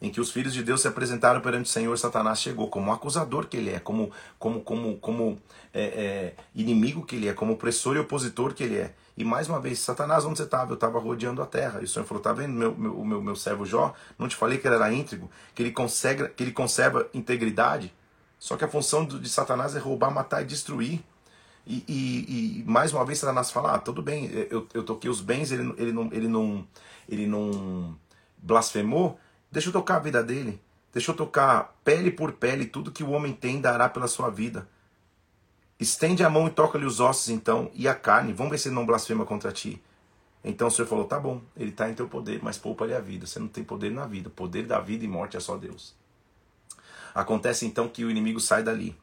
em 0.00 0.10
que 0.10 0.20
os 0.20 0.30
filhos 0.30 0.52
de 0.52 0.62
Deus 0.62 0.82
se 0.82 0.88
apresentaram 0.88 1.40
perante 1.40 1.66
o 1.66 1.72
Senhor, 1.72 1.96
Satanás 1.98 2.40
chegou 2.40 2.68
como 2.68 2.92
acusador 2.92 3.46
que 3.46 3.56
ele 3.56 3.70
é, 3.70 3.78
como, 3.78 4.10
como, 4.38 4.60
como, 4.60 4.96
como 4.98 5.40
é, 5.72 5.82
é, 5.82 6.34
inimigo 6.54 7.04
que 7.04 7.16
ele 7.16 7.28
é, 7.28 7.32
como 7.32 7.54
opressor 7.54 7.96
e 7.96 8.00
opositor 8.00 8.52
que 8.54 8.62
ele 8.62 8.76
é. 8.76 8.94
E 9.16 9.24
mais 9.24 9.48
uma 9.48 9.58
vez, 9.58 9.78
Satanás, 9.78 10.26
onde 10.26 10.36
você 10.36 10.44
estava? 10.44 10.72
Eu 10.72 10.74
estava 10.74 10.98
rodeando 10.98 11.40
a 11.42 11.46
terra. 11.46 11.80
E 11.80 11.84
o 11.84 11.88
Senhor 11.88 12.04
falou: 12.04 12.20
Está 12.20 12.34
vendo 12.34 12.52
meu, 12.52 12.76
meu, 12.76 13.04
meu, 13.04 13.22
meu 13.22 13.36
servo 13.36 13.64
Jó? 13.64 13.94
Não 14.18 14.28
te 14.28 14.36
falei 14.36 14.58
que 14.58 14.68
ele 14.68 14.74
era 14.74 14.92
íntegro, 14.92 15.30
que 15.54 15.62
ele, 15.62 15.72
consagra, 15.72 16.28
que 16.28 16.44
ele 16.44 16.52
conserva 16.52 17.08
integridade? 17.14 17.92
Só 18.38 18.56
que 18.56 18.64
a 18.64 18.68
função 18.68 19.06
de 19.06 19.28
Satanás 19.28 19.74
é 19.74 19.78
roubar, 19.78 20.10
matar 20.10 20.42
e 20.42 20.44
destruir. 20.44 21.02
E, 21.66 21.82
e, 21.88 22.60
e, 22.60 22.64
mais 22.64 22.92
uma 22.92 23.04
vez 23.04 23.18
Satanás 23.18 23.50
fala, 23.50 23.74
ah, 23.74 23.78
tudo 23.78 24.00
bem, 24.00 24.30
eu, 24.50 24.68
eu 24.72 24.84
toquei 24.84 25.10
os 25.10 25.20
bens, 25.20 25.50
ele, 25.50 25.74
ele, 25.78 25.92
não, 25.92 26.08
ele, 26.12 26.28
não, 26.28 26.68
ele 27.08 27.26
não 27.26 27.98
blasfemou, 28.38 29.18
deixa 29.50 29.68
eu 29.68 29.72
tocar 29.72 29.96
a 29.96 30.00
vida 30.00 30.22
dele, 30.22 30.60
deixa 30.92 31.10
eu 31.10 31.16
tocar 31.16 31.76
pele 31.84 32.10
por 32.10 32.32
pele, 32.32 32.66
tudo 32.66 32.92
que 32.92 33.04
o 33.04 33.10
homem 33.10 33.32
tem 33.32 33.60
dará 33.60 33.88
pela 33.88 34.08
sua 34.08 34.30
vida. 34.30 34.68
Estende 35.78 36.24
a 36.24 36.30
mão 36.30 36.46
e 36.46 36.50
toca-lhe 36.50 36.86
os 36.86 37.00
ossos 37.00 37.28
então, 37.28 37.70
e 37.74 37.86
a 37.86 37.94
carne, 37.94 38.32
vamos 38.32 38.50
ver 38.50 38.58
se 38.58 38.68
ele 38.68 38.74
não 38.74 38.86
blasfema 38.86 39.26
contra 39.26 39.52
ti. 39.52 39.82
Então 40.42 40.68
o 40.68 40.70
Senhor 40.70 40.88
falou, 40.88 41.04
tá 41.04 41.18
bom, 41.18 41.42
ele 41.56 41.70
está 41.70 41.90
em 41.90 41.94
teu 41.94 42.08
poder, 42.08 42.40
mas 42.42 42.56
poupa-lhe 42.56 42.94
a 42.94 43.00
vida, 43.00 43.26
você 43.26 43.38
não 43.38 43.48
tem 43.48 43.64
poder 43.64 43.90
na 43.90 44.06
vida, 44.06 44.28
o 44.28 44.32
poder 44.32 44.66
da 44.66 44.80
vida 44.80 45.04
e 45.04 45.08
morte 45.08 45.36
é 45.36 45.40
só 45.40 45.56
Deus. 45.56 45.94
Acontece 47.14 47.66
então 47.66 47.88
que 47.88 48.04
o 48.04 48.10
inimigo 48.10 48.40
sai 48.40 48.62
dali 48.62 48.96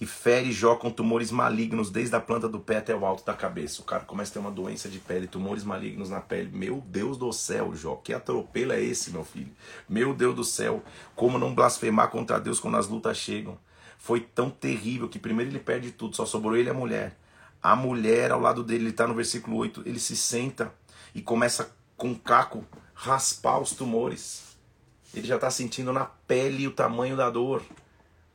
e 0.00 0.06
fere 0.06 0.52
Jó 0.52 0.76
com 0.76 0.90
tumores 0.90 1.32
malignos 1.32 1.90
desde 1.90 2.14
a 2.14 2.20
planta 2.20 2.48
do 2.48 2.60
pé 2.60 2.76
até 2.76 2.94
o 2.94 3.04
alto 3.04 3.24
da 3.24 3.34
cabeça. 3.34 3.82
O 3.82 3.84
cara 3.84 4.04
começa 4.04 4.30
a 4.30 4.32
ter 4.34 4.38
uma 4.38 4.50
doença 4.50 4.88
de 4.88 5.00
pele, 5.00 5.26
tumores 5.26 5.64
malignos 5.64 6.08
na 6.08 6.20
pele. 6.20 6.50
Meu 6.52 6.80
Deus 6.86 7.16
do 7.16 7.32
céu, 7.32 7.74
Jó, 7.74 7.96
que 7.96 8.14
atropelo 8.14 8.72
é 8.72 8.80
esse, 8.80 9.10
meu 9.10 9.24
filho? 9.24 9.50
Meu 9.88 10.14
Deus 10.14 10.36
do 10.36 10.44
céu, 10.44 10.82
como 11.16 11.38
não 11.38 11.54
blasfemar 11.54 12.10
contra 12.10 12.38
Deus 12.38 12.60
quando 12.60 12.76
as 12.76 12.86
lutas 12.86 13.16
chegam? 13.16 13.58
Foi 13.98 14.20
tão 14.20 14.48
terrível 14.48 15.08
que 15.08 15.18
primeiro 15.18 15.50
ele 15.50 15.58
perde 15.58 15.90
tudo, 15.90 16.14
só 16.14 16.24
sobrou 16.24 16.56
ele 16.56 16.68
e 16.68 16.70
a 16.70 16.74
mulher. 16.74 17.18
A 17.60 17.74
mulher 17.74 18.30
ao 18.30 18.40
lado 18.40 18.62
dele, 18.62 18.84
ele 18.84 18.90
está 18.90 19.04
no 19.04 19.14
versículo 19.14 19.56
8, 19.56 19.82
ele 19.84 19.98
se 19.98 20.16
senta 20.16 20.72
e 21.12 21.20
começa 21.20 21.74
com 21.96 22.14
caco 22.14 22.64
raspar 22.94 23.58
os 23.58 23.72
tumores. 23.72 24.56
Ele 25.12 25.26
já 25.26 25.34
está 25.34 25.50
sentindo 25.50 25.92
na 25.92 26.04
pele 26.04 26.68
o 26.68 26.70
tamanho 26.70 27.16
da 27.16 27.28
dor 27.28 27.62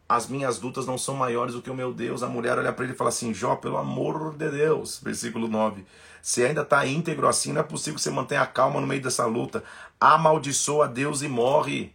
as 0.08 0.28
minhas 0.28 0.60
lutas 0.62 0.86
não 0.86 0.98
são 0.98 1.16
maiores 1.16 1.56
do 1.56 1.62
que 1.62 1.70
o 1.70 1.76
meu 1.76 1.94
Deus. 1.94 2.24
A 2.24 2.28
mulher 2.28 2.58
olha 2.58 2.74
para 2.74 2.86
ele 2.86 2.94
e 2.94 2.98
fala 2.98 3.10
assim: 3.10 3.34
Jó, 3.34 3.56
pelo 3.56 3.78
amor 3.78 4.36
de 4.36 4.50
Deus, 4.50 5.00
versículo 5.04 5.48
9. 5.48 5.86
Se 6.22 6.44
ainda 6.44 6.62
está 6.62 6.86
íntegro 6.86 7.28
assim, 7.28 7.52
não 7.52 7.62
é 7.62 7.64
possível 7.64 7.96
que 7.96 8.02
você 8.02 8.12
mantenha 8.12 8.42
a 8.42 8.48
calma 8.48 8.80
no 8.80 8.88
meio 8.88 9.02
dessa 9.02 9.26
luta. 9.26 9.64
Amaldiçoa 10.00 10.88
Deus 10.88 11.22
e 11.22 11.28
morre. 11.28 11.94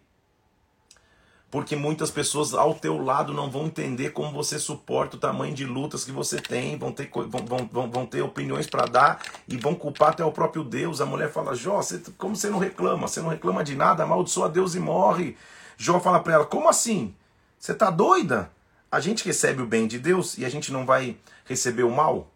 Porque 1.50 1.74
muitas 1.74 2.10
pessoas 2.10 2.52
ao 2.52 2.74
teu 2.74 3.02
lado 3.02 3.32
não 3.32 3.50
vão 3.50 3.66
entender 3.66 4.10
como 4.10 4.32
você 4.32 4.58
suporta 4.58 5.16
o 5.16 5.18
tamanho 5.20 5.54
de 5.54 5.64
lutas 5.64 6.04
que 6.04 6.12
você 6.12 6.38
tem, 6.42 6.76
vão 6.76 6.92
ter, 6.92 7.10
vão, 7.10 7.68
vão, 7.72 7.90
vão 7.90 8.06
ter 8.06 8.20
opiniões 8.20 8.66
para 8.66 8.84
dar 8.84 9.22
e 9.48 9.56
vão 9.56 9.74
culpar 9.74 10.10
até 10.10 10.22
o 10.22 10.32
próprio 10.32 10.62
Deus. 10.62 11.00
A 11.00 11.06
mulher 11.06 11.32
fala: 11.32 11.54
Jó, 11.54 11.76
você, 11.76 12.02
como 12.18 12.36
você 12.36 12.50
não 12.50 12.58
reclama? 12.58 13.08
Você 13.08 13.22
não 13.22 13.30
reclama 13.30 13.64
de 13.64 13.74
nada, 13.74 14.02
amaldiçoa 14.02 14.48
Deus 14.50 14.74
e 14.74 14.80
morre. 14.80 15.38
Jó 15.78 15.98
fala 16.00 16.20
para 16.20 16.34
ela: 16.34 16.44
Como 16.44 16.68
assim? 16.68 17.14
Você 17.58 17.74
tá 17.74 17.90
doida? 17.90 18.50
A 18.90 19.00
gente 19.00 19.24
recebe 19.24 19.60
o 19.62 19.66
bem 19.66 19.86
de 19.86 19.98
Deus 19.98 20.38
e 20.38 20.44
a 20.44 20.48
gente 20.48 20.72
não 20.72 20.86
vai 20.86 21.16
receber 21.44 21.82
o 21.82 21.90
mal? 21.90 22.30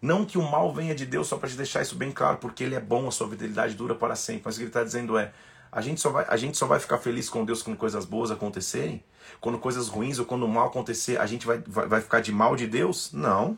Não 0.00 0.24
que 0.24 0.36
o 0.36 0.42
mal 0.42 0.72
venha 0.74 0.94
de 0.94 1.06
Deus, 1.06 1.28
só 1.28 1.36
para 1.36 1.48
te 1.48 1.56
deixar 1.56 1.82
isso 1.82 1.94
bem 1.94 2.10
claro, 2.10 2.38
porque 2.38 2.64
ele 2.64 2.74
é 2.74 2.80
bom, 2.80 3.06
a 3.06 3.12
sua 3.12 3.28
fidelidade 3.28 3.74
dura 3.74 3.94
para 3.94 4.16
sempre. 4.16 4.42
Mas 4.46 4.54
o 4.54 4.58
que 4.58 4.62
ele 4.64 4.70
está 4.70 4.82
dizendo 4.82 5.16
é: 5.16 5.32
A 5.70 5.80
gente, 5.80 6.00
só 6.00 6.10
vai, 6.10 6.26
a 6.28 6.36
gente 6.36 6.56
só 6.58 6.66
vai 6.66 6.80
ficar 6.80 6.98
feliz 6.98 7.28
com 7.28 7.44
Deus 7.44 7.62
quando 7.62 7.76
coisas 7.76 8.04
boas 8.04 8.30
acontecerem? 8.30 9.04
Quando 9.40 9.58
coisas 9.58 9.88
ruins 9.88 10.18
ou 10.18 10.24
quando 10.24 10.46
mal 10.48 10.66
acontecer, 10.66 11.20
a 11.20 11.26
gente 11.26 11.46
vai, 11.46 11.58
vai, 11.58 11.86
vai 11.86 12.00
ficar 12.00 12.20
de 12.20 12.32
mal 12.32 12.56
de 12.56 12.66
Deus? 12.66 13.12
Não. 13.12 13.56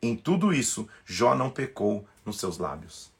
Em 0.00 0.16
tudo 0.16 0.52
isso, 0.52 0.88
Jó 1.04 1.34
não 1.34 1.50
pecou 1.50 2.06
nos 2.24 2.38
seus 2.38 2.58
lábios. 2.58 3.11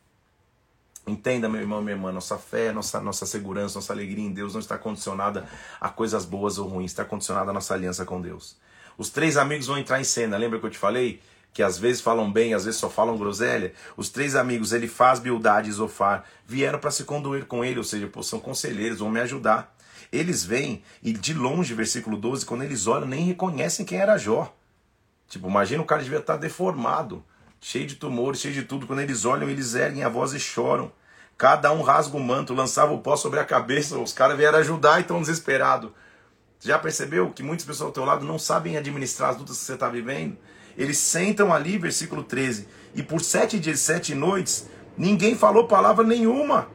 Entenda, 1.06 1.48
meu 1.48 1.60
irmão, 1.60 1.82
minha 1.82 1.96
irmã, 1.96 2.12
nossa 2.12 2.38
fé, 2.38 2.72
nossa, 2.72 3.00
nossa 3.00 3.26
segurança, 3.26 3.74
nossa 3.74 3.92
alegria 3.92 4.24
em 4.24 4.32
Deus 4.32 4.52
não 4.52 4.60
está 4.60 4.78
condicionada 4.78 5.48
a 5.80 5.88
coisas 5.88 6.24
boas 6.24 6.58
ou 6.58 6.68
ruins, 6.68 6.92
está 6.92 7.04
condicionada 7.04 7.50
à 7.50 7.52
nossa 7.52 7.74
aliança 7.74 8.04
com 8.04 8.20
Deus. 8.20 8.56
Os 8.96 9.10
três 9.10 9.36
amigos 9.36 9.66
vão 9.66 9.78
entrar 9.78 10.00
em 10.00 10.04
cena, 10.04 10.36
lembra 10.36 10.60
que 10.60 10.66
eu 10.66 10.70
te 10.70 10.78
falei? 10.78 11.20
Que 11.52 11.62
às 11.62 11.76
vezes 11.76 12.00
falam 12.00 12.30
bem, 12.32 12.54
às 12.54 12.64
vezes 12.64 12.78
só 12.78 12.88
falam 12.88 13.18
groselha. 13.18 13.74
Os 13.96 14.10
três 14.10 14.36
amigos, 14.36 14.72
ele 14.72 14.86
faz 14.86 15.18
Bildade 15.18 15.68
e 15.68 15.72
Zofar, 15.72 16.24
vieram 16.46 16.78
para 16.78 16.90
se 16.90 17.02
conduir 17.02 17.46
com 17.46 17.64
ele, 17.64 17.78
ou 17.78 17.84
seja, 17.84 18.08
são 18.22 18.38
conselheiros, 18.38 19.00
vão 19.00 19.10
me 19.10 19.20
ajudar. 19.20 19.74
Eles 20.12 20.44
vêm 20.44 20.82
e 21.02 21.12
de 21.12 21.34
longe, 21.34 21.74
versículo 21.74 22.16
12, 22.16 22.46
quando 22.46 22.62
eles 22.62 22.86
olham, 22.86 23.08
nem 23.08 23.24
reconhecem 23.24 23.84
quem 23.84 23.98
era 23.98 24.16
Jó. 24.16 24.54
Tipo, 25.28 25.48
imagina 25.48 25.82
o 25.82 25.86
cara 25.86 26.02
devia 26.02 26.18
estar 26.18 26.36
deformado, 26.36 27.24
cheio 27.62 27.86
de 27.86 27.94
tumores, 27.94 28.40
cheio 28.40 28.52
de 28.52 28.64
tudo. 28.64 28.86
Quando 28.86 29.00
eles 29.00 29.24
olham, 29.24 29.48
eles 29.48 29.74
erguem 29.74 30.02
a 30.02 30.08
voz 30.08 30.34
e 30.34 30.40
choram. 30.40 30.92
Cada 31.38 31.72
um 31.72 31.80
rasga 31.80 32.16
o 32.16 32.20
manto, 32.20 32.52
lançava 32.52 32.92
o 32.92 32.98
pó 32.98 33.16
sobre 33.16 33.38
a 33.40 33.44
cabeça. 33.44 33.96
Os 33.98 34.12
caras 34.12 34.36
vieram 34.36 34.58
ajudar 34.58 34.98
e 34.98 35.02
estão 35.02 35.20
desesperados. 35.20 35.90
Já 36.60 36.78
percebeu 36.78 37.30
que 37.30 37.42
muitas 37.42 37.64
pessoas 37.64 37.86
ao 37.86 37.92
teu 37.92 38.04
lado 38.04 38.26
não 38.26 38.38
sabem 38.38 38.76
administrar 38.76 39.30
as 39.30 39.38
lutas 39.38 39.58
que 39.58 39.64
você 39.64 39.74
está 39.74 39.88
vivendo? 39.88 40.36
Eles 40.76 40.98
sentam 40.98 41.52
ali, 41.52 41.78
versículo 41.78 42.22
13, 42.22 42.68
e 42.94 43.02
por 43.02 43.20
sete 43.20 43.58
dias 43.58 43.80
sete 43.80 44.14
noites, 44.14 44.68
ninguém 44.96 45.36
falou 45.36 45.66
palavra 45.66 46.04
nenhuma, 46.04 46.68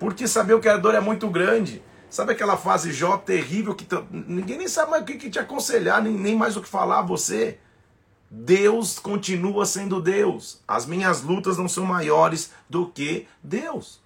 porque 0.00 0.26
sabeu 0.26 0.58
que 0.58 0.68
a 0.68 0.76
dor 0.76 0.94
é 0.94 1.00
muito 1.00 1.28
grande. 1.28 1.82
Sabe 2.08 2.32
aquela 2.32 2.56
fase 2.56 2.92
Jó 2.92 3.18
terrível 3.18 3.74
que 3.74 3.86
ninguém 4.10 4.58
nem 4.58 4.68
sabe 4.68 4.90
mais 4.90 5.02
o 5.02 5.06
que, 5.06 5.14
que 5.16 5.30
te 5.30 5.38
aconselhar, 5.38 6.02
nem, 6.02 6.12
nem 6.12 6.34
mais 6.34 6.56
o 6.56 6.62
que 6.62 6.68
falar 6.68 7.00
a 7.00 7.02
você? 7.02 7.58
Deus 8.30 8.98
continua 8.98 9.64
sendo 9.64 10.00
Deus. 10.00 10.60
As 10.66 10.86
minhas 10.86 11.22
lutas 11.22 11.56
não 11.56 11.68
são 11.68 11.84
maiores 11.84 12.50
do 12.68 12.86
que 12.86 13.26
Deus. 13.42 14.00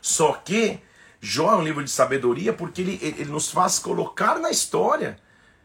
Só 0.00 0.32
que 0.32 0.80
Jó 1.20 1.52
é 1.52 1.56
um 1.56 1.62
livro 1.62 1.84
de 1.84 1.90
sabedoria 1.90 2.52
porque 2.52 2.80
ele, 2.80 2.98
ele 3.02 3.30
nos 3.30 3.50
faz 3.50 3.78
colocar 3.78 4.38
na 4.38 4.50
história. 4.50 5.18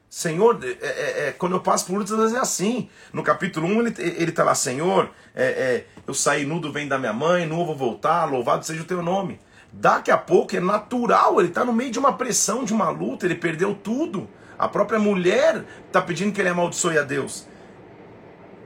Senhor, 0.10 0.60
é, 0.64 0.68
é, 0.68 1.28
é, 1.28 1.32
quando 1.32 1.54
eu 1.54 1.60
passo 1.60 1.88
por 1.88 1.98
lutas, 1.98 2.34
é 2.34 2.38
assim. 2.38 2.90
No 3.12 3.24
capítulo 3.24 3.66
1, 3.68 3.80
ele, 3.80 3.94
ele 3.98 4.32
tá 4.32 4.44
lá, 4.44 4.54
Senhor, 4.54 5.10
é, 5.34 5.46
é, 5.46 5.88
eu 6.06 6.14
saí 6.14 6.46
nudo, 6.46 6.72
vem 6.72 6.88
da 6.88 7.00
minha 7.00 7.14
mãe, 7.14 7.48
não 7.48 7.66
vou 7.66 7.76
voltar, 7.76 8.26
louvado 8.26 8.64
seja 8.66 8.84
o 8.84 8.86
teu 8.86 9.02
nome. 9.02 9.40
Daqui 9.72 10.12
a 10.12 10.18
pouco 10.18 10.56
é 10.56 10.60
natural, 10.60 11.40
ele 11.40 11.50
está 11.50 11.66
no 11.66 11.74
meio 11.74 11.90
de 11.90 11.98
uma 11.98 12.14
pressão, 12.14 12.64
de 12.64 12.72
uma 12.72 12.92
luta, 12.92 13.26
ele 13.26 13.34
perdeu 13.34 13.74
tudo. 13.74 14.30
A 14.58 14.68
própria 14.68 15.00
mulher 15.00 15.66
está 15.88 16.00
pedindo 16.00 16.32
que 16.32 16.40
ele 16.40 16.50
amaldiçoe 16.50 17.00
a 17.00 17.02
Deus. 17.02 17.48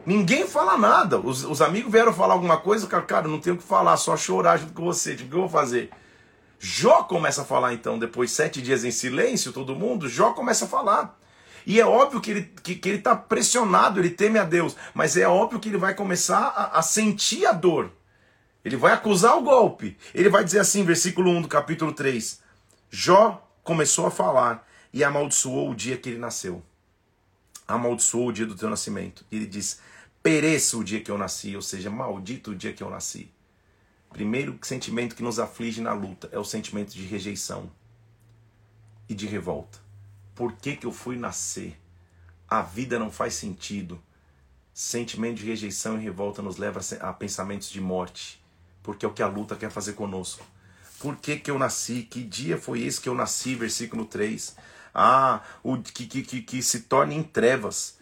Ninguém 0.07 0.47
fala 0.47 0.77
nada. 0.77 1.19
Os, 1.19 1.43
os 1.43 1.61
amigos 1.61 1.91
vieram 1.91 2.13
falar 2.13 2.33
alguma 2.33 2.55
coisa, 2.55 2.87
cara, 2.87 3.03
cara, 3.03 3.27
não 3.27 3.41
tenho 3.41 3.57
o 3.57 3.59
que 3.59 3.63
falar, 3.65 3.97
só 3.97 4.15
chorar 4.15 4.55
junto 4.55 4.71
com 4.71 4.85
você. 4.85 5.11
O 5.11 5.17
que 5.17 5.23
eu 5.23 5.41
vou 5.41 5.49
fazer? 5.49 5.89
Jó 6.57 7.03
começa 7.03 7.41
a 7.41 7.45
falar 7.45 7.73
então, 7.73 7.99
depois 7.99 8.31
sete 8.31 8.61
dias 8.61 8.85
em 8.85 8.89
silêncio, 8.89 9.51
todo 9.51 9.75
mundo, 9.75 10.07
Jó 10.07 10.31
começa 10.31 10.63
a 10.63 10.67
falar. 10.69 11.19
E 11.65 11.77
é 11.77 11.85
óbvio 11.85 12.21
que 12.21 12.31
ele 12.31 12.43
que, 12.63 12.75
que 12.75 12.87
ele 12.87 12.99
está 12.99 13.17
pressionado, 13.17 13.99
ele 13.99 14.09
teme 14.09 14.39
a 14.39 14.45
Deus, 14.45 14.77
mas 14.93 15.17
é 15.17 15.27
óbvio 15.27 15.59
que 15.59 15.67
ele 15.67 15.77
vai 15.77 15.93
começar 15.93 16.53
a, 16.55 16.79
a 16.79 16.81
sentir 16.81 17.45
a 17.45 17.51
dor. 17.51 17.91
Ele 18.63 18.77
vai 18.77 18.93
acusar 18.93 19.37
o 19.37 19.41
golpe. 19.41 19.97
Ele 20.15 20.29
vai 20.29 20.41
dizer 20.45 20.59
assim, 20.59 20.85
versículo 20.85 21.29
1 21.31 21.41
do 21.41 21.47
capítulo 21.49 21.91
3. 21.91 22.39
Jó 22.89 23.45
começou 23.61 24.05
a 24.05 24.11
falar 24.11 24.65
e 24.93 25.03
amaldiçoou 25.03 25.71
o 25.71 25.75
dia 25.75 25.97
que 25.97 26.07
ele 26.07 26.17
nasceu. 26.17 26.63
Amaldiçoou 27.67 28.29
o 28.29 28.31
dia 28.31 28.45
do 28.45 28.55
teu 28.55 28.69
nascimento. 28.69 29.25
Ele 29.29 29.45
diz: 29.45 29.81
pereça 30.27 30.75
o 30.75 30.83
dia 30.83 30.99
que 30.99 31.09
eu 31.09 31.17
nasci, 31.17 31.55
ou 31.55 31.61
seja, 31.61 31.89
maldito 31.89 32.51
o 32.51 32.55
dia 32.55 32.73
que 32.73 32.83
eu 32.83 32.89
nasci. 32.89 33.31
Primeiro 34.09 34.59
sentimento 34.61 35.15
que 35.15 35.23
nos 35.23 35.39
aflige 35.39 35.79
na 35.79 35.93
luta 35.93 36.27
é 36.33 36.37
o 36.37 36.43
sentimento 36.43 36.93
de 36.93 37.03
rejeição 37.03 37.71
e 39.07 39.15
de 39.15 39.25
revolta. 39.25 39.79
Por 40.35 40.51
que, 40.51 40.75
que 40.75 40.85
eu 40.85 40.91
fui 40.91 41.15
nascer? 41.15 41.79
A 42.45 42.61
vida 42.61 42.99
não 42.99 43.09
faz 43.09 43.35
sentido. 43.35 44.03
Sentimento 44.73 45.37
de 45.37 45.45
rejeição 45.45 45.97
e 45.97 46.03
revolta 46.03 46.41
nos 46.41 46.57
leva 46.57 46.81
a 46.99 47.13
pensamentos 47.13 47.69
de 47.69 47.79
morte, 47.79 48.43
porque 48.83 49.05
é 49.05 49.07
o 49.07 49.13
que 49.13 49.23
a 49.23 49.27
luta 49.27 49.55
quer 49.55 49.71
fazer 49.71 49.93
conosco. 49.93 50.45
Por 50.99 51.15
que, 51.15 51.37
que 51.39 51.49
eu 51.49 51.57
nasci? 51.57 52.03
Que 52.03 52.21
dia 52.21 52.57
foi 52.57 52.81
esse 52.81 52.99
que 52.99 53.07
eu 53.07 53.15
nasci? 53.15 53.55
Versículo 53.55 54.03
3. 54.03 54.57
Ah, 54.93 55.41
o 55.63 55.77
que, 55.81 56.05
que, 56.05 56.21
que, 56.21 56.41
que 56.41 56.61
se 56.61 56.81
torne 56.81 57.15
em 57.15 57.23
trevas 57.23 57.96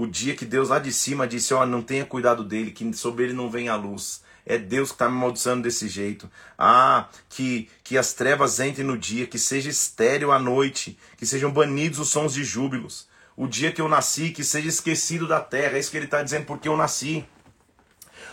o 0.00 0.06
dia 0.06 0.34
que 0.34 0.46
Deus 0.46 0.70
lá 0.70 0.78
de 0.78 0.90
cima 0.90 1.28
disse: 1.28 1.52
Ó, 1.52 1.60
oh, 1.62 1.66
não 1.66 1.82
tenha 1.82 2.06
cuidado 2.06 2.42
dele, 2.42 2.70
que 2.70 2.90
sobre 2.94 3.24
ele 3.24 3.34
não 3.34 3.50
vem 3.50 3.68
a 3.68 3.76
luz. 3.76 4.22
É 4.46 4.56
Deus 4.56 4.88
que 4.88 4.94
está 4.94 5.10
me 5.10 5.16
amaldiçoando 5.16 5.64
desse 5.64 5.88
jeito. 5.88 6.30
Ah, 6.58 7.06
que, 7.28 7.68
que 7.84 7.98
as 7.98 8.14
trevas 8.14 8.58
entrem 8.60 8.86
no 8.86 8.96
dia, 8.96 9.26
que 9.26 9.38
seja 9.38 9.68
estéreo 9.68 10.32
a 10.32 10.38
noite, 10.38 10.98
que 11.18 11.26
sejam 11.26 11.52
banidos 11.52 11.98
os 11.98 12.08
sons 12.08 12.32
de 12.32 12.42
júbilos. 12.42 13.06
O 13.36 13.46
dia 13.46 13.72
que 13.72 13.80
eu 13.82 13.90
nasci, 13.90 14.30
que 14.30 14.42
seja 14.42 14.68
esquecido 14.68 15.28
da 15.28 15.38
terra. 15.38 15.76
É 15.76 15.80
isso 15.80 15.90
que 15.90 15.98
ele 15.98 16.06
está 16.06 16.22
dizendo, 16.22 16.46
porque 16.46 16.66
eu 16.66 16.78
nasci. 16.78 17.22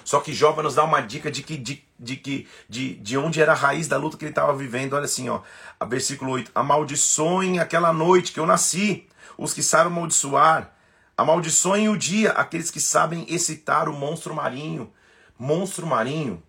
Só 0.06 0.22
que 0.22 0.34
Jó 0.34 0.54
vai 0.54 0.64
nos 0.64 0.76
dar 0.76 0.86
uma 0.86 1.02
dica 1.02 1.30
de 1.30 1.44
que 1.44 1.58
de, 1.58 1.84
de, 2.00 2.16
de, 2.16 2.48
de, 2.70 2.94
de 2.96 3.18
onde 3.18 3.42
era 3.42 3.52
a 3.52 3.56
raiz 3.56 3.90
da 3.90 3.98
luta 3.98 4.16
que 4.16 4.24
ele 4.24 4.32
estava 4.32 4.56
vivendo. 4.56 4.94
Olha 4.94 5.04
assim, 5.04 5.28
ó, 5.28 5.42
a 5.78 5.84
versículo 5.84 6.32
8: 6.32 6.50
Amaldiçoem 6.56 7.60
aquela 7.60 7.92
noite 7.92 8.32
que 8.32 8.40
eu 8.40 8.46
nasci, 8.46 9.06
os 9.38 9.54
que 9.54 9.62
sabem 9.62 9.92
amaldiçoar 9.92 10.77
Amaldiçoem 11.18 11.90
o 11.90 11.98
dia 11.98 12.30
aqueles 12.34 12.70
que 12.70 12.80
sabem 12.80 13.26
excitar 13.28 13.90
o 13.90 13.94
monstro 13.94 14.36
marinho. 14.36 14.94
Monstro 15.36 15.88
marinho. 15.88 16.44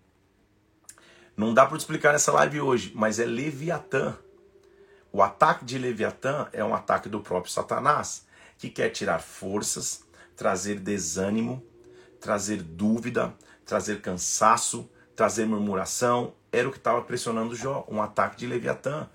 Não 1.35 1.55
dá 1.55 1.65
para 1.65 1.75
explicar 1.75 2.13
nessa 2.13 2.31
live 2.31 2.61
hoje, 2.61 2.91
mas 2.93 3.17
é 3.17 3.25
Leviatã. 3.25 4.15
O 5.11 5.23
ataque 5.23 5.65
de 5.65 5.79
Leviatã 5.79 6.47
é 6.53 6.63
um 6.63 6.75
ataque 6.75 7.09
do 7.09 7.19
próprio 7.19 7.51
Satanás, 7.51 8.27
que 8.59 8.69
quer 8.69 8.89
tirar 8.89 9.17
forças, 9.23 10.03
trazer 10.35 10.79
desânimo, 10.79 11.65
trazer 12.21 12.61
dúvida, 12.61 13.33
trazer 13.65 14.01
cansaço, 14.01 14.87
trazer 15.15 15.47
murmuração. 15.47 16.35
Era 16.51 16.69
o 16.69 16.71
que 16.71 16.77
estava 16.77 17.01
pressionando 17.01 17.55
Jó, 17.55 17.87
um 17.89 18.03
ataque 18.03 18.37
de 18.37 18.45
Leviatã 18.45 19.09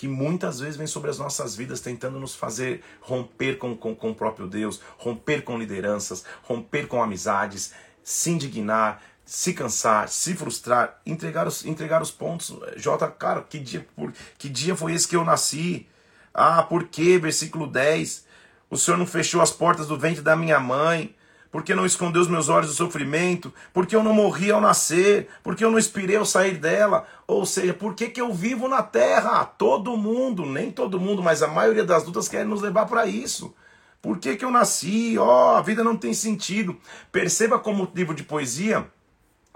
que 0.00 0.08
muitas 0.08 0.60
vezes 0.60 0.76
vem 0.76 0.86
sobre 0.86 1.10
as 1.10 1.18
nossas 1.18 1.54
vidas 1.54 1.78
tentando 1.78 2.18
nos 2.18 2.34
fazer 2.34 2.82
romper 3.02 3.58
com, 3.58 3.76
com, 3.76 3.94
com 3.94 4.12
o 4.12 4.14
próprio 4.14 4.46
Deus, 4.46 4.80
romper 4.96 5.42
com 5.42 5.58
lideranças, 5.58 6.24
romper 6.42 6.88
com 6.88 7.02
amizades, 7.02 7.74
se 8.02 8.30
indignar, 8.30 9.02
se 9.26 9.52
cansar, 9.52 10.08
se 10.08 10.34
frustrar, 10.34 10.98
entregar 11.04 11.46
os, 11.46 11.66
entregar 11.66 12.00
os 12.00 12.10
pontos. 12.10 12.50
Jota, 12.76 13.08
cara, 13.08 13.42
que 13.42 13.58
dia, 13.58 13.86
por, 13.94 14.10
que 14.38 14.48
dia 14.48 14.74
foi 14.74 14.94
esse 14.94 15.06
que 15.06 15.16
eu 15.16 15.22
nasci? 15.22 15.86
Ah, 16.32 16.62
por 16.62 16.84
quê? 16.84 17.18
Versículo 17.18 17.66
10. 17.66 18.24
O 18.70 18.78
Senhor 18.78 18.96
não 18.96 19.06
fechou 19.06 19.42
as 19.42 19.50
portas 19.50 19.86
do 19.86 19.98
ventre 19.98 20.22
da 20.22 20.34
minha 20.34 20.58
mãe. 20.58 21.14
Porque 21.50 21.74
não 21.74 21.84
escondeu 21.84 22.22
os 22.22 22.28
meus 22.28 22.48
olhos 22.48 22.68
do 22.68 22.76
sofrimento? 22.76 23.52
Porque 23.72 23.96
eu 23.96 24.04
não 24.04 24.14
morri 24.14 24.50
ao 24.50 24.60
nascer? 24.60 25.28
Porque 25.42 25.64
eu 25.64 25.70
não 25.70 25.78
expirei 25.78 26.16
ao 26.16 26.24
sair 26.24 26.56
dela? 26.56 27.06
Ou 27.26 27.44
seja, 27.44 27.74
por 27.74 27.94
que, 27.94 28.08
que 28.08 28.20
eu 28.20 28.32
vivo 28.32 28.68
na 28.68 28.82
terra? 28.82 29.44
Todo 29.44 29.96
mundo, 29.96 30.46
nem 30.46 30.70
todo 30.70 31.00
mundo, 31.00 31.22
mas 31.22 31.42
a 31.42 31.48
maioria 31.48 31.84
das 31.84 32.04
lutas 32.04 32.28
quer 32.28 32.46
nos 32.46 32.62
levar 32.62 32.86
para 32.86 33.06
isso. 33.06 33.52
Por 34.00 34.18
que, 34.18 34.36
que 34.36 34.44
eu 34.44 34.50
nasci? 34.50 35.18
Ó, 35.18 35.54
oh, 35.54 35.56
a 35.56 35.62
vida 35.62 35.82
não 35.82 35.96
tem 35.96 36.14
sentido. 36.14 36.76
Perceba 37.10 37.58
como 37.58 37.84
o 37.84 37.92
livro 37.94 38.14
de 38.14 38.22
poesia 38.22 38.86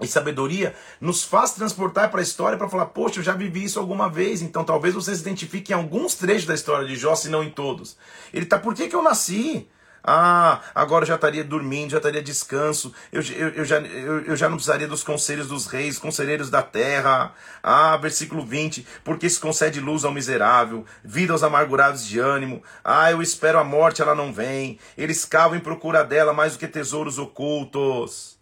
e 0.01 0.07
sabedoria 0.07 0.75
nos 0.99 1.23
faz 1.23 1.53
transportar 1.53 2.11
para 2.11 2.19
a 2.19 2.23
história 2.23 2.57
para 2.57 2.69
falar, 2.69 2.87
poxa, 2.87 3.19
eu 3.19 3.23
já 3.23 3.33
vivi 3.33 3.63
isso 3.63 3.79
alguma 3.79 4.09
vez, 4.09 4.41
então 4.41 4.63
talvez 4.63 4.93
você 4.93 5.15
se 5.15 5.21
identifique 5.21 5.71
em 5.71 5.75
alguns 5.75 6.15
trechos 6.15 6.45
da 6.45 6.53
história 6.53 6.85
de 6.85 6.95
Jó, 6.95 7.15
se 7.15 7.29
não 7.29 7.41
em 7.41 7.49
todos. 7.49 7.97
Ele 8.33 8.45
tá, 8.45 8.59
por 8.59 8.75
que, 8.75 8.89
que 8.89 8.95
eu 8.95 9.01
nasci? 9.01 9.67
Ah, 10.07 10.61
agora 10.75 11.01
eu 11.03 11.07
já 11.07 11.15
estaria 11.15 11.43
dormindo, 11.43 11.89
já 11.89 11.97
estaria 11.97 12.21
descanso, 12.21 12.93
eu, 13.11 13.23
eu, 13.23 13.49
eu, 13.49 13.65
já, 13.65 13.79
eu, 13.79 14.19
eu 14.21 14.35
já 14.37 14.47
não 14.47 14.55
precisaria 14.55 14.87
dos 14.87 15.03
conselhos 15.03 15.47
dos 15.47 15.65
reis, 15.65 15.97
conselheiros 15.97 16.51
da 16.51 16.61
terra. 16.61 17.33
Ah, 17.63 17.97
versículo 17.97 18.45
20, 18.45 18.85
porque 19.03 19.27
se 19.27 19.39
concede 19.39 19.79
luz 19.79 20.05
ao 20.05 20.11
miserável, 20.11 20.85
vida 21.03 21.33
aos 21.33 21.41
amargurados 21.41 22.05
de 22.05 22.19
ânimo. 22.19 22.61
Ah, 22.83 23.09
eu 23.09 23.19
espero 23.19 23.57
a 23.57 23.63
morte, 23.63 23.99
ela 23.99 24.13
não 24.13 24.31
vem. 24.31 24.77
Eles 24.95 25.25
cavam 25.25 25.57
em 25.57 25.61
procura 25.61 26.03
dela 26.03 26.33
mais 26.33 26.53
do 26.53 26.59
que 26.59 26.67
tesouros 26.67 27.17
ocultos. 27.17 28.35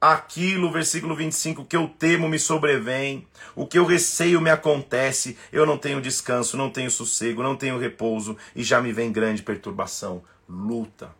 Aquilo, 0.00 0.72
versículo 0.72 1.14
25, 1.14 1.66
que 1.66 1.76
eu 1.76 1.86
temo 1.86 2.26
me 2.30 2.38
sobrevém, 2.38 3.28
o 3.54 3.66
que 3.66 3.78
eu 3.78 3.84
receio 3.84 4.40
me 4.40 4.48
acontece, 4.48 5.36
eu 5.52 5.66
não 5.66 5.76
tenho 5.76 6.00
descanso, 6.00 6.56
não 6.56 6.70
tenho 6.70 6.90
sossego, 6.90 7.42
não 7.42 7.54
tenho 7.54 7.78
repouso, 7.78 8.34
e 8.56 8.62
já 8.62 8.80
me 8.80 8.94
vem 8.94 9.12
grande 9.12 9.42
perturbação 9.42 10.22
luta. 10.50 11.14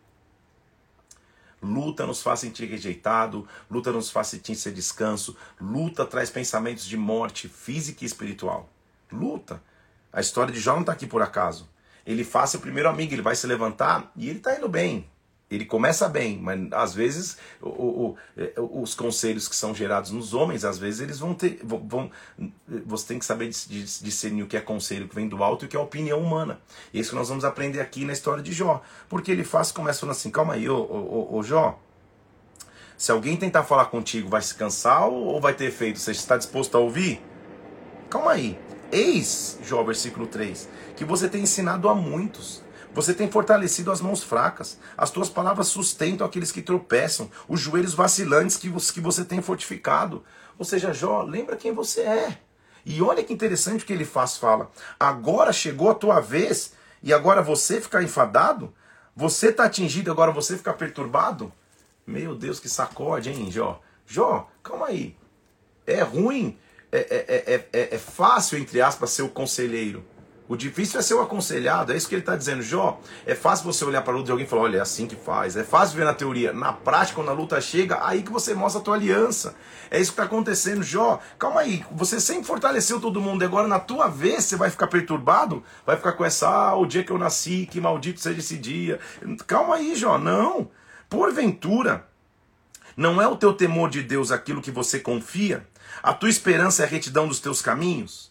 Luta 1.61 2.05
nos 2.05 2.21
faz 2.21 2.39
sentir 2.39 2.65
rejeitado, 2.65 3.47
luta 3.69 3.91
nos 3.91 4.09
faz 4.09 4.27
sentir 4.27 4.55
ser 4.55 4.73
descanso, 4.73 5.37
luta 5.59 6.05
traz 6.05 6.29
pensamentos 6.29 6.85
de 6.85 6.97
morte 6.97 7.47
física 7.47 8.03
e 8.03 8.07
espiritual. 8.07 8.69
Luta. 9.11 9.61
A 10.11 10.19
história 10.19 10.53
de 10.53 10.59
Jó 10.59 10.73
não 10.73 10.81
está 10.81 10.91
aqui 10.91 11.07
por 11.07 11.21
acaso. 11.21 11.69
Ele 12.05 12.23
faz 12.23 12.49
seu 12.49 12.59
primeiro 12.59 12.89
amigo, 12.89 13.13
ele 13.13 13.21
vai 13.21 13.35
se 13.35 13.47
levantar 13.47 14.11
e 14.15 14.27
ele 14.27 14.39
está 14.39 14.57
indo 14.57 14.67
bem. 14.67 15.09
Ele 15.51 15.65
começa 15.65 16.07
bem, 16.07 16.39
mas 16.39 16.71
às 16.71 16.93
vezes 16.93 17.37
o, 17.61 17.67
o, 17.67 18.17
é, 18.37 18.53
os 18.57 18.95
conselhos 18.95 19.49
que 19.49 19.55
são 19.55 19.75
gerados 19.75 20.09
nos 20.09 20.33
homens, 20.33 20.63
às 20.63 20.79
vezes 20.79 21.01
eles 21.01 21.19
vão 21.19 21.33
ter. 21.33 21.59
Vão, 21.61 22.09
você 22.85 23.07
tem 23.07 23.19
que 23.19 23.25
saber 23.25 23.49
discernir 23.49 24.43
o 24.43 24.47
que 24.47 24.55
é 24.55 24.61
conselho 24.61 25.09
que 25.09 25.15
vem 25.15 25.27
do 25.27 25.43
alto 25.43 25.65
e 25.65 25.67
o 25.67 25.69
que 25.69 25.75
é 25.75 25.79
opinião 25.79 26.21
humana. 26.21 26.61
E 26.93 26.97
é 26.97 27.01
isso 27.01 27.09
que 27.09 27.15
nós 27.17 27.27
vamos 27.27 27.43
aprender 27.43 27.81
aqui 27.81 28.05
na 28.05 28.13
história 28.13 28.41
de 28.41 28.53
Jó. 28.53 28.81
Porque 29.09 29.29
ele 29.29 29.43
faz, 29.43 29.73
começa 29.73 29.99
falando 29.99 30.15
assim: 30.15 30.31
calma 30.31 30.53
aí, 30.53 30.69
ô, 30.69 30.77
ô, 30.77 31.37
ô 31.37 31.43
Jó. 31.43 31.77
Se 32.97 33.11
alguém 33.11 33.35
tentar 33.35 33.63
falar 33.63 33.85
contigo, 33.85 34.29
vai 34.29 34.41
se 34.41 34.55
cansar 34.55 35.07
ou 35.09 35.41
vai 35.41 35.53
ter 35.53 35.65
efeito? 35.65 35.99
Você 35.99 36.11
está 36.11 36.37
disposto 36.37 36.77
a 36.77 36.79
ouvir? 36.79 37.21
Calma 38.09 38.31
aí. 38.31 38.57
Eis, 38.91 39.57
Jó, 39.63 39.83
versículo 39.83 40.27
3, 40.27 40.69
que 40.95 41.03
você 41.03 41.27
tem 41.27 41.43
ensinado 41.43 41.89
a 41.89 41.95
muitos 41.95 42.61
você 42.93 43.13
tem 43.13 43.29
fortalecido 43.29 43.91
as 43.91 44.01
mãos 44.01 44.23
fracas. 44.23 44.77
As 44.97 45.09
tuas 45.09 45.29
palavras 45.29 45.67
sustentam 45.67 46.25
aqueles 46.25 46.51
que 46.51 46.61
tropeçam, 46.61 47.29
os 47.47 47.59
joelhos 47.59 47.93
vacilantes 47.93 48.57
que 48.57 48.69
você, 48.99 49.23
tem 49.23 49.41
fortificado. 49.41 50.23
Ou 50.57 50.65
seja, 50.65 50.93
Jó, 50.93 51.23
lembra 51.23 51.55
quem 51.55 51.73
você 51.73 52.01
é. 52.01 52.37
E 52.85 53.01
olha 53.01 53.23
que 53.23 53.33
interessante 53.33 53.83
o 53.83 53.87
que 53.87 53.93
ele 53.93 54.05
faz, 54.05 54.37
fala. 54.37 54.69
Agora 54.99 55.53
chegou 55.53 55.89
a 55.89 55.95
tua 55.95 56.19
vez 56.19 56.73
e 57.01 57.13
agora 57.13 57.41
você 57.41 57.79
ficar 57.79 58.03
enfadado? 58.03 58.73
Você 59.15 59.49
está 59.49 59.65
atingido 59.65 60.11
agora 60.11 60.31
você 60.31 60.57
ficar 60.57 60.73
perturbado? 60.73 61.51
Meu 62.05 62.35
Deus, 62.35 62.59
que 62.59 62.67
sacode, 62.67 63.29
hein, 63.29 63.51
Jó? 63.51 63.81
Jó, 64.05 64.49
calma 64.63 64.87
aí. 64.87 65.15
É 65.85 66.01
ruim, 66.01 66.57
é, 66.91 66.97
é, 66.99 67.65
é, 67.71 67.95
é, 67.95 67.97
fácil, 67.97 68.57
entre 68.57 68.81
aspas, 68.81 69.11
ser 69.11 69.21
o 69.21 69.29
conselheiro. 69.29 70.03
O 70.51 70.57
difícil 70.57 70.99
é 70.99 71.01
ser 71.01 71.13
o 71.13 71.21
aconselhado, 71.21 71.93
é 71.93 71.95
isso 71.95 72.09
que 72.09 72.13
ele 72.13 72.21
está 72.21 72.35
dizendo. 72.35 72.61
Jó, 72.61 72.99
é 73.25 73.33
fácil 73.33 73.63
você 73.63 73.85
olhar 73.85 74.01
para 74.01 74.11
a 74.11 74.15
luta 74.17 74.25
de 74.25 74.31
alguém 74.31 74.45
e 74.45 74.49
falar, 74.49 74.63
olha, 74.63 74.77
é 74.79 74.81
assim 74.81 75.07
que 75.07 75.15
faz. 75.15 75.55
É 75.55 75.63
fácil 75.63 75.95
ver 75.95 76.03
na 76.03 76.13
teoria. 76.13 76.51
Na 76.51 76.73
prática, 76.73 77.15
quando 77.15 77.29
a 77.29 77.33
luta 77.33 77.61
chega, 77.61 78.05
aí 78.05 78.21
que 78.21 78.29
você 78.29 78.53
mostra 78.53 78.81
a 78.81 78.83
tua 78.83 78.95
aliança. 78.95 79.55
É 79.89 79.97
isso 79.97 80.11
que 80.11 80.15
está 80.15 80.23
acontecendo. 80.23 80.83
Jó, 80.83 81.21
calma 81.39 81.61
aí, 81.61 81.85
você 81.89 82.19
sempre 82.19 82.43
fortaleceu 82.43 82.99
todo 82.99 83.21
mundo, 83.21 83.45
agora 83.45 83.65
na 83.65 83.79
tua 83.79 84.09
vez 84.09 84.43
você 84.43 84.57
vai 84.57 84.69
ficar 84.69 84.87
perturbado? 84.87 85.63
Vai 85.85 85.95
ficar 85.95 86.11
com 86.11 86.25
essa, 86.25 86.49
ah, 86.49 86.75
o 86.75 86.85
dia 86.85 87.05
que 87.05 87.13
eu 87.13 87.17
nasci, 87.17 87.65
que 87.71 87.79
maldito 87.79 88.19
seja 88.19 88.39
esse 88.39 88.57
dia. 88.57 88.99
Calma 89.47 89.75
aí, 89.75 89.95
Jó, 89.95 90.17
não. 90.17 90.69
Porventura, 91.09 92.09
não 92.97 93.21
é 93.21 93.27
o 93.27 93.37
teu 93.37 93.53
temor 93.53 93.89
de 93.89 94.03
Deus 94.03 94.33
aquilo 94.33 94.61
que 94.61 94.69
você 94.69 94.99
confia? 94.99 95.65
A 96.03 96.13
tua 96.13 96.29
esperança 96.29 96.83
é 96.83 96.85
a 96.85 96.89
retidão 96.89 97.25
dos 97.25 97.39
teus 97.39 97.61
caminhos? 97.61 98.30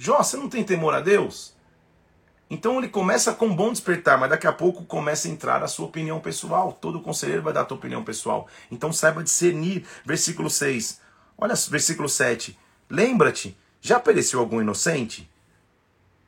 Jó, 0.00 0.22
você 0.22 0.36
não 0.36 0.48
tem 0.48 0.62
temor 0.62 0.94
a 0.94 1.00
Deus? 1.00 1.52
Então 2.48 2.78
ele 2.78 2.88
começa 2.88 3.34
com 3.34 3.46
um 3.46 3.54
bom 3.54 3.72
despertar, 3.72 4.16
mas 4.16 4.30
daqui 4.30 4.46
a 4.46 4.52
pouco 4.52 4.84
começa 4.84 5.26
a 5.26 5.30
entrar 5.30 5.62
a 5.62 5.66
sua 5.66 5.86
opinião 5.86 6.20
pessoal. 6.20 6.72
Todo 6.72 7.00
conselheiro 7.00 7.42
vai 7.42 7.52
dar 7.52 7.62
a 7.62 7.64
tua 7.64 7.76
opinião 7.76 8.04
pessoal. 8.04 8.46
Então 8.70 8.92
saiba 8.92 9.24
discernir. 9.24 9.84
Versículo 10.06 10.48
6. 10.48 11.00
Olha, 11.36 11.54
versículo 11.68 12.08
7. 12.08 12.56
Lembra-te, 12.88 13.58
já 13.80 13.98
pereceu 13.98 14.38
algum 14.38 14.60
inocente? 14.60 15.28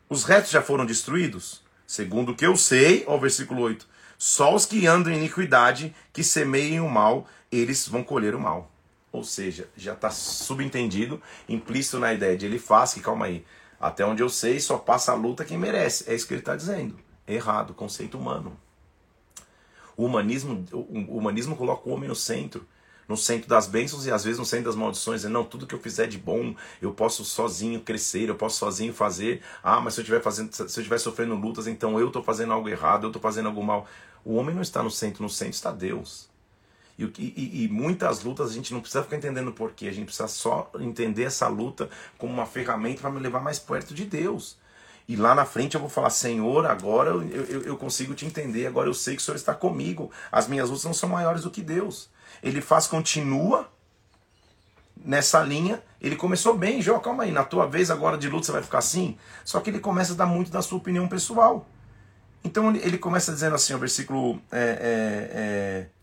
Os 0.09 0.25
retos 0.25 0.51
já 0.51 0.61
foram 0.61 0.85
destruídos? 0.85 1.63
Segundo 1.87 2.33
o 2.33 2.35
que 2.35 2.45
eu 2.45 2.57
sei, 2.57 3.05
ó, 3.07 3.17
versículo 3.17 3.63
8. 3.63 3.89
Só 4.19 4.53
os 4.53 4.67
que 4.67 4.87
andam 4.89 5.13
em 5.13 5.17
iniquidade, 5.17 5.95
que 6.13 6.25
semeiem 6.25 6.81
o 6.81 6.89
mal, 6.89 7.27
eles 7.53 7.87
vão 7.87 8.03
colher 8.03 8.35
o 8.35 8.41
mal. 8.41 8.71
Ou 9.13 9.25
seja, 9.25 9.69
já 9.77 9.93
está 9.93 10.11
subentendido, 10.11 11.23
implícito 11.49 11.99
na 11.99 12.13
ideia 12.13 12.37
de 12.37 12.47
ele 12.47 12.59
faz, 12.59 12.95
que 12.95 13.01
calma 13.01 13.27
aí, 13.27 13.45
até 13.81 14.05
onde 14.05 14.23
eu 14.23 14.29
sei, 14.29 14.61
só 14.61 14.77
passa 14.77 15.13
a 15.13 15.15
luta 15.15 15.45
quem 15.45 15.57
merece. 15.57 16.05
É 16.07 16.15
isso 16.15 16.27
que 16.27 16.35
ele 16.35 16.43
está 16.43 16.55
dizendo. 16.55 16.99
Errado, 17.27 17.73
conceito 17.73 18.19
humano. 18.19 18.55
O 19.97 20.05
humanismo, 20.05 20.65
o 20.73 21.17
humanismo 21.17 21.57
coloca 21.57 21.89
o 21.89 21.93
homem 21.93 22.09
no 22.09 22.15
centro, 22.15 22.67
no 23.09 23.17
centro 23.17 23.49
das 23.49 23.67
bênçãos 23.67 24.07
e 24.07 24.11
às 24.11 24.23
vezes 24.23 24.39
no 24.39 24.45
centro 24.45 24.67
das 24.67 24.77
maldições. 24.77 25.25
Não, 25.25 25.45
tudo 25.45 25.67
que 25.67 25.75
eu 25.75 25.81
fizer 25.81 26.07
de 26.07 26.17
bom, 26.17 26.55
eu 26.81 26.93
posso 26.93 27.25
sozinho 27.25 27.81
crescer, 27.81 28.29
eu 28.29 28.35
posso 28.37 28.59
sozinho 28.59 28.93
fazer. 28.93 29.43
Ah, 29.63 29.81
mas 29.81 29.95
se 29.95 30.01
eu 30.01 30.03
estiver 30.03 30.23
fazendo, 30.23 30.53
se 30.53 30.63
eu 30.63 30.67
estiver 30.67 30.99
sofrendo 30.99 31.35
lutas, 31.35 31.67
então 31.67 31.99
eu 31.99 32.07
estou 32.07 32.23
fazendo 32.23 32.53
algo 32.53 32.69
errado, 32.69 33.05
eu 33.05 33.09
estou 33.09 33.21
fazendo 33.21 33.49
algo 33.49 33.65
mal. 33.65 33.87
O 34.25 34.37
homem 34.37 34.55
não 34.55 34.63
está 34.63 34.83
no 34.83 34.91
centro, 34.91 35.23
no 35.23 35.29
centro 35.29 35.55
está 35.55 35.73
Deus. 35.73 36.30
E, 37.01 37.35
e, 37.37 37.65
e, 37.65 37.69
muitas 37.69 38.23
lutas 38.23 38.51
a 38.51 38.53
gente 38.53 38.75
não 38.75 38.81
precisa 38.81 39.03
ficar 39.03 39.17
entendendo 39.17 39.53
porquê, 39.53 39.89
a 39.89 39.93
gente 39.93 40.07
precisa 40.07 40.29
só 40.29 40.71
entender 40.81 41.25
essa 41.25 41.49
luta 41.49 41.89
como 42.19 42.33
uma 42.33 42.45
ferramenta 42.45 43.01
para 43.01 43.11
me 43.11 43.21
levar 43.21 43.41
mais 43.41 43.59
perto 43.59 43.95
de 43.95 44.05
Deus. 44.05 44.59
E 45.09 45.17
lá 45.17 45.35
na 45.35 45.45
frente 45.45 45.75
eu 45.75 45.81
vou 45.81 45.89
falar, 45.89 46.11
Senhor, 46.11 46.67
agora 46.67 47.11
eu, 47.11 47.23
eu, 47.23 47.63
eu, 47.63 47.77
consigo 47.77 48.15
te 48.15 48.27
entender, 48.27 48.67
agora 48.67 48.89
eu 48.89 48.95
sei 48.95 49.17
que 49.17 49.23
o 49.23 49.25
Senhor 49.25 49.37
está 49.37 49.55
comigo. 49.55 50.11
As 50.31 50.47
minhas 50.47 50.69
lutas 50.69 50.85
não 50.85 50.95
são 50.95 51.09
maiores 51.09 51.43
do 51.43 51.51
que 51.51 51.63
Deus. 51.63 52.09
Ele 52.43 52.61
faz, 52.61 52.87
continua 52.87 53.69
nessa 55.05 55.41
linha. 55.41 55.83
Ele 56.01 56.15
começou 56.15 56.57
bem, 56.57 56.81
Jó, 56.81 56.99
calma 56.99 57.25
aí, 57.25 57.33
na 57.33 57.43
tua 57.43 57.67
vez 57.67 57.91
agora 57.91 58.17
de 58.17 58.29
luta 58.29 58.47
você 58.47 58.53
vai 58.53 58.63
ficar 58.63 58.79
assim? 58.79 59.17
Só 59.45 59.59
que 59.59 59.71
ele 59.71 59.81
começa 59.81 60.13
a 60.13 60.17
dar 60.17 60.27
muito 60.27 60.51
da 60.51 60.63
sua 60.63 60.79
opinião 60.79 61.09
pessoal. 61.09 61.67
Então 62.45 62.75
ele 62.77 62.97
começa 62.97 63.33
dizendo 63.33 63.57
assim, 63.57 63.75
o 63.75 63.79
versículo. 63.79 64.41
É, 64.53 64.61
é, 64.61 65.31
é 65.35 66.00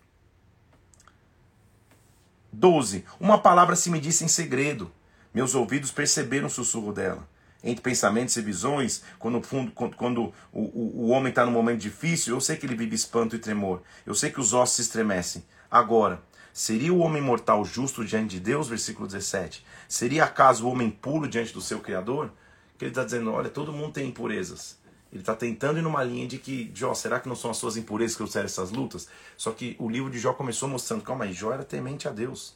12. 2.57 3.05
Uma 3.19 3.37
palavra 3.37 3.75
se 3.75 3.87
me 3.91 3.99
disse 3.99 4.25
em 4.25 4.27
segredo. 4.27 4.91
Meus 5.31 5.53
ouvidos 5.53 5.91
perceberam 5.91 6.47
o 6.47 6.49
sussurro 6.49 6.91
dela. 6.91 7.29
Entre 7.63 7.83
pensamentos 7.83 8.35
e 8.35 8.41
visões, 8.41 9.03
quando, 9.19 9.39
quando, 9.75 9.95
quando 9.95 10.33
o, 10.51 10.61
o, 10.61 10.91
o 11.03 11.07
homem 11.09 11.29
está 11.29 11.45
num 11.45 11.51
momento 11.51 11.81
difícil, 11.81 12.33
eu 12.33 12.41
sei 12.41 12.55
que 12.55 12.65
ele 12.65 12.75
vive 12.75 12.95
espanto 12.95 13.35
e 13.35 13.39
tremor. 13.39 13.83
Eu 14.07 14.15
sei 14.15 14.31
que 14.31 14.39
os 14.39 14.53
ossos 14.53 14.77
se 14.77 14.81
estremecem. 14.81 15.45
Agora, 15.69 16.19
seria 16.51 16.91
o 16.91 16.99
homem 16.99 17.21
mortal 17.21 17.63
justo 17.63 18.03
diante 18.03 18.31
de 18.31 18.39
Deus? 18.39 18.67
Versículo 18.67 19.05
17. 19.05 19.63
Seria 19.87 20.23
acaso 20.23 20.65
o 20.65 20.71
homem 20.71 20.89
puro 20.89 21.27
diante 21.27 21.53
do 21.53 21.61
seu 21.61 21.79
Criador? 21.79 22.31
Que 22.75 22.85
ele 22.85 22.91
está 22.91 23.03
dizendo: 23.03 23.31
olha, 23.31 23.49
todo 23.49 23.71
mundo 23.71 23.93
tem 23.93 24.07
impurezas. 24.07 24.79
Ele 25.17 25.23
está 25.23 25.33
tentando 25.33 25.79
ir 25.79 25.81
numa 25.81 26.03
linha 26.03 26.27
de 26.27 26.37
que, 26.37 26.71
Jó, 26.75 26.93
será 26.93 27.19
que 27.19 27.27
não 27.27 27.35
são 27.35 27.49
as 27.49 27.57
suas 27.57 27.75
impurezas 27.75 28.11
que 28.11 28.19
trouxeram 28.19 28.45
essas 28.45 28.69
lutas? 28.69 29.07
Só 29.35 29.49
que 29.49 29.75
o 29.79 29.89
livro 29.89 30.11
de 30.11 30.19
Jó 30.19 30.31
começou 30.31 30.69
mostrando, 30.69 31.01
calma 31.01 31.25
aí, 31.25 31.33
Jó 31.33 31.51
era 31.51 31.63
temente 31.63 32.07
a 32.07 32.11
Deus. 32.11 32.55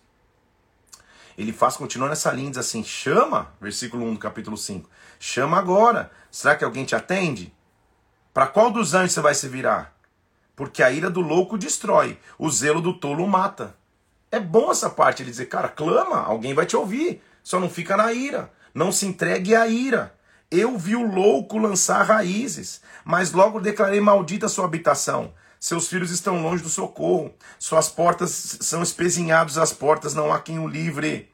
Ele 1.36 1.51
faz, 1.51 1.76
continua 1.76 2.07
nessa 2.07 2.32
linha, 2.32 2.51
diz 2.51 2.59
assim, 2.59 2.84
chama, 2.84 3.51
versículo 3.59 4.05
1 4.05 4.14
do 4.14 4.20
capítulo 4.20 4.55
5, 4.55 4.88
chama 5.20 5.57
agora, 5.57 6.12
será 6.30 6.55
que 6.55 6.64
alguém 6.64 6.86
te 6.86 6.95
atende? 6.95 7.51
Para 8.32 8.45
qual 8.45 8.70
dos 8.70 8.93
anjos 8.93 9.14
você 9.14 9.22
vai 9.22 9.34
se 9.34 9.47
virar? 9.47 9.97
Porque 10.55 10.84
a 10.84 10.91
ira 10.91 11.09
do 11.09 11.22
louco 11.22 11.57
destrói, 11.57 12.20
o 12.38 12.47
zelo 12.51 12.80
do 12.80 12.93
tolo 12.93 13.28
mata. 13.28 13.76
É 14.30 14.39
bom 14.39 14.70
essa 14.70 14.88
parte, 14.88 15.24
ele 15.24 15.32
dizer, 15.32 15.47
cara, 15.47 15.68
clama, 15.68 16.22
alguém 16.22 16.53
vai 16.53 16.68
te 16.68 16.78
ouvir, 16.78 17.24
só 17.41 17.59
não 17.59 17.72
fica 17.72 17.97
na 17.97 18.14
ira, 18.14 18.53
não 18.72 18.91
se 18.91 19.07
entregue 19.07 19.55
à 19.55 19.66
ira. 19.68 20.14
Eu 20.52 20.78
vi 20.78 20.97
o 20.97 21.10
louco 21.10 21.58
lançar 21.58 22.04
raízes, 22.04 22.82
mas 23.06 23.32
logo 23.32 23.62
declarei 23.62 24.02
maldita 24.02 24.49
sua 24.49 24.66
habitação. 24.66 25.34
Seus 25.58 25.88
filhos 25.88 26.12
estão 26.12 26.41
longe 26.41 26.62
do 26.62 26.68
socorro. 26.68 27.34
Suas 27.58 27.88
portas 27.88 28.58
são 28.60 28.84
espezinhadas 28.84 29.58
as 29.58 29.72
portas, 29.72 30.14
não 30.14 30.34
há 30.34 30.41
quem 30.41 30.60
o 30.60 30.68
livre. 30.68 31.32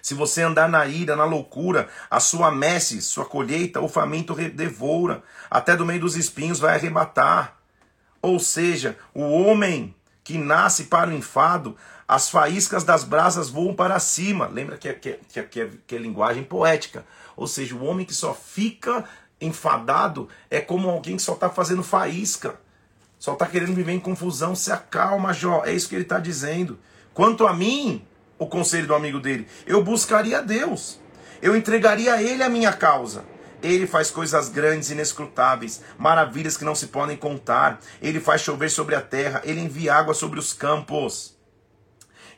Se 0.00 0.14
você 0.14 0.40
andar 0.40 0.68
na 0.68 0.86
ira, 0.86 1.14
na 1.14 1.24
loucura, 1.24 1.88
a 2.08 2.20
sua 2.20 2.50
messe, 2.50 3.02
sua 3.02 3.26
colheita, 3.26 3.80
o 3.80 3.88
faminto 3.88 4.34
devoura. 4.34 5.22
Até 5.50 5.76
do 5.76 5.84
meio 5.84 6.00
dos 6.00 6.16
espinhos 6.16 6.58
vai 6.58 6.76
arrebatar. 6.76 7.56
Ou 8.22 8.38
seja, 8.38 8.96
o 9.12 9.22
homem 9.22 9.94
que 10.22 10.38
nasce 10.38 10.84
para 10.84 11.10
o 11.10 11.12
enfado, 11.12 11.76
as 12.06 12.30
faíscas 12.30 12.84
das 12.84 13.02
brasas 13.02 13.50
voam 13.50 13.74
para 13.74 13.98
cima. 13.98 14.46
Lembra 14.46 14.78
que 14.78 14.88
é, 14.88 14.92
que, 14.94 15.08
é, 15.10 15.42
que, 15.42 15.60
é, 15.60 15.70
que 15.86 15.96
é 15.96 15.98
linguagem 15.98 16.44
poética. 16.44 17.04
Ou 17.36 17.46
seja, 17.46 17.74
o 17.74 17.84
homem 17.84 18.06
que 18.06 18.14
só 18.14 18.34
fica 18.34 19.04
enfadado 19.40 20.28
é 20.50 20.60
como 20.60 20.88
alguém 20.88 21.16
que 21.16 21.22
só 21.22 21.34
está 21.34 21.50
fazendo 21.50 21.82
faísca. 21.82 22.58
Só 23.18 23.34
está 23.34 23.46
querendo 23.46 23.74
viver 23.74 23.92
em 23.92 24.00
confusão. 24.00 24.54
Se 24.54 24.72
acalma, 24.72 25.32
Jó. 25.32 25.62
É 25.64 25.72
isso 25.72 25.88
que 25.88 25.94
ele 25.94 26.02
está 26.02 26.18
dizendo. 26.18 26.78
Quanto 27.12 27.46
a 27.46 27.52
mim, 27.52 28.04
o 28.38 28.46
conselho 28.46 28.86
do 28.86 28.94
amigo 28.94 29.20
dele, 29.20 29.46
eu 29.66 29.82
buscaria 29.82 30.42
Deus. 30.42 30.98
Eu 31.40 31.56
entregaria 31.56 32.14
a 32.14 32.22
ele 32.22 32.42
a 32.42 32.48
minha 32.48 32.72
causa. 32.72 33.24
Ele 33.62 33.86
faz 33.86 34.10
coisas 34.10 34.48
grandes, 34.48 34.90
inescrutáveis, 34.90 35.82
maravilhas 35.98 36.56
que 36.56 36.64
não 36.64 36.74
se 36.74 36.88
podem 36.88 37.16
contar. 37.16 37.80
Ele 38.00 38.20
faz 38.20 38.42
chover 38.42 38.70
sobre 38.70 38.94
a 38.94 39.00
terra, 39.00 39.40
ele 39.44 39.60
envia 39.60 39.94
água 39.94 40.14
sobre 40.14 40.38
os 40.38 40.52
campos. 40.52 41.35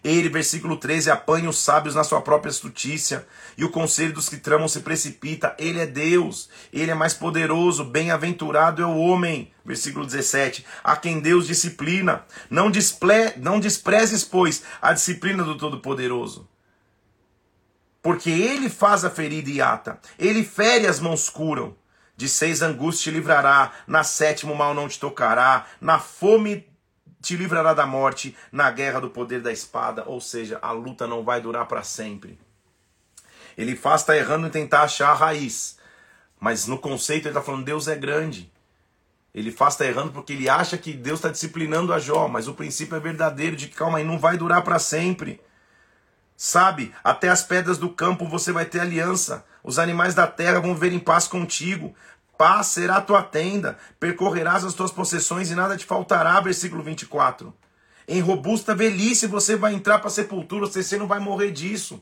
Ele, 0.02 0.28
versículo 0.28 0.76
13, 0.76 1.10
apanha 1.10 1.50
os 1.50 1.58
sábios 1.58 1.94
na 1.94 2.04
sua 2.04 2.20
própria 2.20 2.50
astutícia, 2.50 3.26
e 3.56 3.64
o 3.64 3.70
conselho 3.70 4.12
dos 4.12 4.28
que 4.28 4.36
tramam 4.36 4.68
se 4.68 4.80
precipita. 4.80 5.54
Ele 5.58 5.80
é 5.80 5.86
Deus, 5.86 6.48
ele 6.72 6.90
é 6.90 6.94
mais 6.94 7.14
poderoso, 7.14 7.84
bem-aventurado 7.84 8.82
é 8.82 8.86
o 8.86 8.96
homem. 8.96 9.52
Versículo 9.64 10.06
17, 10.06 10.64
a 10.82 10.96
quem 10.96 11.20
Deus 11.20 11.46
disciplina. 11.46 12.24
Não, 12.48 12.70
disple, 12.70 13.34
não 13.36 13.58
desprezes, 13.58 14.24
pois, 14.24 14.62
a 14.80 14.92
disciplina 14.92 15.42
do 15.42 15.58
Todo-Poderoso. 15.58 16.48
Porque 18.00 18.30
ele 18.30 18.70
faz 18.70 19.04
a 19.04 19.10
ferida 19.10 19.50
e 19.50 19.60
ata, 19.60 19.98
ele 20.18 20.44
fere 20.44 20.86
as 20.86 21.00
mãos 21.00 21.28
curam. 21.28 21.76
De 22.16 22.28
seis 22.28 22.62
angústias 22.62 23.02
te 23.02 23.10
livrará, 23.10 23.72
na 23.86 24.02
sétima 24.02 24.52
mal 24.52 24.74
não 24.74 24.88
te 24.88 24.98
tocará, 24.98 25.66
na 25.80 26.00
fome 26.00 26.67
te 27.20 27.36
livrará 27.36 27.74
da 27.74 27.86
morte, 27.86 28.36
na 28.52 28.70
guerra 28.70 29.00
do 29.00 29.10
poder 29.10 29.40
da 29.40 29.52
espada. 29.52 30.04
Ou 30.06 30.20
seja, 30.20 30.58
a 30.62 30.70
luta 30.70 31.06
não 31.06 31.24
vai 31.24 31.40
durar 31.40 31.66
para 31.66 31.82
sempre. 31.82 32.38
Ele 33.56 33.74
faz 33.74 34.02
estar 34.02 34.12
tá 34.12 34.18
errando 34.18 34.46
em 34.46 34.50
tentar 34.50 34.82
achar 34.82 35.10
a 35.10 35.14
raiz. 35.14 35.78
Mas 36.38 36.66
no 36.66 36.78
conceito 36.78 37.26
ele 37.26 37.30
está 37.30 37.42
falando 37.42 37.64
Deus 37.64 37.88
é 37.88 37.96
grande. 37.96 38.52
Ele 39.34 39.50
faz 39.50 39.74
estar 39.74 39.84
tá 39.84 39.90
errando 39.90 40.12
porque 40.12 40.32
ele 40.32 40.48
acha 40.48 40.78
que 40.78 40.92
Deus 40.92 41.18
está 41.18 41.28
disciplinando 41.28 41.92
a 41.92 41.98
Jó. 41.98 42.28
Mas 42.28 42.46
o 42.46 42.54
princípio 42.54 42.96
é 42.96 43.00
verdadeiro 43.00 43.56
de 43.56 43.68
que 43.68 43.74
calma 43.74 43.98
aí, 43.98 44.04
não 44.04 44.18
vai 44.18 44.36
durar 44.36 44.62
para 44.62 44.78
sempre. 44.78 45.40
Sabe, 46.36 46.94
até 47.02 47.28
as 47.28 47.42
pedras 47.42 47.78
do 47.78 47.90
campo 47.90 48.28
você 48.28 48.52
vai 48.52 48.64
ter 48.64 48.78
aliança. 48.78 49.44
Os 49.64 49.76
animais 49.76 50.14
da 50.14 50.26
terra 50.26 50.60
vão 50.60 50.72
viver 50.72 50.92
em 50.92 51.00
paz 51.00 51.26
contigo. 51.26 51.96
Paz 52.38 52.68
será 52.68 52.98
a 52.98 53.00
tua 53.00 53.20
tenda, 53.20 53.76
percorrerás 53.98 54.64
as 54.64 54.72
tuas 54.72 54.92
possessões 54.92 55.50
e 55.50 55.56
nada 55.56 55.76
te 55.76 55.84
faltará. 55.84 56.40
Versículo 56.40 56.84
24. 56.84 57.52
Em 58.06 58.20
robusta 58.20 58.76
velhice 58.76 59.26
você 59.26 59.56
vai 59.56 59.74
entrar 59.74 59.98
para 59.98 60.06
a 60.06 60.10
sepultura, 60.10 60.66
você 60.66 60.96
não 60.96 61.08
vai 61.08 61.18
morrer 61.18 61.50
disso. 61.50 62.00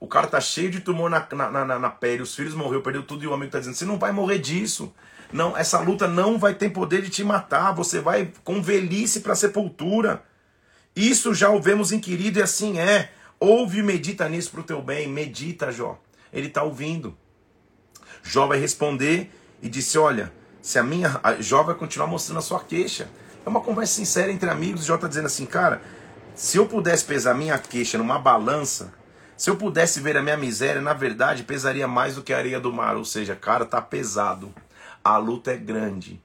O 0.00 0.08
cara 0.08 0.26
tá 0.26 0.40
cheio 0.40 0.68
de 0.68 0.80
tumor 0.80 1.08
na, 1.08 1.26
na, 1.32 1.64
na, 1.64 1.78
na 1.78 1.90
pele, 1.90 2.22
os 2.22 2.34
filhos 2.34 2.54
morreu, 2.54 2.82
perdeu 2.82 3.04
tudo 3.04 3.22
e 3.22 3.26
o 3.28 3.32
amigo 3.32 3.52
tá 3.52 3.60
dizendo: 3.60 3.76
você 3.76 3.84
não 3.84 3.98
vai 3.98 4.10
morrer 4.10 4.38
disso. 4.38 4.92
Não, 5.32 5.56
essa 5.56 5.78
luta 5.78 6.08
não 6.08 6.38
vai 6.38 6.54
ter 6.54 6.70
poder 6.70 7.02
de 7.02 7.10
te 7.10 7.22
matar. 7.22 7.72
Você 7.72 8.00
vai 8.00 8.32
com 8.42 8.60
velhice 8.60 9.20
para 9.20 9.34
a 9.34 9.36
sepultura. 9.36 10.24
Isso 10.94 11.32
já 11.32 11.50
o 11.50 11.62
vemos 11.62 11.92
inquirido 11.92 12.38
e 12.38 12.42
assim 12.42 12.80
é. 12.80 13.12
Ouve 13.38 13.78
e 13.78 13.82
medita 13.82 14.28
nisso 14.28 14.50
para 14.50 14.60
o 14.60 14.64
teu 14.64 14.82
bem. 14.82 15.06
Medita, 15.06 15.70
Jó. 15.70 16.00
Ele 16.32 16.48
está 16.48 16.64
ouvindo. 16.64 17.16
Jó 18.24 18.46
vai 18.46 18.58
responder 18.58 19.30
e 19.62 19.68
disse: 19.68 19.98
Olha, 19.98 20.32
se 20.60 20.78
a 20.78 20.82
minha. 20.82 21.18
A 21.22 21.34
Jó 21.40 21.62
vai 21.62 21.74
continuar 21.74 22.06
mostrando 22.06 22.38
a 22.38 22.42
sua 22.42 22.60
queixa. 22.60 23.08
É 23.44 23.48
uma 23.48 23.60
conversa 23.60 23.94
sincera 23.94 24.30
entre 24.30 24.50
amigos. 24.50 24.84
Jó 24.84 24.96
está 24.96 25.08
dizendo 25.08 25.26
assim, 25.26 25.46
cara, 25.46 25.80
se 26.34 26.58
eu 26.58 26.66
pudesse 26.66 27.04
pesar 27.04 27.34
minha 27.34 27.58
queixa 27.58 27.96
numa 27.96 28.18
balança, 28.18 28.92
se 29.36 29.48
eu 29.48 29.56
pudesse 29.56 30.00
ver 30.00 30.16
a 30.16 30.22
minha 30.22 30.36
miséria, 30.36 30.82
na 30.82 30.92
verdade, 30.92 31.44
pesaria 31.44 31.88
mais 31.88 32.16
do 32.16 32.22
que 32.22 32.32
a 32.32 32.36
areia 32.36 32.60
do 32.60 32.72
mar. 32.72 32.96
Ou 32.96 33.04
seja, 33.04 33.34
cara, 33.34 33.64
tá 33.64 33.80
pesado. 33.80 34.54
A 35.02 35.16
luta 35.16 35.52
é 35.52 35.56
grande. 35.56 36.20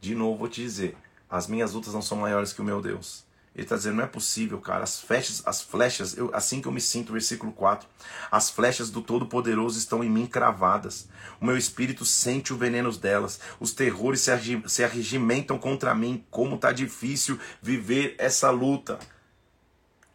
De 0.00 0.14
novo, 0.14 0.38
vou 0.38 0.48
te 0.48 0.62
dizer: 0.62 0.96
as 1.28 1.48
minhas 1.48 1.72
lutas 1.72 1.92
não 1.92 2.02
são 2.02 2.18
maiores 2.18 2.52
que 2.52 2.60
o 2.60 2.64
meu 2.64 2.80
Deus. 2.80 3.25
Ele 3.56 3.62
está 3.62 3.74
dizendo, 3.74 3.96
não 3.96 4.04
é 4.04 4.06
possível, 4.06 4.60
cara. 4.60 4.84
As 4.84 5.00
flechas, 5.00 5.42
as 5.46 5.62
flechas, 5.62 6.14
eu, 6.14 6.30
assim 6.34 6.60
que 6.60 6.68
eu 6.68 6.72
me 6.72 6.80
sinto, 6.80 7.14
versículo 7.14 7.52
4. 7.52 7.88
As 8.30 8.50
flechas 8.50 8.90
do 8.90 9.00
Todo-Poderoso 9.00 9.78
estão 9.78 10.04
em 10.04 10.10
mim 10.10 10.26
cravadas. 10.26 11.08
O 11.40 11.46
meu 11.46 11.56
espírito 11.56 12.04
sente 12.04 12.52
o 12.52 12.56
veneno 12.58 12.92
delas. 12.92 13.40
Os 13.58 13.72
terrores 13.72 14.20
se, 14.20 14.62
se 14.66 14.84
arregimentam 14.84 15.56
contra 15.56 15.94
mim. 15.94 16.22
Como 16.30 16.56
está 16.56 16.70
difícil 16.70 17.40
viver 17.62 18.14
essa 18.18 18.50
luta. 18.50 18.98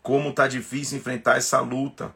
Como 0.03 0.29
está 0.29 0.47
difícil 0.47 0.99
enfrentar 0.99 1.37
essa 1.37 1.59
luta. 1.61 2.15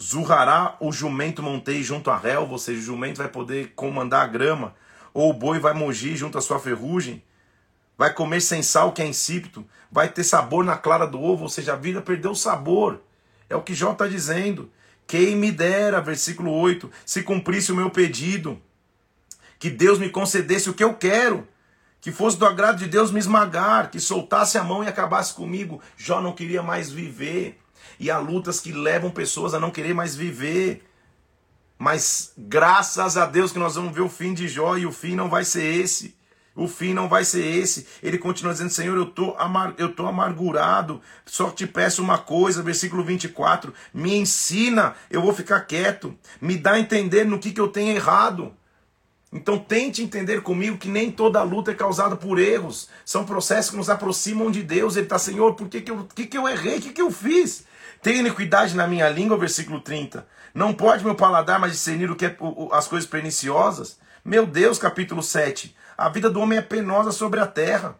Zurrará 0.00 0.76
o 0.78 0.92
jumento 0.92 1.42
montei 1.42 1.82
junto 1.82 2.08
à 2.08 2.16
relva, 2.16 2.52
ou 2.52 2.58
seja, 2.58 2.78
o 2.78 2.84
jumento 2.84 3.18
vai 3.18 3.28
poder 3.28 3.72
comandar 3.74 4.22
a 4.22 4.28
grama. 4.28 4.76
Ou 5.12 5.30
o 5.30 5.34
boi 5.34 5.58
vai 5.58 5.74
mugir 5.74 6.16
junto 6.16 6.38
à 6.38 6.40
sua 6.40 6.60
ferrugem 6.60 7.20
vai 7.96 8.12
comer 8.12 8.40
sem 8.40 8.62
sal, 8.62 8.92
que 8.92 9.02
é 9.02 9.06
insípido, 9.06 9.66
vai 9.90 10.08
ter 10.08 10.24
sabor 10.24 10.64
na 10.64 10.76
clara 10.76 11.06
do 11.06 11.20
ovo, 11.20 11.44
ou 11.44 11.48
seja, 11.48 11.74
a 11.74 11.76
vida 11.76 12.02
perdeu 12.02 12.32
o 12.32 12.36
sabor. 12.36 13.00
É 13.48 13.56
o 13.56 13.62
que 13.62 13.74
Jó 13.74 13.92
está 13.92 14.06
dizendo. 14.06 14.70
Quem 15.06 15.36
me 15.36 15.52
dera, 15.52 16.00
versículo 16.00 16.50
8, 16.50 16.90
se 17.04 17.22
cumprisse 17.22 17.70
o 17.70 17.76
meu 17.76 17.90
pedido, 17.90 18.60
que 19.58 19.70
Deus 19.70 19.98
me 19.98 20.08
concedesse 20.08 20.68
o 20.68 20.74
que 20.74 20.82
eu 20.82 20.94
quero, 20.94 21.46
que 22.00 22.10
fosse 22.12 22.36
do 22.36 22.44
agrado 22.44 22.78
de 22.78 22.86
Deus 22.86 23.10
me 23.10 23.18
esmagar, 23.18 23.90
que 23.90 24.00
soltasse 24.00 24.58
a 24.58 24.64
mão 24.64 24.84
e 24.84 24.88
acabasse 24.88 25.32
comigo. 25.32 25.80
Jó 25.96 26.20
não 26.20 26.34
queria 26.34 26.62
mais 26.62 26.90
viver. 26.90 27.58
E 27.98 28.10
há 28.10 28.18
lutas 28.18 28.60
que 28.60 28.72
levam 28.72 29.10
pessoas 29.10 29.54
a 29.54 29.60
não 29.60 29.70
querer 29.70 29.94
mais 29.94 30.14
viver. 30.14 30.84
Mas 31.78 32.32
graças 32.36 33.16
a 33.16 33.24
Deus 33.24 33.52
que 33.52 33.58
nós 33.58 33.76
vamos 33.76 33.94
ver 33.94 34.02
o 34.02 34.08
fim 34.08 34.34
de 34.34 34.48
Jó 34.48 34.76
e 34.76 34.84
o 34.84 34.92
fim 34.92 35.14
não 35.14 35.30
vai 35.30 35.44
ser 35.44 35.64
esse. 35.64 36.14
O 36.56 36.68
fim 36.68 36.94
não 36.94 37.08
vai 37.08 37.24
ser 37.24 37.44
esse. 37.44 37.86
Ele 38.02 38.16
continua 38.16 38.52
dizendo: 38.52 38.70
Senhor, 38.70 38.96
eu 38.96 39.06
tô, 39.06 39.34
amar, 39.38 39.74
eu 39.76 39.92
tô 39.92 40.06
amargurado. 40.06 41.00
Só 41.26 41.50
te 41.50 41.66
peço 41.66 42.02
uma 42.02 42.18
coisa, 42.18 42.62
versículo 42.62 43.02
24: 43.02 43.74
me 43.92 44.14
ensina, 44.14 44.94
eu 45.10 45.20
vou 45.20 45.34
ficar 45.34 45.60
quieto. 45.62 46.16
Me 46.40 46.56
dá 46.56 46.72
a 46.72 46.80
entender 46.80 47.24
no 47.24 47.38
que, 47.38 47.52
que 47.52 47.60
eu 47.60 47.68
tenho 47.68 47.96
errado. 47.96 48.54
Então 49.32 49.58
tente 49.58 50.00
entender 50.00 50.42
comigo 50.42 50.78
que 50.78 50.88
nem 50.88 51.10
toda 51.10 51.42
luta 51.42 51.72
é 51.72 51.74
causada 51.74 52.14
por 52.14 52.38
erros. 52.38 52.88
São 53.04 53.24
processos 53.24 53.72
que 53.72 53.76
nos 53.76 53.90
aproximam 53.90 54.48
de 54.48 54.62
Deus. 54.62 54.94
Ele 54.94 55.06
está, 55.06 55.18
Senhor, 55.18 55.54
por 55.54 55.68
que, 55.68 55.80
que, 55.80 55.90
eu, 55.90 56.06
que, 56.14 56.26
que 56.26 56.38
eu 56.38 56.48
errei? 56.48 56.78
O 56.78 56.82
que, 56.82 56.92
que 56.92 57.02
eu 57.02 57.10
fiz? 57.10 57.64
Tem 58.00 58.18
iniquidade 58.18 58.76
na 58.76 58.86
minha 58.86 59.08
língua, 59.08 59.36
versículo 59.36 59.80
30. 59.80 60.24
Não 60.54 60.72
pode 60.72 61.04
meu 61.04 61.16
paladar 61.16 61.58
mais 61.58 61.72
discernir 61.72 62.08
o 62.12 62.14
que 62.14 62.26
é, 62.26 62.36
as 62.70 62.86
coisas 62.86 63.08
perniciosas. 63.10 63.98
Meu 64.24 64.46
Deus, 64.46 64.78
capítulo 64.78 65.20
7. 65.20 65.74
A 65.96 66.08
vida 66.08 66.28
do 66.28 66.40
homem 66.40 66.58
é 66.58 66.62
penosa 66.62 67.12
sobre 67.12 67.40
a 67.40 67.46
terra. 67.46 67.96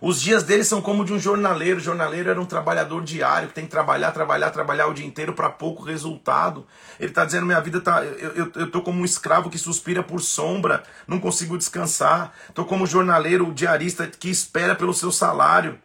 Os 0.00 0.20
dias 0.20 0.44
dele 0.44 0.62
são 0.62 0.80
como 0.80 1.04
de 1.04 1.12
um 1.12 1.18
jornaleiro. 1.18 1.78
O 1.78 1.82
jornaleiro 1.82 2.30
era 2.30 2.40
um 2.40 2.46
trabalhador 2.46 3.02
diário 3.02 3.48
que 3.48 3.54
tem 3.54 3.64
que 3.64 3.70
trabalhar, 3.70 4.12
trabalhar, 4.12 4.50
trabalhar 4.50 4.86
o 4.86 4.94
dia 4.94 5.06
inteiro 5.06 5.32
para 5.32 5.50
pouco 5.50 5.82
resultado. 5.82 6.66
Ele 7.00 7.10
está 7.10 7.24
dizendo: 7.24 7.46
minha 7.46 7.60
vida 7.60 7.80
tá. 7.80 8.04
Eu, 8.04 8.52
eu, 8.54 8.70
tô 8.70 8.80
como 8.80 9.00
um 9.00 9.04
escravo 9.04 9.50
que 9.50 9.58
suspira 9.58 10.02
por 10.02 10.20
sombra, 10.20 10.84
não 11.06 11.18
consigo 11.18 11.58
descansar. 11.58 12.32
Estou 12.48 12.64
como 12.64 12.84
um 12.84 12.86
jornaleiro, 12.86 13.52
diarista 13.52 14.06
que 14.06 14.30
espera 14.30 14.74
pelo 14.76 14.94
seu 14.94 15.10
salário. 15.10 15.78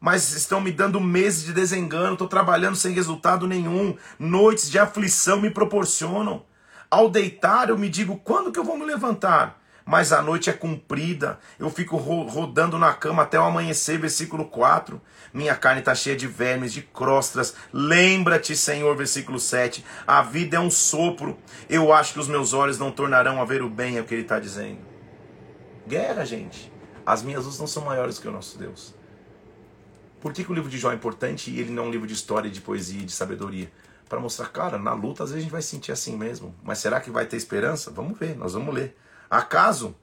Mas 0.00 0.32
estão 0.32 0.60
me 0.60 0.70
dando 0.70 1.00
meses 1.00 1.44
de 1.44 1.52
desengano, 1.52 2.12
estou 2.12 2.28
trabalhando 2.28 2.76
sem 2.76 2.92
resultado 2.92 3.48
nenhum. 3.48 3.96
Noites 4.18 4.70
de 4.70 4.78
aflição 4.78 5.40
me 5.40 5.50
proporcionam. 5.50 6.44
Ao 6.90 7.08
deitar, 7.08 7.70
eu 7.70 7.78
me 7.78 7.88
digo: 7.88 8.16
quando 8.18 8.52
que 8.52 8.58
eu 8.58 8.64
vou 8.64 8.76
me 8.76 8.84
levantar? 8.84 9.57
Mas 9.88 10.12
a 10.12 10.20
noite 10.20 10.50
é 10.50 10.52
comprida. 10.52 11.38
Eu 11.58 11.70
fico 11.70 11.96
rodando 11.96 12.78
na 12.78 12.92
cama 12.92 13.22
até 13.22 13.40
o 13.40 13.42
amanhecer, 13.42 13.98
versículo 13.98 14.44
4. 14.44 15.00
Minha 15.32 15.56
carne 15.56 15.80
está 15.80 15.94
cheia 15.94 16.14
de 16.14 16.26
vermes, 16.26 16.74
de 16.74 16.82
crostras. 16.82 17.54
Lembra-te, 17.72 18.54
Senhor, 18.54 18.94
versículo 18.94 19.40
7. 19.40 19.82
A 20.06 20.20
vida 20.20 20.58
é 20.58 20.60
um 20.60 20.70
sopro. 20.70 21.38
Eu 21.70 21.90
acho 21.90 22.12
que 22.12 22.20
os 22.20 22.28
meus 22.28 22.52
olhos 22.52 22.78
não 22.78 22.92
tornarão 22.92 23.40
a 23.40 23.46
ver 23.46 23.62
o 23.62 23.70
bem, 23.70 23.96
é 23.96 24.02
o 24.02 24.04
que 24.04 24.12
ele 24.12 24.24
está 24.24 24.38
dizendo. 24.38 24.80
Guerra, 25.86 26.22
gente. 26.26 26.70
As 27.06 27.22
minhas 27.22 27.46
luzes 27.46 27.58
não 27.58 27.66
são 27.66 27.82
maiores 27.82 28.18
que 28.18 28.28
o 28.28 28.30
nosso 28.30 28.58
Deus. 28.58 28.94
Por 30.20 30.34
que, 30.34 30.44
que 30.44 30.52
o 30.52 30.54
livro 30.54 30.68
de 30.68 30.76
Jó 30.76 30.92
é 30.92 30.96
importante 30.96 31.50
e 31.50 31.60
ele 31.60 31.70
não 31.70 31.84
é 31.84 31.86
um 31.86 31.90
livro 31.90 32.06
de 32.06 32.12
história, 32.12 32.50
de 32.50 32.60
poesia, 32.60 33.06
de 33.06 33.12
sabedoria? 33.12 33.72
Para 34.06 34.20
mostrar, 34.20 34.48
cara, 34.48 34.76
na 34.76 34.92
luta 34.92 35.24
às 35.24 35.30
vezes 35.30 35.40
a 35.40 35.44
gente 35.44 35.52
vai 35.52 35.62
sentir 35.62 35.92
assim 35.92 36.14
mesmo. 36.14 36.54
Mas 36.62 36.76
será 36.76 37.00
que 37.00 37.10
vai 37.10 37.24
ter 37.24 37.38
esperança? 37.38 37.90
Vamos 37.90 38.18
ver, 38.18 38.36
nós 38.36 38.52
vamos 38.52 38.74
ler. 38.74 38.94
Acaso, 39.30 39.94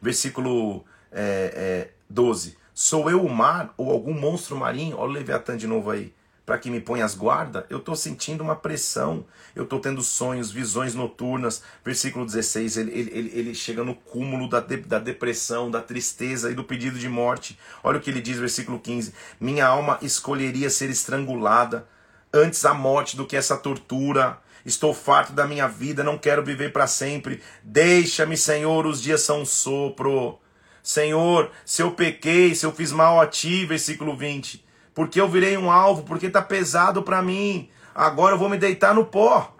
versículo 0.00 0.84
é, 1.10 1.52
é, 1.54 1.90
12, 2.08 2.56
sou 2.74 3.10
eu 3.10 3.24
o 3.24 3.32
mar 3.32 3.72
ou 3.76 3.90
algum 3.90 4.12
monstro 4.12 4.56
marinho? 4.56 4.96
Olha 4.96 5.10
o 5.10 5.12
Leviatã 5.12 5.56
de 5.56 5.66
novo 5.66 5.90
aí. 5.90 6.14
Para 6.44 6.56
que 6.56 6.70
me 6.70 6.80
ponha 6.80 7.04
as 7.04 7.14
guardas, 7.14 7.64
eu 7.68 7.76
estou 7.76 7.94
sentindo 7.94 8.42
uma 8.42 8.56
pressão, 8.56 9.26
eu 9.54 9.64
estou 9.64 9.78
tendo 9.80 10.00
sonhos, 10.00 10.50
visões 10.50 10.94
noturnas. 10.94 11.62
Versículo 11.84 12.24
16, 12.24 12.78
ele, 12.78 12.90
ele, 12.90 13.10
ele, 13.10 13.30
ele 13.34 13.54
chega 13.54 13.84
no 13.84 13.94
cúmulo 13.94 14.48
da, 14.48 14.58
de, 14.58 14.78
da 14.78 14.98
depressão, 14.98 15.70
da 15.70 15.82
tristeza 15.82 16.50
e 16.50 16.54
do 16.54 16.64
pedido 16.64 16.98
de 16.98 17.06
morte. 17.06 17.58
Olha 17.84 17.98
o 17.98 18.00
que 18.00 18.08
ele 18.08 18.22
diz, 18.22 18.38
versículo 18.38 18.80
15: 18.80 19.12
Minha 19.38 19.66
alma 19.66 19.98
escolheria 20.00 20.70
ser 20.70 20.88
estrangulada 20.88 21.86
antes 22.32 22.64
a 22.64 22.72
morte 22.72 23.14
do 23.14 23.26
que 23.26 23.36
essa 23.36 23.56
tortura. 23.56 24.38
Estou 24.64 24.92
farto 24.92 25.32
da 25.32 25.46
minha 25.46 25.66
vida, 25.66 26.04
não 26.04 26.18
quero 26.18 26.44
viver 26.44 26.72
para 26.72 26.86
sempre. 26.86 27.42
Deixa-me, 27.62 28.36
Senhor, 28.36 28.86
os 28.86 29.00
dias 29.00 29.22
são 29.22 29.42
um 29.42 29.46
sopro. 29.46 30.38
Senhor, 30.82 31.50
se 31.64 31.82
eu 31.82 31.92
pequei, 31.92 32.54
se 32.54 32.64
eu 32.64 32.72
fiz 32.72 32.92
mal 32.92 33.20
a 33.20 33.26
ti, 33.26 33.66
versículo 33.66 34.16
20, 34.16 34.64
porque 34.94 35.20
eu 35.20 35.28
virei 35.28 35.56
um 35.56 35.70
alvo, 35.70 36.02
porque 36.02 36.26
está 36.26 36.40
pesado 36.40 37.02
para 37.02 37.22
mim. 37.22 37.68
Agora 37.94 38.34
eu 38.34 38.38
vou 38.38 38.48
me 38.48 38.56
deitar 38.56 38.94
no 38.94 39.04
pó. 39.04 39.54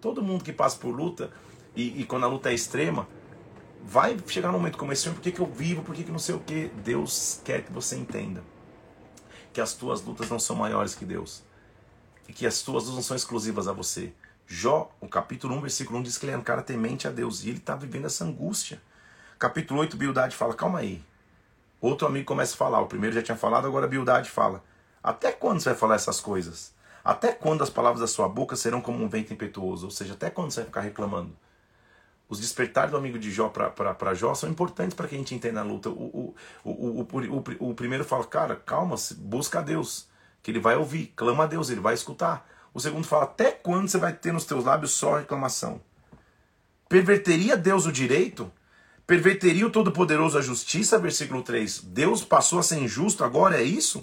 Todo 0.00 0.22
mundo 0.22 0.44
que 0.44 0.52
passa 0.52 0.76
por 0.78 0.94
luta, 0.94 1.30
e, 1.74 2.00
e 2.00 2.04
quando 2.04 2.24
a 2.24 2.28
luta 2.28 2.50
é 2.50 2.54
extrema, 2.54 3.08
vai 3.84 4.16
chegar 4.26 4.50
um 4.50 4.52
momento 4.52 4.76
como 4.76 4.92
esse, 4.92 5.08
por 5.08 5.20
que, 5.20 5.32
que 5.32 5.40
eu 5.40 5.46
vivo, 5.46 5.82
por 5.82 5.94
que, 5.94 6.04
que 6.04 6.12
não 6.12 6.18
sei 6.18 6.34
o 6.34 6.40
que. 6.40 6.70
Deus 6.84 7.40
quer 7.44 7.62
que 7.62 7.72
você 7.72 7.96
entenda 7.96 8.42
que 9.56 9.60
as 9.62 9.72
tuas 9.72 10.02
lutas 10.02 10.28
não 10.28 10.38
são 10.38 10.54
maiores 10.54 10.94
que 10.94 11.06
Deus. 11.06 11.42
E 12.28 12.32
que 12.32 12.46
as 12.46 12.62
tuas 12.62 12.84
lutas 12.84 12.96
não 12.96 13.02
são 13.02 13.16
exclusivas 13.16 13.68
a 13.68 13.72
você. 13.72 14.12
Jó, 14.46 14.90
o 15.00 15.08
capítulo 15.08 15.56
1, 15.56 15.60
versículo 15.60 15.98
1 15.98 16.02
diz 16.02 16.18
que 16.18 16.26
ele 16.26 16.32
é 16.32 16.36
um 16.38 16.42
cara 16.42 16.62
temente 16.62 17.08
a 17.08 17.10
Deus 17.10 17.44
e 17.44 17.48
ele 17.48 17.58
está 17.58 17.74
vivendo 17.74 18.06
essa 18.06 18.24
angústia. 18.24 18.80
Capítulo 19.38 19.80
8, 19.80 19.96
Bildade 19.96 20.36
fala: 20.36 20.54
calma 20.54 20.78
aí. 20.78 21.02
Outro 21.80 22.06
amigo 22.06 22.24
começa 22.24 22.54
a 22.54 22.56
falar. 22.56 22.80
O 22.80 22.86
primeiro 22.86 23.14
já 23.14 23.22
tinha 23.22 23.36
falado, 23.36 23.66
agora 23.66 23.88
Bildade 23.88 24.30
fala: 24.30 24.62
até 25.02 25.32
quando 25.32 25.60
você 25.60 25.70
vai 25.70 25.78
falar 25.78 25.94
essas 25.96 26.20
coisas? 26.20 26.74
Até 27.04 27.32
quando 27.32 27.62
as 27.62 27.70
palavras 27.70 28.00
da 28.00 28.08
sua 28.08 28.28
boca 28.28 28.56
serão 28.56 28.80
como 28.80 29.04
um 29.04 29.08
vento 29.08 29.32
impetuoso? 29.32 29.86
Ou 29.86 29.90
seja, 29.92 30.14
até 30.14 30.28
quando 30.28 30.50
você 30.50 30.60
vai 30.60 30.66
ficar 30.66 30.80
reclamando? 30.80 31.36
Os 32.28 32.40
despertares 32.40 32.90
do 32.90 32.96
amigo 32.96 33.16
de 33.16 33.30
Jó 33.30 33.48
para 33.48 34.14
Jó 34.14 34.34
são 34.34 34.50
importantes 34.50 34.96
para 34.96 35.06
que 35.06 35.14
a 35.14 35.18
gente 35.18 35.32
entenda 35.32 35.60
a 35.60 35.62
luta. 35.62 35.88
O, 35.88 36.34
o, 36.64 36.70
o, 36.70 37.00
o, 37.02 37.70
o, 37.70 37.74
primeiro 37.74 38.04
fala, 38.04 38.24
cara, 38.24 38.56
calma, 38.56 38.96
busca 39.18 39.60
a 39.60 39.62
Deus, 39.62 40.08
que 40.46 40.52
ele 40.52 40.60
vai 40.60 40.76
ouvir, 40.76 41.12
clama 41.16 41.42
a 41.42 41.46
Deus, 41.48 41.70
ele 41.70 41.80
vai 41.80 41.92
escutar. 41.92 42.48
O 42.72 42.78
segundo 42.78 43.04
fala, 43.04 43.24
até 43.24 43.50
quando 43.50 43.88
você 43.88 43.98
vai 43.98 44.12
ter 44.12 44.32
nos 44.32 44.44
teus 44.44 44.64
lábios 44.64 44.92
só 44.92 45.16
reclamação? 45.16 45.80
Perverteria 46.88 47.56
Deus 47.56 47.84
o 47.84 47.90
direito? 47.90 48.48
Perverteria 49.08 49.66
o 49.66 49.70
Todo-Poderoso 49.70 50.38
a 50.38 50.40
justiça? 50.40 51.00
Versículo 51.00 51.42
3. 51.42 51.80
Deus 51.86 52.22
passou 52.22 52.60
a 52.60 52.62
ser 52.62 52.78
injusto, 52.78 53.24
agora 53.24 53.60
é 53.60 53.64
isso? 53.64 53.98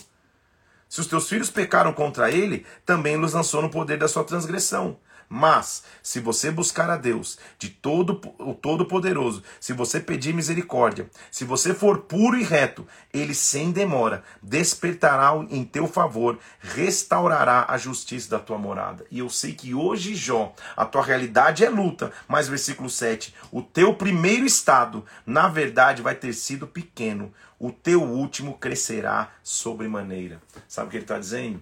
Se 0.90 1.00
os 1.00 1.08
teus 1.08 1.30
filhos 1.30 1.50
pecaram 1.50 1.94
contra 1.94 2.30
ele, 2.30 2.66
também 2.86 3.16
nos 3.16 3.32
lançou 3.32 3.62
no 3.62 3.70
poder 3.70 3.98
da 3.98 4.10
sua 4.10 4.26
transgressão. 4.26 4.98
Mas, 5.28 5.84
se 6.02 6.20
você 6.20 6.52
buscar 6.52 6.90
a 6.90 6.98
Deus, 6.98 7.38
de 7.58 7.70
todo 7.70 8.22
o 8.38 8.54
Todo-Poderoso, 8.54 9.44
se 9.60 9.74
você 9.74 10.00
pedir 10.00 10.34
misericórdia, 10.34 11.10
se 11.32 11.44
você 11.44 11.74
for 11.74 12.00
puro 12.02 12.38
e 12.38 12.44
reto, 12.44 12.88
ele 13.14 13.34
sem 13.34 13.72
demora 13.72 14.24
despertará 14.42 15.34
em 15.50 15.64
teu 15.64 15.88
favor, 15.88 16.38
restaurará 16.60 17.66
a 17.68 17.78
justiça 17.78 18.30
da 18.30 18.40
tua 18.40 18.58
morada. 18.58 19.06
E 19.10 19.20
eu 19.20 19.30
sei 19.30 19.54
que 19.54 19.74
hoje, 19.74 20.16
Jó, 20.16 20.54
a 20.76 20.86
tua 20.86 21.04
realidade 21.04 21.64
é 21.64 21.70
luta, 21.70 22.12
mas 22.28 22.48
versículo 22.48 22.90
7, 22.90 23.34
o 23.52 23.62
teu 23.62 23.96
primeiro 23.96 24.46
estado, 24.46 25.06
na 25.26 25.48
verdade, 25.48 26.02
vai 26.02 26.16
ter 26.16 26.34
sido 26.34 26.68
pequeno, 26.68 27.34
o 27.60 27.72
teu 27.72 28.04
último 28.04 28.58
crescerá 28.58 29.32
sobremaneira. 29.42 30.42
Sabe 30.68 30.88
o 30.88 30.92
que 30.92 30.98
ele 30.98 31.04
está 31.06 31.18
dizendo? 31.18 31.62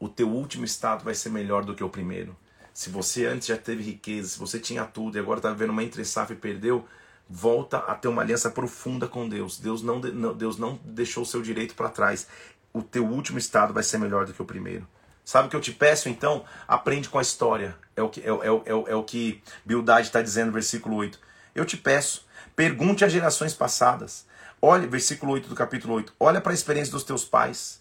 O 0.00 0.08
teu 0.08 0.30
último 0.30 0.64
estado 0.64 1.04
vai 1.04 1.14
ser 1.14 1.28
melhor 1.28 1.62
do 1.62 1.74
que 1.74 1.84
o 1.84 1.88
primeiro. 1.90 2.34
Se 2.72 2.88
você 2.88 3.26
antes 3.26 3.46
já 3.46 3.56
teve 3.58 3.82
riqueza, 3.82 4.30
se 4.30 4.38
você 4.38 4.58
tinha 4.58 4.86
tudo 4.86 5.18
e 5.18 5.20
agora 5.20 5.38
está 5.38 5.50
vivendo 5.52 5.70
uma 5.70 5.84
entre 5.84 6.02
e 6.02 6.34
perdeu, 6.34 6.88
volta 7.28 7.76
a 7.76 7.94
ter 7.94 8.08
uma 8.08 8.22
aliança 8.22 8.50
profunda 8.50 9.06
com 9.06 9.28
Deus. 9.28 9.60
Deus 9.60 9.82
não, 9.82 10.00
Deus 10.00 10.56
não 10.56 10.80
deixou 10.82 11.22
o 11.22 11.26
seu 11.26 11.42
direito 11.42 11.74
para 11.74 11.90
trás. 11.90 12.26
O 12.72 12.82
teu 12.82 13.06
último 13.06 13.38
estado 13.38 13.74
vai 13.74 13.82
ser 13.82 13.98
melhor 13.98 14.24
do 14.24 14.32
que 14.32 14.40
o 14.40 14.46
primeiro. 14.46 14.88
Sabe 15.22 15.48
o 15.48 15.50
que 15.50 15.56
eu 15.56 15.60
te 15.60 15.72
peço 15.72 16.08
então? 16.08 16.46
Aprende 16.66 17.10
com 17.10 17.18
a 17.18 17.22
história. 17.22 17.76
É 17.94 18.02
o 18.02 18.08
que, 18.08 18.22
é, 18.22 18.30
é, 18.30 18.30
é, 18.30 18.92
é 18.92 18.94
o 18.94 19.04
que 19.04 19.42
Bildade 19.66 20.06
está 20.06 20.22
dizendo 20.22 20.46
no 20.46 20.52
versículo 20.52 20.96
8. 20.96 21.20
Eu 21.54 21.66
te 21.66 21.76
peço, 21.76 22.24
pergunte 22.56 23.04
às 23.04 23.12
gerações 23.12 23.52
passadas. 23.52 24.24
Olha, 24.62 24.88
versículo 24.88 25.32
8 25.32 25.48
do 25.48 25.54
capítulo 25.54 25.94
8. 25.94 26.14
Olha 26.18 26.40
para 26.40 26.52
a 26.52 26.54
experiência 26.54 26.90
dos 26.90 27.04
teus 27.04 27.24
pais. 27.24 27.79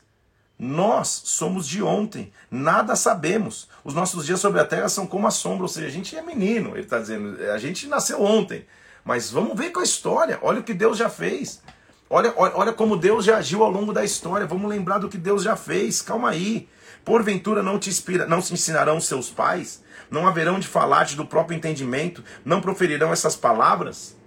Nós 0.62 1.22
somos 1.24 1.66
de 1.66 1.82
ontem, 1.82 2.34
nada 2.52 2.94
sabemos. 2.94 3.70
Os 3.82 3.94
nossos 3.94 4.26
dias 4.26 4.42
sobre 4.42 4.60
a 4.60 4.66
terra 4.66 4.90
são 4.90 5.08
como 5.08 5.26
a 5.26 5.32
sombra, 5.32 5.64
ou 5.64 5.70
seja, 5.70 5.88
a 5.88 5.92
gente 5.92 6.18
é 6.18 6.22
menino, 6.22 6.72
ele 6.72 6.82
está 6.82 7.00
dizendo, 7.00 7.42
a 7.54 7.58
gente 7.58 7.88
nasceu 7.88 8.22
ontem. 8.22 8.66
Mas 9.06 9.32
vamos 9.32 9.58
ver 9.58 9.70
com 9.70 9.80
a 9.80 9.84
história, 9.84 10.38
olha 10.42 10.60
o 10.60 10.64
que 10.64 10.74
Deus 10.74 10.98
já 10.98 11.10
fez. 11.10 11.62
Olha, 12.10 12.34
olha, 12.36 12.52
olha 12.58 12.74
como 12.74 12.98
Deus 12.98 13.24
já 13.24 13.38
agiu 13.38 13.64
ao 13.64 13.72
longo 13.72 13.94
da 13.94 14.04
história, 14.04 14.46
vamos 14.46 14.70
lembrar 14.70 14.98
do 14.98 15.08
que 15.08 15.18
Deus 15.18 15.44
já 15.44 15.56
fez, 15.56 16.02
calma 16.02 16.32
aí. 16.32 16.68
Porventura 17.06 17.64
não 17.64 17.80
te 17.80 17.90
inspira, 17.90 18.28
não 18.28 18.42
se 18.42 18.54
ensinarão 18.54 19.00
seus 19.00 19.30
pais, 19.30 19.82
não 20.12 20.28
haverão 20.28 20.60
de 20.60 20.68
falar-te 20.68 21.16
do 21.16 21.26
próprio 21.26 21.56
entendimento, 21.56 22.22
não 22.44 22.60
proferirão 22.60 23.14
essas 23.14 23.38
palavras? 23.38 24.19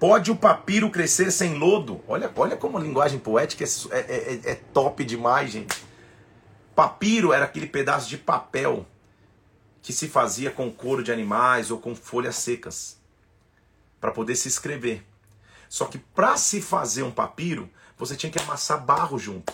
Pode 0.00 0.30
o 0.30 0.36
papiro 0.36 0.90
crescer 0.90 1.30
sem 1.30 1.58
lodo? 1.58 2.02
Olha, 2.08 2.32
olha 2.34 2.56
como 2.56 2.78
a 2.78 2.80
linguagem 2.80 3.18
poética 3.18 3.64
é, 3.64 3.98
é, 3.98 4.32
é, 4.32 4.50
é 4.52 4.54
top 4.54 5.04
demais, 5.04 5.50
gente. 5.52 5.84
Papiro 6.74 7.34
era 7.34 7.44
aquele 7.44 7.66
pedaço 7.66 8.08
de 8.08 8.16
papel 8.16 8.86
que 9.82 9.92
se 9.92 10.08
fazia 10.08 10.50
com 10.50 10.72
couro 10.72 11.02
de 11.02 11.12
animais 11.12 11.70
ou 11.70 11.78
com 11.78 11.94
folhas 11.94 12.36
secas 12.36 12.98
para 14.00 14.10
poder 14.10 14.36
se 14.36 14.48
escrever. 14.48 15.06
Só 15.68 15.84
que 15.84 15.98
para 15.98 16.34
se 16.38 16.62
fazer 16.62 17.02
um 17.02 17.10
papiro, 17.10 17.68
você 17.98 18.16
tinha 18.16 18.32
que 18.32 18.38
amassar 18.38 18.82
barro 18.82 19.18
junto. 19.18 19.52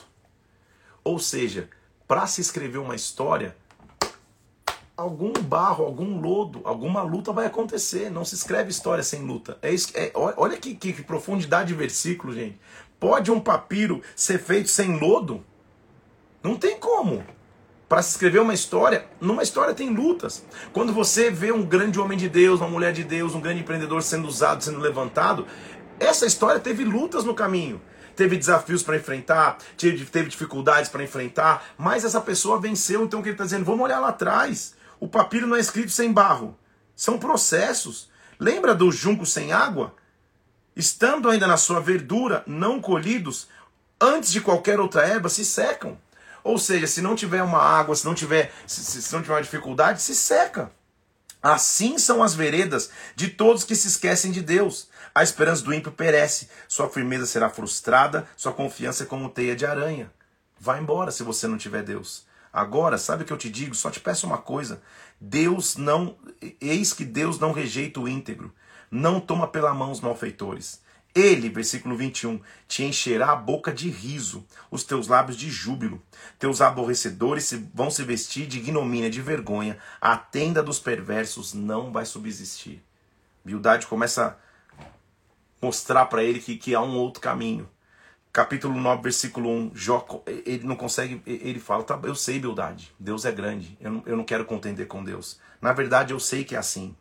Ou 1.02 1.18
seja, 1.18 1.68
para 2.06 2.24
se 2.28 2.40
escrever 2.40 2.78
uma 2.78 2.94
história, 2.94 3.56
algum 4.96 5.32
barro, 5.32 5.84
algum 5.84 6.20
lodo, 6.20 6.60
alguma 6.64 7.02
luta 7.02 7.32
vai 7.32 7.46
acontecer. 7.46 8.10
Não 8.10 8.24
se 8.24 8.34
escreve 8.34 8.70
história 8.70 9.04
sem 9.04 9.22
luta. 9.22 9.58
É 9.60 9.72
isso, 9.72 9.92
é, 9.94 10.10
olha 10.14 10.56
que, 10.56 10.74
que, 10.74 10.92
que 10.92 11.02
profundidade 11.02 11.68
de 11.68 11.74
versículo, 11.74 12.32
gente. 12.32 12.58
Pode 12.98 13.30
um 13.30 13.38
papiro 13.38 14.00
ser 14.14 14.38
feito 14.38 14.70
sem 14.70 14.98
lodo? 14.98 15.44
Não 16.42 16.56
tem 16.56 16.78
como. 16.78 17.22
Para 17.88 18.02
se 18.02 18.12
escrever 18.12 18.40
uma 18.40 18.54
história, 18.54 19.06
numa 19.20 19.44
história 19.44 19.72
tem 19.72 19.90
lutas. 19.90 20.44
Quando 20.72 20.92
você 20.92 21.30
vê 21.30 21.52
um 21.52 21.64
grande 21.64 22.00
homem 22.00 22.18
de 22.18 22.28
Deus, 22.28 22.60
uma 22.60 22.68
mulher 22.68 22.92
de 22.92 23.04
Deus, 23.04 23.34
um 23.34 23.40
grande 23.40 23.60
empreendedor 23.60 24.02
sendo 24.02 24.26
usado, 24.26 24.64
sendo 24.64 24.80
levantado, 24.80 25.46
essa 26.00 26.26
história 26.26 26.58
teve 26.58 26.84
lutas 26.84 27.22
no 27.22 27.34
caminho 27.34 27.80
teve 28.16 28.38
desafios 28.38 28.82
para 28.82 28.96
enfrentar, 28.96 29.58
teve, 29.76 30.24
dificuldades 30.24 30.88
para 30.88 31.04
enfrentar, 31.04 31.66
mas 31.76 32.02
essa 32.02 32.18
pessoa 32.18 32.58
venceu. 32.58 33.04
Então 33.04 33.20
o 33.20 33.22
que 33.22 33.28
ele 33.28 33.34
está 33.34 33.44
dizendo? 33.44 33.66
Vamos 33.66 33.84
olhar 33.84 34.00
lá 34.00 34.08
atrás. 34.08 34.74
O 34.98 35.08
papiro 35.08 35.46
não 35.46 35.56
é 35.56 35.60
escrito 35.60 35.90
sem 35.90 36.12
barro. 36.12 36.58
São 36.94 37.18
processos. 37.18 38.10
Lembra 38.38 38.74
do 38.74 38.90
junco 38.90 39.26
sem 39.26 39.52
água? 39.52 39.94
Estando 40.74 41.28
ainda 41.28 41.46
na 41.46 41.56
sua 41.56 41.80
verdura, 41.80 42.42
não 42.46 42.80
colhidos, 42.80 43.48
antes 44.00 44.30
de 44.30 44.40
qualquer 44.40 44.78
outra 44.78 45.06
erva, 45.06 45.28
se 45.28 45.44
secam. 45.44 45.98
Ou 46.44 46.58
seja, 46.58 46.86
se 46.86 47.00
não 47.00 47.16
tiver 47.16 47.42
uma 47.42 47.58
água, 47.58 47.96
se 47.96 48.04
não 48.04 48.14
tiver, 48.14 48.52
se, 48.66 49.02
se 49.02 49.12
não 49.12 49.22
tiver 49.22 49.34
uma 49.34 49.42
dificuldade, 49.42 50.02
se 50.02 50.14
seca. 50.14 50.70
Assim 51.42 51.98
são 51.98 52.22
as 52.22 52.34
veredas 52.34 52.90
de 53.14 53.28
todos 53.28 53.64
que 53.64 53.74
se 53.74 53.88
esquecem 53.88 54.30
de 54.30 54.42
Deus. 54.42 54.88
A 55.14 55.22
esperança 55.22 55.62
do 55.62 55.72
ímpio 55.72 55.92
perece, 55.92 56.48
sua 56.68 56.90
firmeza 56.90 57.24
será 57.24 57.48
frustrada, 57.48 58.28
sua 58.36 58.52
confiança 58.52 59.04
é 59.04 59.06
como 59.06 59.30
teia 59.30 59.56
de 59.56 59.64
aranha. 59.64 60.12
Vá 60.60 60.78
embora 60.78 61.10
se 61.10 61.22
você 61.22 61.46
não 61.46 61.56
tiver 61.56 61.82
Deus. 61.82 62.25
Agora, 62.56 62.96
sabe 62.96 63.22
o 63.22 63.26
que 63.26 63.32
eu 63.34 63.36
te 63.36 63.50
digo? 63.50 63.74
Só 63.74 63.90
te 63.90 64.00
peço 64.00 64.26
uma 64.26 64.38
coisa. 64.38 64.80
Deus 65.20 65.76
não, 65.76 66.16
eis 66.58 66.90
que 66.94 67.04
Deus 67.04 67.38
não 67.38 67.52
rejeita 67.52 68.00
o 68.00 68.08
íntegro, 68.08 68.50
não 68.90 69.20
toma 69.20 69.46
pela 69.46 69.74
mão 69.74 69.92
os 69.92 70.00
malfeitores. 70.00 70.80
Ele, 71.14 71.50
versículo 71.50 71.94
21, 71.98 72.40
te 72.66 72.82
encherá 72.82 73.32
a 73.32 73.36
boca 73.36 73.70
de 73.70 73.90
riso, 73.90 74.42
os 74.70 74.84
teus 74.84 75.06
lábios 75.06 75.36
de 75.36 75.50
júbilo. 75.50 76.02
Teus 76.38 76.62
aborrecedores 76.62 77.52
vão 77.74 77.90
se 77.90 78.02
vestir 78.02 78.46
de 78.46 78.56
ignomínia, 78.56 79.10
de 79.10 79.20
vergonha. 79.20 79.76
A 80.00 80.16
tenda 80.16 80.62
dos 80.62 80.78
perversos 80.78 81.52
não 81.52 81.92
vai 81.92 82.06
subsistir. 82.06 82.82
Bildade 83.44 83.86
começa 83.86 84.38
a 84.80 84.86
mostrar 85.60 86.06
para 86.06 86.24
ele 86.24 86.40
que, 86.40 86.56
que 86.56 86.74
há 86.74 86.80
um 86.80 86.96
outro 86.96 87.20
caminho 87.20 87.68
capítulo 88.36 88.78
9, 88.78 89.02
versículo 89.02 89.48
1, 89.48 89.70
Jó, 89.74 90.06
ele 90.44 90.62
não 90.64 90.76
consegue, 90.76 91.22
ele 91.24 91.58
fala, 91.58 91.82
tá, 91.82 91.98
eu 92.02 92.14
sei, 92.14 92.38
Bildade, 92.38 92.92
Deus 93.00 93.24
é 93.24 93.32
grande, 93.32 93.78
eu 93.80 93.90
não, 93.90 94.02
eu 94.04 94.14
não 94.14 94.24
quero 94.24 94.44
contender 94.44 94.86
com 94.86 95.02
Deus. 95.02 95.40
Na 95.58 95.72
verdade, 95.72 96.12
eu 96.12 96.20
sei 96.20 96.44
que 96.44 96.54
é 96.54 96.58
assim. 96.58 96.94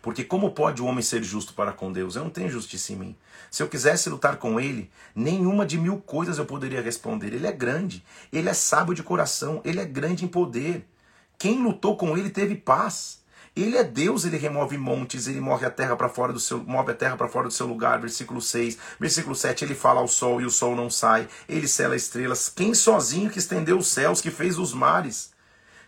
Porque 0.00 0.24
como 0.24 0.52
pode 0.52 0.80
o 0.80 0.86
homem 0.86 1.02
ser 1.02 1.22
justo 1.22 1.52
para 1.52 1.74
com 1.74 1.92
Deus? 1.92 2.16
Eu 2.16 2.24
não 2.24 2.30
tenho 2.30 2.48
justiça 2.48 2.94
em 2.94 2.96
mim. 2.96 3.16
Se 3.50 3.62
eu 3.62 3.68
quisesse 3.68 4.08
lutar 4.08 4.38
com 4.38 4.58
ele, 4.58 4.90
nenhuma 5.14 5.66
de 5.66 5.76
mil 5.76 5.98
coisas 5.98 6.38
eu 6.38 6.46
poderia 6.46 6.80
responder. 6.80 7.34
Ele 7.34 7.46
é 7.46 7.52
grande, 7.52 8.02
ele 8.32 8.48
é 8.48 8.54
sábio 8.54 8.94
de 8.94 9.02
coração, 9.02 9.60
ele 9.62 9.78
é 9.78 9.84
grande 9.84 10.24
em 10.24 10.28
poder. 10.28 10.88
Quem 11.36 11.62
lutou 11.62 11.98
com 11.98 12.16
ele 12.16 12.30
teve 12.30 12.54
paz. 12.54 13.19
Ele 13.60 13.76
é 13.76 13.84
Deus, 13.84 14.24
ele 14.24 14.38
remove 14.38 14.78
montes, 14.78 15.26
ele 15.26 15.40
move 15.40 15.66
a 15.66 15.70
terra 15.70 15.94
para 15.94 16.08
fora 16.08 16.32
do 16.32 16.40
seu, 16.40 16.58
move 16.64 16.92
a 16.92 16.94
terra 16.94 17.14
para 17.14 17.28
fora 17.28 17.46
do 17.46 17.52
seu 17.52 17.66
lugar, 17.66 18.00
versículo 18.00 18.40
6. 18.40 18.78
Versículo 18.98 19.34
7, 19.34 19.64
ele 19.66 19.74
fala 19.74 20.00
ao 20.00 20.08
sol 20.08 20.40
e 20.40 20.46
o 20.46 20.50
sol 20.50 20.74
não 20.74 20.88
sai. 20.88 21.28
Ele 21.46 21.68
cela 21.68 21.94
estrelas. 21.94 22.48
Quem 22.48 22.72
sozinho 22.72 23.28
que 23.28 23.38
estendeu 23.38 23.76
os 23.76 23.88
céus, 23.88 24.22
que 24.22 24.30
fez 24.30 24.58
os 24.58 24.72
mares? 24.72 25.32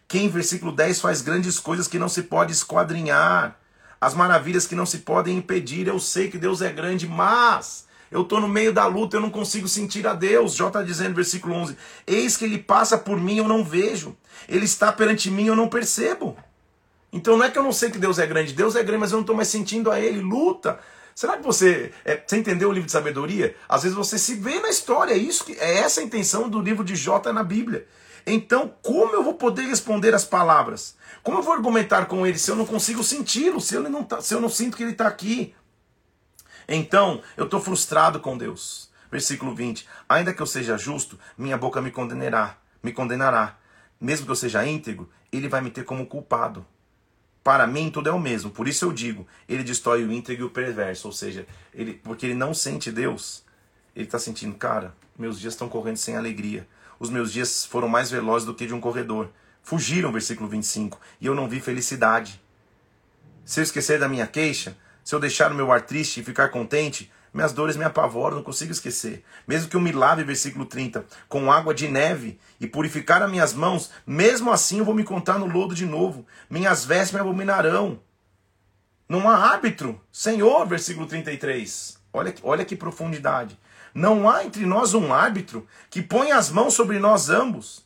Quem, 0.06 0.28
versículo 0.28 0.70
10, 0.70 1.00
faz 1.00 1.22
grandes 1.22 1.58
coisas 1.58 1.88
que 1.88 1.98
não 1.98 2.10
se 2.10 2.24
pode 2.24 2.52
esquadrinhar? 2.52 3.56
As 3.98 4.12
maravilhas 4.12 4.66
que 4.66 4.74
não 4.74 4.84
se 4.84 4.98
podem 4.98 5.38
impedir. 5.38 5.86
Eu 5.86 5.98
sei 5.98 6.28
que 6.28 6.36
Deus 6.36 6.60
é 6.60 6.70
grande, 6.70 7.08
mas 7.08 7.86
eu 8.10 8.20
estou 8.20 8.38
no 8.38 8.48
meio 8.48 8.74
da 8.74 8.84
luta, 8.84 9.16
eu 9.16 9.20
não 9.22 9.30
consigo 9.30 9.66
sentir 9.66 10.06
a 10.06 10.12
Deus. 10.12 10.54
Jó 10.54 10.68
está 10.68 10.82
dizendo, 10.82 11.14
versículo 11.14 11.54
11: 11.54 11.74
Eis 12.06 12.36
que 12.36 12.44
ele 12.44 12.58
passa 12.58 12.98
por 12.98 13.18
mim, 13.18 13.38
eu 13.38 13.48
não 13.48 13.64
vejo. 13.64 14.14
Ele 14.46 14.66
está 14.66 14.92
perante 14.92 15.30
mim, 15.30 15.46
eu 15.46 15.56
não 15.56 15.70
percebo. 15.70 16.36
Então 17.12 17.36
não 17.36 17.44
é 17.44 17.50
que 17.50 17.58
eu 17.58 17.62
não 17.62 17.72
sei 17.72 17.90
que 17.90 17.98
Deus 17.98 18.18
é 18.18 18.26
grande, 18.26 18.52
Deus 18.52 18.74
é 18.74 18.82
grande, 18.82 19.00
mas 19.00 19.12
eu 19.12 19.16
não 19.16 19.22
estou 19.22 19.36
mais 19.36 19.48
sentindo 19.48 19.90
a 19.90 20.00
Ele. 20.00 20.20
Luta. 20.20 20.78
Será 21.14 21.36
que 21.36 21.42
você, 21.42 21.92
é, 22.04 22.22
você 22.26 22.38
entendeu 22.38 22.70
o 22.70 22.72
livro 22.72 22.86
de 22.86 22.92
sabedoria? 22.92 23.54
Às 23.68 23.82
vezes 23.82 23.96
você 23.96 24.18
se 24.18 24.34
vê 24.34 24.60
na 24.60 24.70
história, 24.70 25.12
é 25.12 25.18
isso 25.18 25.44
que 25.44 25.52
é 25.52 25.78
essa 25.78 26.00
a 26.00 26.04
intenção 26.04 26.48
do 26.48 26.60
livro 26.60 26.82
de 26.82 26.96
Jó 26.96 27.20
na 27.32 27.44
Bíblia. 27.44 27.86
Então, 28.26 28.72
como 28.82 29.14
eu 29.14 29.22
vou 29.22 29.34
poder 29.34 29.62
responder 29.62 30.14
as 30.14 30.24
palavras? 30.24 30.96
Como 31.22 31.38
eu 31.38 31.42
vou 31.42 31.52
argumentar 31.52 32.06
com 32.06 32.26
ele 32.26 32.38
se 32.38 32.50
eu 32.50 32.56
não 32.56 32.64
consigo 32.64 33.02
senti-lo, 33.04 33.60
se, 33.60 33.76
tá, 34.08 34.20
se 34.20 34.34
eu 34.34 34.40
não 34.40 34.48
sinto 34.48 34.76
que 34.76 34.82
ele 34.82 34.92
está 34.92 35.06
aqui? 35.06 35.54
Então, 36.68 37.20
eu 37.36 37.44
estou 37.44 37.60
frustrado 37.60 38.20
com 38.20 38.38
Deus. 38.38 38.90
Versículo 39.10 39.54
20: 39.54 39.86
Ainda 40.08 40.32
que 40.32 40.40
eu 40.40 40.46
seja 40.46 40.78
justo, 40.78 41.18
minha 41.36 41.58
boca 41.58 41.82
me 41.82 41.90
condenará, 41.90 42.56
me 42.82 42.92
condenará. 42.92 43.58
Mesmo 44.00 44.24
que 44.24 44.32
eu 44.32 44.36
seja 44.36 44.66
íntegro, 44.66 45.10
ele 45.30 45.48
vai 45.48 45.60
me 45.60 45.70
ter 45.70 45.84
como 45.84 46.06
culpado. 46.06 46.64
Para 47.42 47.66
mim 47.66 47.90
tudo 47.90 48.08
é 48.08 48.12
o 48.12 48.20
mesmo. 48.20 48.50
Por 48.50 48.68
isso 48.68 48.84
eu 48.84 48.92
digo, 48.92 49.26
ele 49.48 49.64
destrói 49.64 50.04
o 50.04 50.12
íntegro 50.12 50.44
e 50.44 50.46
o 50.46 50.50
perverso, 50.50 51.08
ou 51.08 51.12
seja, 51.12 51.46
ele 51.74 51.94
porque 51.94 52.26
ele 52.26 52.34
não 52.34 52.54
sente 52.54 52.90
Deus. 52.92 53.42
Ele 53.94 54.06
está 54.06 54.18
sentindo, 54.18 54.54
cara, 54.54 54.94
meus 55.18 55.38
dias 55.38 55.54
estão 55.54 55.68
correndo 55.68 55.96
sem 55.96 56.16
alegria. 56.16 56.66
Os 56.98 57.10
meus 57.10 57.32
dias 57.32 57.64
foram 57.64 57.88
mais 57.88 58.10
velozes 58.10 58.46
do 58.46 58.54
que 58.54 58.66
de 58.66 58.72
um 58.72 58.80
corredor. 58.80 59.28
Fugiram, 59.62 60.12
versículo 60.12 60.48
25, 60.48 61.00
e 61.20 61.26
eu 61.26 61.34
não 61.34 61.48
vi 61.48 61.60
felicidade. 61.60 62.40
Se 63.44 63.60
eu 63.60 63.64
esquecer 63.64 63.98
da 63.98 64.08
minha 64.08 64.26
queixa, 64.26 64.76
se 65.04 65.14
eu 65.14 65.20
deixar 65.20 65.50
o 65.50 65.54
meu 65.54 65.70
ar 65.72 65.82
triste 65.82 66.20
e 66.20 66.24
ficar 66.24 66.48
contente, 66.48 67.10
minhas 67.32 67.52
dores 67.52 67.76
me 67.76 67.84
apavoram, 67.84 68.36
não 68.36 68.42
consigo 68.42 68.72
esquecer. 68.72 69.24
Mesmo 69.46 69.68
que 69.68 69.76
eu 69.76 69.80
me 69.80 69.90
lave, 69.90 70.22
versículo 70.22 70.66
30, 70.66 71.04
com 71.28 71.50
água 71.50 71.72
de 71.72 71.88
neve 71.88 72.38
e 72.60 72.66
purificar 72.66 73.22
as 73.22 73.30
minhas 73.30 73.54
mãos, 73.54 73.90
mesmo 74.06 74.50
assim 74.50 74.78
eu 74.78 74.84
vou 74.84 74.94
me 74.94 75.04
contar 75.04 75.38
no 75.38 75.46
lodo 75.46 75.74
de 75.74 75.86
novo. 75.86 76.26
Minhas 76.50 76.84
vestes 76.84 77.12
me 77.12 77.20
abominarão. 77.20 77.98
Não 79.08 79.28
há 79.28 79.36
árbitro, 79.52 80.00
Senhor, 80.10 80.66
versículo 80.66 81.06
33. 81.06 81.98
Olha, 82.12 82.34
olha 82.42 82.64
que 82.64 82.76
profundidade. 82.76 83.58
Não 83.94 84.28
há 84.28 84.44
entre 84.44 84.64
nós 84.64 84.94
um 84.94 85.12
árbitro 85.12 85.66
que 85.90 86.02
ponha 86.02 86.36
as 86.36 86.50
mãos 86.50 86.74
sobre 86.74 86.98
nós 86.98 87.28
ambos, 87.28 87.81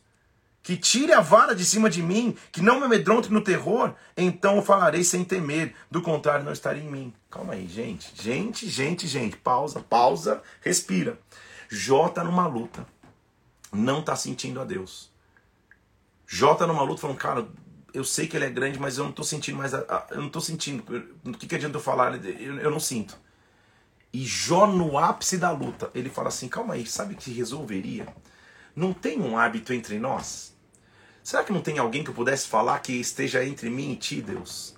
que 0.67 0.75
tire 0.75 1.13
a 1.13 1.21
vara 1.21 1.55
de 1.55 1.63
cima 1.63 1.89
de 1.89 2.03
mim, 2.03 2.35
que 2.51 2.61
não 2.61 2.77
me 2.77 2.87
amedronte 2.87 3.31
no 3.31 3.39
terror, 3.39 3.95
então 4.17 4.57
eu 4.57 4.61
falarei 4.61 5.01
sem 5.01 5.23
temer, 5.23 5.73
do 5.89 6.01
contrário 6.01 6.43
não 6.43 6.51
estaria 6.51 6.83
em 6.83 6.91
mim. 6.91 7.13
Calma 7.31 7.53
aí, 7.53 7.65
gente. 7.69 8.11
Gente, 8.21 8.67
gente, 8.67 9.07
gente. 9.07 9.37
Pausa, 9.37 9.79
pausa, 9.79 10.43
respira. 10.59 11.17
Jó 11.69 12.09
tá 12.09 12.21
numa 12.21 12.45
luta. 12.47 12.85
Não 13.71 14.01
tá 14.01 14.13
sentindo 14.17 14.59
a 14.59 14.65
Deus. 14.65 15.09
Jó 16.27 16.53
tá 16.53 16.67
numa 16.67 16.83
luta 16.83 16.99
falando, 16.99 17.17
cara, 17.17 17.47
eu 17.93 18.03
sei 18.03 18.27
que 18.27 18.35
ele 18.35 18.43
é 18.43 18.49
grande, 18.49 18.77
mas 18.77 18.97
eu 18.97 19.05
não 19.05 19.13
tô 19.13 19.23
sentindo 19.23 19.57
mais. 19.57 19.73
A, 19.73 19.79
a, 19.87 20.07
eu 20.09 20.21
não 20.21 20.29
tô 20.29 20.41
sentindo. 20.41 20.83
O 21.23 21.31
que, 21.31 21.47
que 21.47 21.55
adianta 21.55 21.77
eu 21.77 21.81
falar? 21.81 22.13
Eu, 22.25 22.59
eu 22.59 22.69
não 22.69 22.81
sinto. 22.81 23.17
E 24.11 24.25
Jó, 24.25 24.67
no 24.67 24.97
ápice 24.97 25.37
da 25.37 25.49
luta, 25.49 25.89
ele 25.95 26.09
fala 26.09 26.27
assim: 26.27 26.49
calma 26.49 26.73
aí, 26.73 26.85
sabe 26.85 27.15
que 27.15 27.31
resolveria? 27.31 28.05
Não 28.75 28.91
tem 28.91 29.21
um 29.21 29.37
hábito 29.37 29.71
entre 29.71 29.97
nós? 29.97 30.56
Será 31.27 31.43
que 31.43 31.51
não 31.51 31.59
tem 31.59 31.77
alguém 31.77 32.05
que 32.05 32.09
eu 32.09 32.13
pudesse 32.13 32.47
falar 32.47 32.79
que 32.79 32.93
esteja 32.93 33.43
entre 33.43 33.69
mim 33.69 33.91
e 33.91 33.97
ti, 33.97 34.21
Deus? 34.21 34.73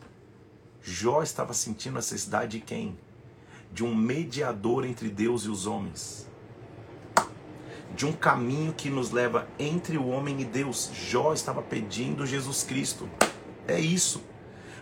Jó 0.82 1.22
estava 1.22 1.54
sentindo 1.54 1.98
necessidade 1.98 2.58
de 2.58 2.60
quem? 2.60 2.98
De 3.72 3.84
um 3.84 3.94
mediador 3.94 4.84
entre 4.84 5.10
Deus 5.10 5.44
e 5.44 5.50
os 5.50 5.68
homens. 5.68 6.28
De 7.94 8.04
um 8.04 8.12
caminho 8.12 8.74
que 8.74 8.90
nos 8.90 9.12
leva 9.12 9.48
entre 9.60 9.96
o 9.96 10.08
homem 10.08 10.42
e 10.42 10.44
Deus. 10.44 10.90
Jó 10.92 11.34
estava 11.34 11.62
pedindo 11.62 12.26
Jesus 12.26 12.64
Cristo. 12.64 13.08
É 13.68 13.80
isso. 13.80 14.20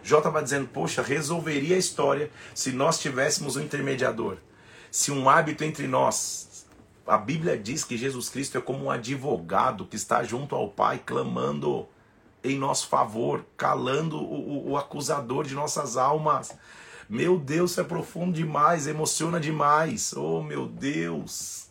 Jó 0.02 0.20
estava 0.20 0.42
dizendo: 0.42 0.70
Poxa, 0.70 1.02
resolveria 1.02 1.76
a 1.76 1.80
história 1.80 2.32
se 2.56 2.72
nós 2.72 2.98
tivéssemos 2.98 3.58
um 3.58 3.62
intermediador. 3.62 4.38
Se 4.90 5.12
um 5.12 5.30
hábito 5.30 5.66
entre 5.66 5.86
nós. 5.86 6.47
A 7.08 7.18
Bíblia 7.18 7.58
diz 7.58 7.86
que 7.86 7.98
Jesus 7.98 8.28
Cristo 8.28 8.58
é 8.58 8.62
como 8.62 8.86
um 8.86 8.92
advogado 8.92 9.86
que 9.86 9.96
está 9.96 10.24
junto 10.24 10.54
ao 10.54 10.70
Pai, 10.70 11.00
clamando 11.00 11.88
em 12.44 12.58
nosso 12.58 12.88
favor, 12.88 13.46
calando 13.56 14.18
o, 14.18 14.72
o, 14.72 14.78
acusador 14.78 15.46
de 15.46 15.56
nossas 15.56 15.96
almas. 15.96 16.52
Meu 17.10 17.40
Deus, 17.40 17.72
isso 17.72 17.82
é 17.82 17.84
profundo 17.86 18.34
demais, 18.34 18.88
emociona 18.88 19.40
demais. 19.40 20.12
Oh, 20.14 20.44
meu 20.44 20.68
Deus. 20.68 21.68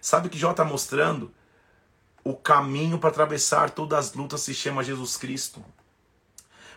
Sabe 0.00 0.26
o 0.26 0.30
que 0.30 0.38
Jó 0.38 0.50
está 0.50 0.64
mostrando? 0.64 1.32
O 2.24 2.34
caminho 2.34 2.98
para 2.98 3.10
atravessar 3.10 3.70
todas 3.70 4.06
as 4.06 4.12
lutas 4.12 4.40
se 4.40 4.52
chama 4.52 4.82
Jesus 4.82 5.16
Cristo. 5.16 5.64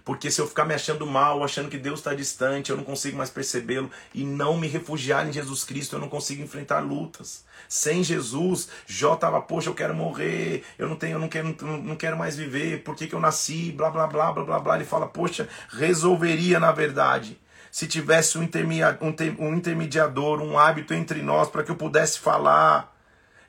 Porque 0.04 0.32
se 0.32 0.41
eu 0.41 0.47
ficar 0.47 0.66
me 0.66 0.74
achando 0.74 1.06
mal, 1.06 1.43
achando 1.43 1.70
que 1.70 1.78
Deus 1.78 1.99
está 1.99 2.14
distante, 2.14 2.72
eu 2.72 2.78
não 2.78 2.84
consigo 2.84 3.18
mais 3.18 3.30
percebê-lo 3.30 3.89
e 4.14 4.24
não 4.24 4.58
me 4.58 4.68
refugiar 4.68 5.28
em 5.28 5.32
Jesus 5.32 5.64
Cristo, 5.64 5.95
eu 5.95 5.99
não 5.99 6.10
consigo 6.10 6.41
enfrentar 6.41 6.80
lutas. 6.80 7.43
Sem 7.68 8.04
Jesus, 8.04 8.70
Jó 8.86 9.14
estava, 9.14 9.41
poxa, 9.41 9.70
eu 9.70 9.76
quero 9.76 9.93
morrer, 9.93 10.64
eu 10.78 10.89
não 10.89 10.95
tenho, 10.95 11.14
eu 11.14 11.20
não 11.20 11.30
quero, 11.30 11.56
não 11.62 11.95
quero 11.95 12.18
mais 12.18 12.36
viver, 12.36 12.84
por 12.84 12.95
que, 12.95 13.08
que 13.08 13.16
eu 13.16 13.20
nasci, 13.20 13.72
blá 13.72 13.89
blá 13.89 14.08
blá 14.08 14.32
blá 14.32 14.43
blá 14.43 14.60
blá. 14.60 14.76
Ele 14.76 14.86
fala, 14.86 15.08
poxa, 15.08 15.47
resolveria 15.70 16.60
na 16.60 16.72
verdade 16.72 17.39
se 17.72 17.88
tivesse 17.88 18.38
um, 18.38 18.43
intermediador, 18.43 20.41
um 20.41 20.60
hábito 20.60 20.93
entre 20.93 21.22
nós 21.22 21.49
para 21.49 21.64
que 21.64 21.72
eu 21.72 21.76
pudesse 21.76 22.20
falar. 22.20 22.90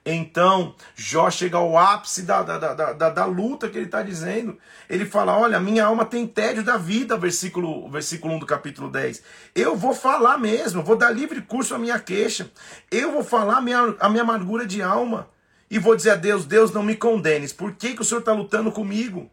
Então, 0.05 0.75
Jó 0.97 1.31
chega 1.31 1.57
ao 1.57 1.79
ápice 1.79 2.23
da, 2.23 2.43
da, 2.43 2.59
da, 2.59 2.93
da, 2.93 3.11
da 3.11 3.25
luta 3.25 3.69
que 3.69 3.79
ele 3.79 3.87
está 3.87 4.03
dizendo. 4.03 4.59
Ele 4.91 5.07
fala: 5.07 5.39
Olha, 5.39 5.61
minha 5.61 5.85
alma 5.85 6.05
tem 6.05 6.27
tédio 6.27 6.65
da 6.65 6.77
vida, 6.77 7.17
versículo, 7.17 7.89
versículo 7.89 8.35
1 8.35 8.39
do 8.41 8.47
capítulo 8.47 8.91
10. 8.91 9.23
Eu 9.55 9.77
vou 9.77 9.95
falar 9.95 10.39
mesmo, 10.39 10.83
vou 10.83 10.97
dar 10.97 11.11
livre 11.11 11.41
curso 11.41 11.75
à 11.75 11.79
minha 11.79 12.01
queixa. 12.01 12.51
Eu 12.91 13.13
vou 13.13 13.23
falar 13.23 13.59
a 13.59 13.61
minha, 13.61 13.95
a 14.01 14.09
minha 14.09 14.25
amargura 14.25 14.67
de 14.67 14.83
alma. 14.83 15.29
E 15.71 15.79
vou 15.79 15.95
dizer 15.95 16.11
a 16.11 16.17
Deus: 16.17 16.45
Deus, 16.45 16.73
não 16.73 16.83
me 16.83 16.97
condenes. 16.97 17.53
Por 17.53 17.73
que, 17.73 17.95
que 17.95 18.03
o 18.03 18.05
Senhor 18.05 18.21
está 18.21 18.33
lutando 18.33 18.73
comigo? 18.73 19.31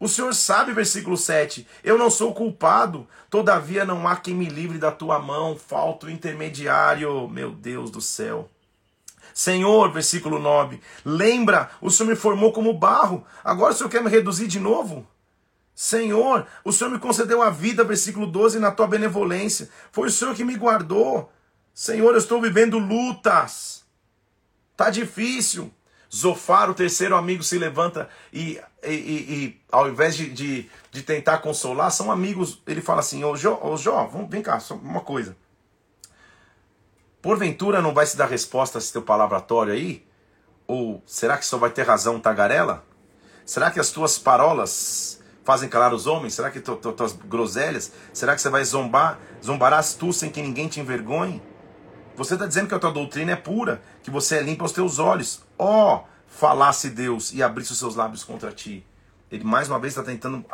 O 0.00 0.08
Senhor 0.08 0.34
sabe, 0.34 0.72
versículo 0.72 1.14
7, 1.14 1.68
eu 1.84 1.98
não 1.98 2.08
sou 2.08 2.32
culpado, 2.32 3.06
todavia 3.28 3.84
não 3.84 4.08
há 4.08 4.16
quem 4.16 4.34
me 4.34 4.46
livre 4.46 4.78
da 4.78 4.90
tua 4.90 5.18
mão, 5.18 5.54
falta 5.54 6.06
o 6.06 6.10
intermediário, 6.10 7.28
meu 7.28 7.50
Deus 7.50 7.90
do 7.90 8.00
céu. 8.00 8.48
Senhor, 9.34 9.92
versículo 9.92 10.38
9, 10.38 10.80
lembra, 11.04 11.70
o 11.80 11.90
Senhor 11.90 12.10
me 12.10 12.16
formou 12.16 12.52
como 12.52 12.72
barro, 12.74 13.24
agora 13.44 13.72
o 13.72 13.76
Senhor 13.76 13.90
quer 13.90 14.02
me 14.02 14.10
reduzir 14.10 14.46
de 14.46 14.60
novo? 14.60 15.06
Senhor, 15.74 16.46
o 16.64 16.72
Senhor 16.72 16.90
me 16.90 16.98
concedeu 16.98 17.40
a 17.40 17.50
vida, 17.50 17.82
versículo 17.82 18.26
12, 18.26 18.58
na 18.58 18.70
tua 18.70 18.86
benevolência, 18.86 19.68
foi 19.90 20.08
o 20.08 20.12
Senhor 20.12 20.34
que 20.34 20.44
me 20.44 20.56
guardou. 20.56 21.32
Senhor, 21.72 22.12
eu 22.12 22.18
estou 22.18 22.40
vivendo 22.40 22.78
lutas, 22.78 23.84
tá 24.76 24.90
difícil. 24.90 25.72
Zofar, 26.14 26.68
o 26.68 26.74
terceiro 26.74 27.16
amigo, 27.16 27.44
se 27.44 27.56
levanta 27.56 28.08
e, 28.32 28.60
e, 28.82 28.90
e, 28.90 28.92
e 28.92 29.60
ao 29.70 29.88
invés 29.88 30.16
de, 30.16 30.28
de, 30.28 30.68
de, 30.90 31.02
tentar 31.04 31.38
consolar, 31.38 31.92
são 31.92 32.10
amigos. 32.10 32.60
Ele 32.66 32.80
fala 32.80 32.98
assim: 32.98 33.22
Ô 33.22 33.36
Jó, 33.36 33.76
Jó 33.76 34.06
vamos, 34.06 34.28
vem 34.28 34.42
cá, 34.42 34.58
só 34.58 34.74
uma 34.74 35.02
coisa. 35.02 35.36
Porventura 37.22 37.82
não 37.82 37.92
vai 37.92 38.06
se 38.06 38.16
dar 38.16 38.26
resposta 38.26 38.78
a 38.78 38.80
esse 38.80 38.92
teu 38.92 39.02
palavratório 39.02 39.72
aí? 39.72 40.06
Ou 40.66 41.02
será 41.04 41.36
que 41.36 41.44
só 41.44 41.58
vai 41.58 41.70
ter 41.70 41.82
razão 41.82 42.18
tagarela? 42.18 42.84
Será 43.44 43.70
que 43.70 43.80
as 43.80 43.90
tuas 43.90 44.18
parolas 44.18 45.20
fazem 45.44 45.68
calar 45.68 45.92
os 45.92 46.06
homens? 46.06 46.34
Será 46.34 46.50
que 46.50 46.60
tu, 46.60 46.76
tu, 46.76 46.92
tuas 46.92 47.12
groselhas? 47.12 47.92
Será 48.12 48.34
que 48.34 48.40
você 48.40 48.48
vai 48.48 48.64
zombar? 48.64 49.18
Zombarás 49.44 49.94
tu 49.94 50.12
sem 50.12 50.30
que 50.30 50.40
ninguém 50.40 50.68
te 50.68 50.80
envergonhe? 50.80 51.42
Você 52.16 52.34
está 52.34 52.46
dizendo 52.46 52.68
que 52.68 52.74
a 52.74 52.78
tua 52.78 52.92
doutrina 52.92 53.32
é 53.32 53.36
pura, 53.36 53.82
que 54.02 54.10
você 54.10 54.36
é 54.36 54.42
limpo 54.42 54.64
aos 54.64 54.72
teus 54.72 54.98
olhos. 54.98 55.42
Ó, 55.58 55.96
oh, 55.96 56.04
falasse 56.26 56.88
Deus 56.88 57.32
e 57.32 57.42
abrisse 57.42 57.72
os 57.72 57.78
seus 57.78 57.96
lábios 57.96 58.24
contra 58.24 58.52
ti. 58.52 58.86
Ele 59.30 59.44
mais 59.44 59.68
uma 59.68 59.78
vez 59.78 59.92
está 59.92 60.02
tentando 60.02 60.44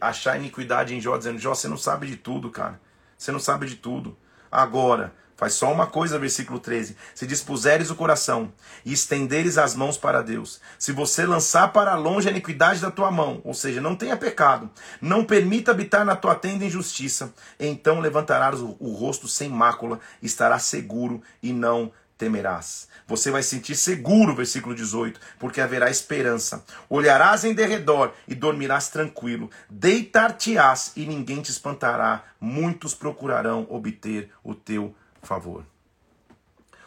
achar 0.00 0.36
iniquidade 0.36 0.94
em 0.94 1.00
Jó, 1.00 1.16
dizendo: 1.16 1.38
Jó, 1.38 1.54
você 1.54 1.68
não 1.68 1.76
sabe 1.76 2.06
de 2.06 2.16
tudo, 2.16 2.50
cara. 2.50 2.80
Você 3.16 3.32
não 3.32 3.38
sabe 3.38 3.66
de 3.66 3.76
tudo. 3.76 4.16
Agora, 4.50 5.14
Faz 5.40 5.54
só 5.54 5.72
uma 5.72 5.86
coisa, 5.86 6.18
versículo 6.18 6.58
13. 6.58 6.94
Se 7.14 7.26
dispuseres 7.26 7.88
o 7.88 7.96
coração 7.96 8.52
e 8.84 8.92
estenderes 8.92 9.56
as 9.56 9.74
mãos 9.74 9.96
para 9.96 10.20
Deus, 10.20 10.60
se 10.78 10.92
você 10.92 11.24
lançar 11.24 11.72
para 11.72 11.94
longe 11.94 12.28
a 12.28 12.30
iniquidade 12.30 12.78
da 12.78 12.90
tua 12.90 13.10
mão, 13.10 13.40
ou 13.42 13.54
seja, 13.54 13.80
não 13.80 13.96
tenha 13.96 14.18
pecado, 14.18 14.68
não 15.00 15.24
permita 15.24 15.70
habitar 15.70 16.04
na 16.04 16.14
tua 16.14 16.34
tenda 16.34 16.66
injustiça, 16.66 17.32
então 17.58 18.00
levantarás 18.00 18.60
o, 18.60 18.92
rosto 18.92 19.26
sem 19.26 19.48
mácula, 19.48 19.98
estarás 20.20 20.64
seguro 20.64 21.22
e 21.42 21.54
não 21.54 21.90
temerás. 22.18 22.86
Você 23.06 23.30
vai 23.30 23.42
sentir 23.42 23.76
seguro, 23.76 24.36
versículo 24.36 24.74
18, 24.74 25.18
porque 25.38 25.62
haverá 25.62 25.88
esperança. 25.88 26.62
Olharás 26.86 27.44
em 27.44 27.54
derredor 27.54 28.12
e 28.28 28.34
dormirás 28.34 28.88
tranquilo. 28.88 29.50
Deitar-te-ás 29.70 30.92
e 30.94 31.06
ninguém 31.06 31.40
te 31.40 31.50
espantará. 31.50 32.24
Muitos 32.38 32.92
procurarão 32.92 33.66
obter 33.70 34.30
o 34.44 34.54
teu 34.54 34.94
favor. 35.26 35.64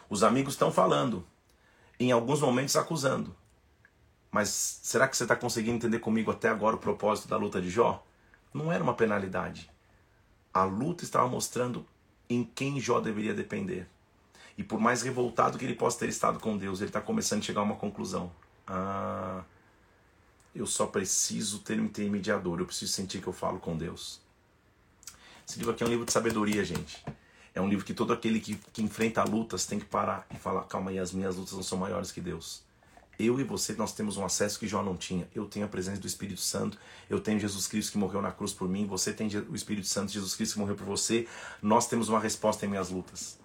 Os 0.08 0.22
amigos 0.22 0.54
estão 0.54 0.70
falando, 0.70 1.26
em 1.98 2.12
alguns 2.12 2.40
momentos 2.40 2.76
acusando. 2.76 3.34
Mas 4.30 4.48
será 4.48 5.06
que 5.06 5.16
você 5.16 5.24
está 5.24 5.36
conseguindo 5.36 5.76
entender 5.76 6.00
comigo 6.00 6.30
até 6.30 6.48
agora 6.48 6.76
o 6.76 6.78
propósito 6.78 7.28
da 7.28 7.36
luta 7.36 7.60
de 7.60 7.70
Jó? 7.70 8.04
Não 8.52 8.72
era 8.72 8.82
uma 8.82 8.94
penalidade. 8.94 9.70
A 10.52 10.64
luta 10.64 11.04
estava 11.04 11.28
mostrando 11.28 11.86
em 12.28 12.44
quem 12.44 12.80
Jó 12.80 13.00
deveria 13.00 13.34
depender. 13.34 13.88
E 14.56 14.62
por 14.62 14.78
mais 14.80 15.02
revoltado 15.02 15.58
que 15.58 15.64
ele 15.64 15.74
possa 15.74 16.00
ter 16.00 16.08
estado 16.08 16.38
com 16.38 16.56
Deus, 16.56 16.80
ele 16.80 16.90
está 16.90 17.00
começando 17.00 17.40
a 17.40 17.44
chegar 17.44 17.60
a 17.60 17.64
uma 17.64 17.76
conclusão. 17.76 18.30
Ah, 18.66 19.42
eu 20.54 20.66
só 20.66 20.86
preciso 20.86 21.58
ter 21.58 21.80
um 21.80 21.84
intermediador, 21.84 22.60
eu 22.60 22.66
preciso 22.66 22.92
sentir 22.92 23.20
que 23.20 23.26
eu 23.26 23.32
falo 23.32 23.58
com 23.58 23.76
Deus. 23.76 24.20
Esse 25.46 25.58
livro 25.58 25.74
aqui 25.74 25.82
é 25.82 25.86
um 25.86 25.90
livro 25.90 26.06
de 26.06 26.12
sabedoria, 26.12 26.64
gente. 26.64 27.04
É 27.54 27.60
um 27.60 27.68
livro 27.68 27.84
que 27.84 27.94
todo 27.94 28.12
aquele 28.12 28.40
que, 28.40 28.56
que 28.72 28.82
enfrenta 28.82 29.22
lutas 29.22 29.64
tem 29.64 29.78
que 29.78 29.84
parar 29.84 30.26
e 30.34 30.36
falar: 30.36 30.62
calma 30.62 30.90
aí, 30.90 30.98
as 30.98 31.12
minhas 31.12 31.36
lutas 31.36 31.54
não 31.54 31.62
são 31.62 31.78
maiores 31.78 32.10
que 32.10 32.20
Deus. 32.20 32.62
Eu 33.16 33.38
e 33.38 33.44
você, 33.44 33.74
nós 33.74 33.92
temos 33.92 34.16
um 34.16 34.24
acesso 34.24 34.58
que 34.58 34.66
Jó 34.66 34.82
não 34.82 34.96
tinha. 34.96 35.28
Eu 35.32 35.46
tenho 35.46 35.64
a 35.64 35.68
presença 35.68 36.00
do 36.00 36.06
Espírito 36.06 36.40
Santo, 36.40 36.76
eu 37.08 37.20
tenho 37.20 37.38
Jesus 37.38 37.68
Cristo 37.68 37.92
que 37.92 37.98
morreu 37.98 38.20
na 38.20 38.32
cruz 38.32 38.52
por 38.52 38.68
mim, 38.68 38.86
você 38.86 39.12
tem 39.12 39.28
o 39.48 39.54
Espírito 39.54 39.86
Santo, 39.86 40.10
Jesus 40.10 40.34
Cristo 40.34 40.54
que 40.54 40.58
morreu 40.58 40.74
por 40.74 40.84
você. 40.86 41.28
Nós 41.62 41.86
temos 41.86 42.08
uma 42.08 42.18
resposta 42.18 42.66
em 42.66 42.68
minhas 42.68 42.90
lutas. 42.90 43.38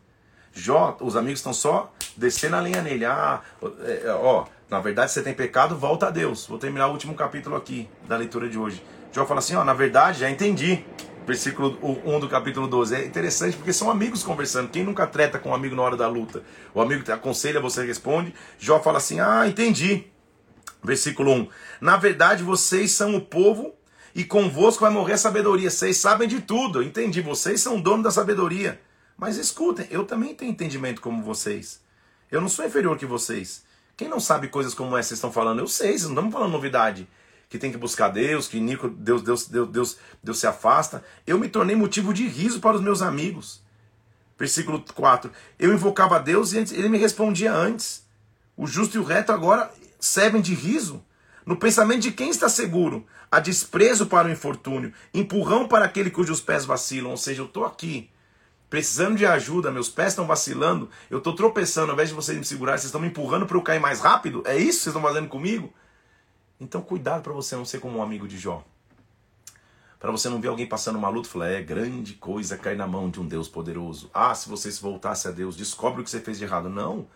Jó, 0.51 0.97
os 0.99 1.15
amigos 1.15 1.39
estão 1.39 1.53
só 1.53 1.93
descendo 2.17 2.55
a 2.55 2.61
linha 2.61 2.81
nele. 2.81 3.05
Ah, 3.05 3.41
é, 3.81 4.07
é, 4.07 4.11
ó, 4.11 4.47
na 4.69 4.79
verdade 4.79 5.11
você 5.11 5.21
tem 5.21 5.35
pecado, 5.35 5.77
volta 5.77 6.07
a 6.07 6.09
Deus. 6.09 6.47
Vou 6.47 6.57
terminar 6.57 6.87
o 6.87 6.91
último 6.91 7.13
capítulo 7.13 7.55
aqui 7.55 7.87
da 8.07 8.17
leitura 8.17 8.49
de 8.49 8.57
hoje. 8.57 8.83
Jó 9.11 9.25
fala 9.25 9.39
assim, 9.39 9.55
ó, 9.55 9.63
na 9.63 9.73
verdade 9.73 10.19
já 10.19 10.29
entendi 10.29 10.83
versículo 11.29 11.77
1 12.03 12.19
do 12.19 12.27
capítulo 12.27 12.67
12. 12.67 12.95
É 12.95 13.05
interessante 13.05 13.55
porque 13.55 13.71
são 13.71 13.91
amigos 13.91 14.23
conversando. 14.23 14.69
Quem 14.69 14.83
nunca 14.83 15.05
treta 15.05 15.37
com 15.37 15.49
um 15.49 15.53
amigo 15.53 15.75
na 15.75 15.83
hora 15.83 15.95
da 15.95 16.07
luta? 16.07 16.43
O 16.73 16.81
amigo 16.81 17.03
te 17.03 17.11
aconselha, 17.11 17.61
você 17.61 17.85
responde. 17.85 18.33
Jó 18.57 18.81
fala 18.81 18.97
assim: 18.97 19.19
Ah, 19.19 19.47
entendi. 19.47 20.07
Versículo 20.83 21.31
1. 21.31 21.47
Na 21.81 21.97
verdade, 21.97 22.41
vocês 22.41 22.91
são 22.91 23.15
o 23.15 23.21
povo 23.21 23.75
e 24.15 24.23
convosco 24.23 24.81
vai 24.81 24.91
morrer 24.91 25.13
a 25.13 25.17
sabedoria. 25.17 25.69
Vocês 25.69 25.97
sabem 25.97 26.27
de 26.27 26.41
tudo. 26.41 26.81
Entendi. 26.81 27.21
Vocês 27.21 27.61
são 27.61 27.79
dono 27.79 28.01
da 28.01 28.09
sabedoria. 28.09 28.81
Mas 29.15 29.37
escutem, 29.37 29.85
eu 29.91 30.05
também 30.05 30.33
tenho 30.33 30.49
entendimento 30.49 30.99
como 30.99 31.21
vocês. 31.21 31.79
Eu 32.31 32.41
não 32.41 32.49
sou 32.49 32.65
inferior 32.65 32.97
que 32.97 33.05
vocês. 33.05 33.63
Quem 33.95 34.07
não 34.07 34.19
sabe 34.19 34.47
coisas 34.47 34.73
como 34.73 34.97
essa 34.97 35.09
vocês 35.09 35.17
estão 35.17 35.31
falando? 35.31 35.59
Eu 35.59 35.67
sei, 35.67 35.89
vocês 35.89 36.03
não 36.03 36.11
estamos 36.11 36.33
falando 36.33 36.51
novidade 36.53 37.07
que 37.49 37.57
tem 37.57 37.71
que 37.71 37.77
buscar 37.77 38.09
Deus, 38.09 38.47
que 38.47 38.59
Nico, 38.59 38.87
Deus, 38.87 39.23
Deus, 39.23 39.47
Deus, 39.47 39.69
Deus, 39.69 39.97
Deus 40.23 40.39
se 40.39 40.45
afasta. 40.45 41.03
Eu 41.25 41.39
me 41.39 41.49
tornei 41.49 41.75
motivo 41.75 42.13
de 42.13 42.27
riso 42.27 42.59
para 42.59 42.77
os 42.77 42.81
meus 42.81 43.01
amigos. 43.01 43.61
Versículo 44.37 44.85
4. 44.93 45.31
Eu 45.57 45.73
invocava 45.73 46.17
a 46.17 46.19
Deus 46.19 46.53
e 46.53 46.59
ele 46.59 46.87
me 46.87 46.99
respondia 46.99 47.51
antes. 47.51 48.07
O 48.55 48.67
justo 48.67 48.97
e 48.97 48.99
o 48.99 49.03
reto 49.03 49.31
agora 49.31 49.71
servem 49.99 50.41
de 50.41 50.53
riso. 50.53 51.03
No 51.43 51.57
pensamento 51.57 52.01
de 52.01 52.11
quem 52.11 52.29
está 52.29 52.47
seguro, 52.47 53.03
há 53.31 53.39
desprezo 53.39 54.05
para 54.05 54.27
o 54.27 54.31
infortúnio, 54.31 54.93
empurrão 55.11 55.67
para 55.67 55.85
aquele 55.85 56.11
cujos 56.11 56.39
pés 56.39 56.65
vacilam. 56.65 57.09
Ou 57.09 57.17
seja, 57.17 57.41
eu 57.41 57.47
estou 57.47 57.65
aqui, 57.65 58.11
precisando 58.69 59.17
de 59.17 59.25
ajuda, 59.25 59.71
meus 59.71 59.89
pés 59.89 60.09
estão 60.09 60.27
vacilando, 60.27 60.87
eu 61.09 61.17
estou 61.17 61.33
tropeçando, 61.33 61.87
ao 61.87 61.93
invés 61.93 62.09
de 62.09 62.15
vocês 62.15 62.37
me 62.37 62.45
segurar, 62.45 62.73
vocês 62.73 62.85
estão 62.85 63.01
me 63.01 63.07
empurrando 63.07 63.47
para 63.47 63.57
eu 63.57 63.63
cair 63.63 63.79
mais 63.79 63.99
rápido? 63.99 64.43
É 64.45 64.55
isso 64.55 64.77
que 64.77 64.83
vocês 64.83 64.87
estão 64.95 65.01
fazendo 65.01 65.27
comigo? 65.27 65.73
Então 66.59 66.81
cuidado 66.81 67.23
para 67.23 67.31
você 67.31 67.55
não 67.55 67.63
ser 67.63 67.79
como 67.79 67.99
um 67.99 68.03
amigo 68.03 68.27
de 68.27 68.37
Jó. 68.37 68.65
Para 69.97 70.11
você 70.11 70.27
não 70.27 70.41
ver 70.41 70.49
alguém 70.49 70.65
passando 70.65 70.97
uma 70.97 71.09
luta 71.09 71.27
e 71.27 71.31
falar, 71.31 71.49
é 71.49 71.61
grande 71.61 72.13
coisa 72.13 72.57
cair 72.57 72.75
na 72.75 72.87
mão 72.87 73.09
de 73.09 73.19
um 73.19 73.27
Deus 73.27 73.47
poderoso. 73.47 74.09
Ah, 74.13 74.35
se 74.35 74.49
você 74.49 74.71
se 74.71 74.81
voltasse 74.81 75.27
a 75.27 75.31
Deus, 75.31 75.55
descobre 75.55 76.01
o 76.01 76.03
que 76.03 76.09
você 76.09 76.19
fez 76.19 76.37
de 76.37 76.43
errado. 76.43 76.69
Não. 76.69 77.07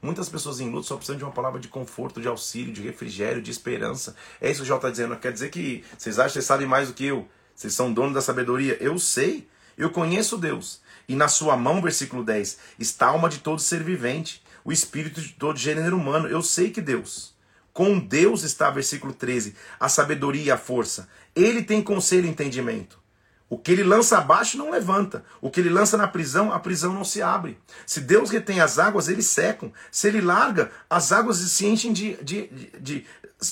Muitas 0.00 0.28
pessoas 0.28 0.60
em 0.60 0.70
luta 0.70 0.86
só 0.86 0.96
precisam 0.96 1.16
de 1.16 1.24
uma 1.24 1.32
palavra 1.32 1.60
de 1.60 1.68
conforto, 1.68 2.20
de 2.20 2.26
auxílio, 2.28 2.72
de 2.72 2.82
refrigério, 2.82 3.42
de 3.42 3.50
esperança. 3.50 4.16
É 4.40 4.50
isso 4.50 4.60
que 4.60 4.64
o 4.64 4.66
Jó 4.66 4.76
está 4.76 4.90
dizendo. 4.90 5.16
Quer 5.16 5.32
dizer 5.32 5.50
que 5.50 5.84
vocês 5.96 6.18
acham 6.18 6.28
que 6.28 6.32
vocês 6.34 6.44
sabem 6.44 6.66
mais 6.66 6.88
do 6.88 6.94
que 6.94 7.06
eu. 7.06 7.28
Vocês 7.54 7.74
são 7.74 7.92
donos 7.92 8.14
da 8.14 8.20
sabedoria. 8.20 8.76
Eu 8.80 8.98
sei. 8.98 9.48
Eu 9.76 9.90
conheço 9.90 10.38
Deus. 10.38 10.80
E 11.08 11.14
na 11.14 11.28
sua 11.28 11.56
mão, 11.56 11.80
versículo 11.80 12.24
10, 12.24 12.58
está 12.78 13.06
a 13.06 13.10
alma 13.10 13.28
de 13.28 13.38
todo 13.38 13.60
ser 13.60 13.82
vivente, 13.82 14.42
o 14.64 14.72
espírito 14.72 15.20
de 15.20 15.30
todo 15.30 15.58
gênero 15.58 15.96
humano. 15.96 16.28
Eu 16.28 16.42
sei 16.42 16.70
que 16.70 16.80
Deus 16.80 17.31
com 17.72 17.98
Deus 17.98 18.42
está, 18.42 18.70
versículo 18.70 19.12
13, 19.12 19.54
a 19.80 19.88
sabedoria 19.88 20.44
e 20.44 20.50
a 20.50 20.58
força. 20.58 21.08
Ele 21.34 21.62
tem 21.62 21.82
conselho 21.82 22.26
e 22.26 22.30
entendimento. 22.30 23.00
O 23.48 23.58
que 23.58 23.70
ele 23.70 23.82
lança 23.82 24.16
abaixo 24.16 24.56
não 24.56 24.70
levanta. 24.70 25.22
O 25.38 25.50
que 25.50 25.60
ele 25.60 25.68
lança 25.68 25.94
na 25.96 26.08
prisão, 26.08 26.50
a 26.50 26.58
prisão 26.58 26.94
não 26.94 27.04
se 27.04 27.20
abre. 27.20 27.58
Se 27.86 28.00
Deus 28.00 28.30
retém 28.30 28.60
as 28.60 28.78
águas, 28.78 29.08
eles 29.08 29.26
secam. 29.26 29.70
Se 29.90 30.08
ele 30.08 30.22
larga, 30.22 30.70
as 30.88 31.12
águas 31.12 31.36
se 31.36 31.66
enchem 31.66 31.92
de, 31.92 32.16
de, 32.22 32.46
de, 32.46 32.80
de 32.80 33.06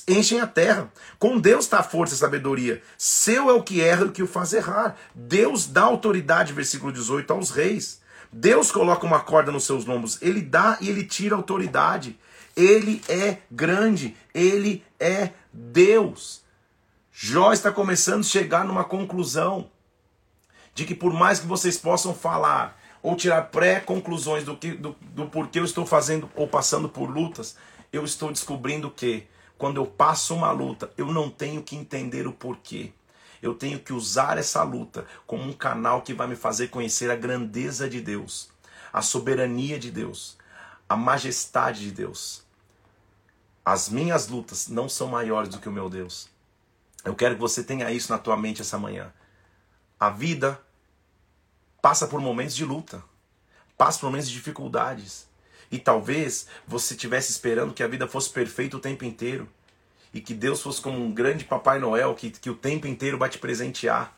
enchem 0.08 0.40
a 0.40 0.46
terra. 0.46 0.90
Com 1.18 1.38
Deus 1.38 1.66
está 1.66 1.80
a 1.80 1.82
força 1.82 2.14
e 2.14 2.16
a 2.16 2.18
sabedoria. 2.18 2.82
Seu 2.96 3.50
é 3.50 3.52
o 3.52 3.62
que 3.62 3.82
erra 3.82 4.04
e 4.04 4.08
o 4.08 4.12
que 4.12 4.22
o 4.22 4.26
faz 4.26 4.54
errar. 4.54 4.96
Deus 5.14 5.66
dá 5.66 5.82
autoridade, 5.82 6.54
versículo 6.54 6.90
18, 6.90 7.30
aos 7.30 7.50
reis. 7.50 8.00
Deus 8.32 8.72
coloca 8.72 9.04
uma 9.04 9.20
corda 9.20 9.52
nos 9.52 9.64
seus 9.64 9.84
lombos. 9.84 10.16
Ele 10.22 10.40
dá 10.40 10.78
e 10.80 10.88
ele 10.88 11.04
tira 11.04 11.36
autoridade. 11.36 12.18
Ele 12.56 13.02
é 13.08 13.38
grande, 13.50 14.16
ele 14.34 14.84
é 14.98 15.30
Deus. 15.52 16.42
Jó 17.12 17.52
está 17.52 17.70
começando 17.70 18.20
a 18.20 18.28
chegar 18.28 18.64
numa 18.64 18.84
conclusão 18.84 19.70
de 20.74 20.84
que 20.84 20.94
por 20.94 21.12
mais 21.12 21.40
que 21.40 21.46
vocês 21.46 21.76
possam 21.76 22.14
falar 22.14 22.80
ou 23.02 23.16
tirar 23.16 23.42
pré-conclusões 23.50 24.44
do, 24.44 24.56
que, 24.56 24.72
do, 24.72 24.96
do 25.00 25.26
porquê 25.26 25.58
eu 25.58 25.64
estou 25.64 25.84
fazendo 25.84 26.30
ou 26.34 26.46
passando 26.46 26.88
por 26.88 27.10
lutas, 27.10 27.56
eu 27.92 28.04
estou 28.04 28.30
descobrindo 28.30 28.90
que 28.90 29.26
quando 29.58 29.78
eu 29.78 29.86
passo 29.86 30.34
uma 30.34 30.50
luta, 30.50 30.90
eu 30.96 31.06
não 31.06 31.28
tenho 31.28 31.62
que 31.62 31.76
entender 31.76 32.26
o 32.26 32.32
porquê. 32.32 32.92
Eu 33.42 33.54
tenho 33.54 33.78
que 33.78 33.92
usar 33.92 34.38
essa 34.38 34.62
luta 34.62 35.06
como 35.26 35.42
um 35.44 35.52
canal 35.52 36.02
que 36.02 36.14
vai 36.14 36.26
me 36.26 36.36
fazer 36.36 36.68
conhecer 36.68 37.10
a 37.10 37.16
grandeza 37.16 37.88
de 37.88 38.00
Deus, 38.00 38.50
a 38.92 39.02
soberania 39.02 39.78
de 39.78 39.90
Deus, 39.90 40.36
a 40.90 40.96
majestade 40.96 41.84
de 41.84 41.92
Deus. 41.92 42.42
As 43.64 43.88
minhas 43.88 44.26
lutas 44.26 44.66
não 44.66 44.88
são 44.88 45.06
maiores 45.06 45.48
do 45.48 45.60
que 45.60 45.68
o 45.68 45.72
meu 45.72 45.88
Deus. 45.88 46.28
Eu 47.04 47.14
quero 47.14 47.36
que 47.36 47.40
você 47.40 47.62
tenha 47.62 47.92
isso 47.92 48.10
na 48.10 48.18
tua 48.18 48.36
mente 48.36 48.60
essa 48.60 48.76
manhã. 48.76 49.12
A 50.00 50.10
vida 50.10 50.60
passa 51.80 52.08
por 52.08 52.20
momentos 52.20 52.56
de 52.56 52.64
luta, 52.64 53.04
passa 53.78 54.00
por 54.00 54.06
momentos 54.06 54.28
de 54.28 54.34
dificuldades. 54.34 55.28
E 55.70 55.78
talvez 55.78 56.48
você 56.66 56.94
estivesse 56.94 57.30
esperando 57.30 57.72
que 57.72 57.84
a 57.84 57.88
vida 57.88 58.08
fosse 58.08 58.28
perfeita 58.28 58.76
o 58.76 58.80
tempo 58.80 59.04
inteiro. 59.04 59.48
E 60.12 60.20
que 60.20 60.34
Deus 60.34 60.60
fosse 60.60 60.80
como 60.80 60.98
um 60.98 61.14
grande 61.14 61.44
Papai 61.44 61.78
Noel 61.78 62.16
que, 62.16 62.32
que 62.32 62.50
o 62.50 62.56
tempo 62.56 62.88
inteiro 62.88 63.16
vai 63.16 63.28
te 63.28 63.38
presentear. 63.38 64.12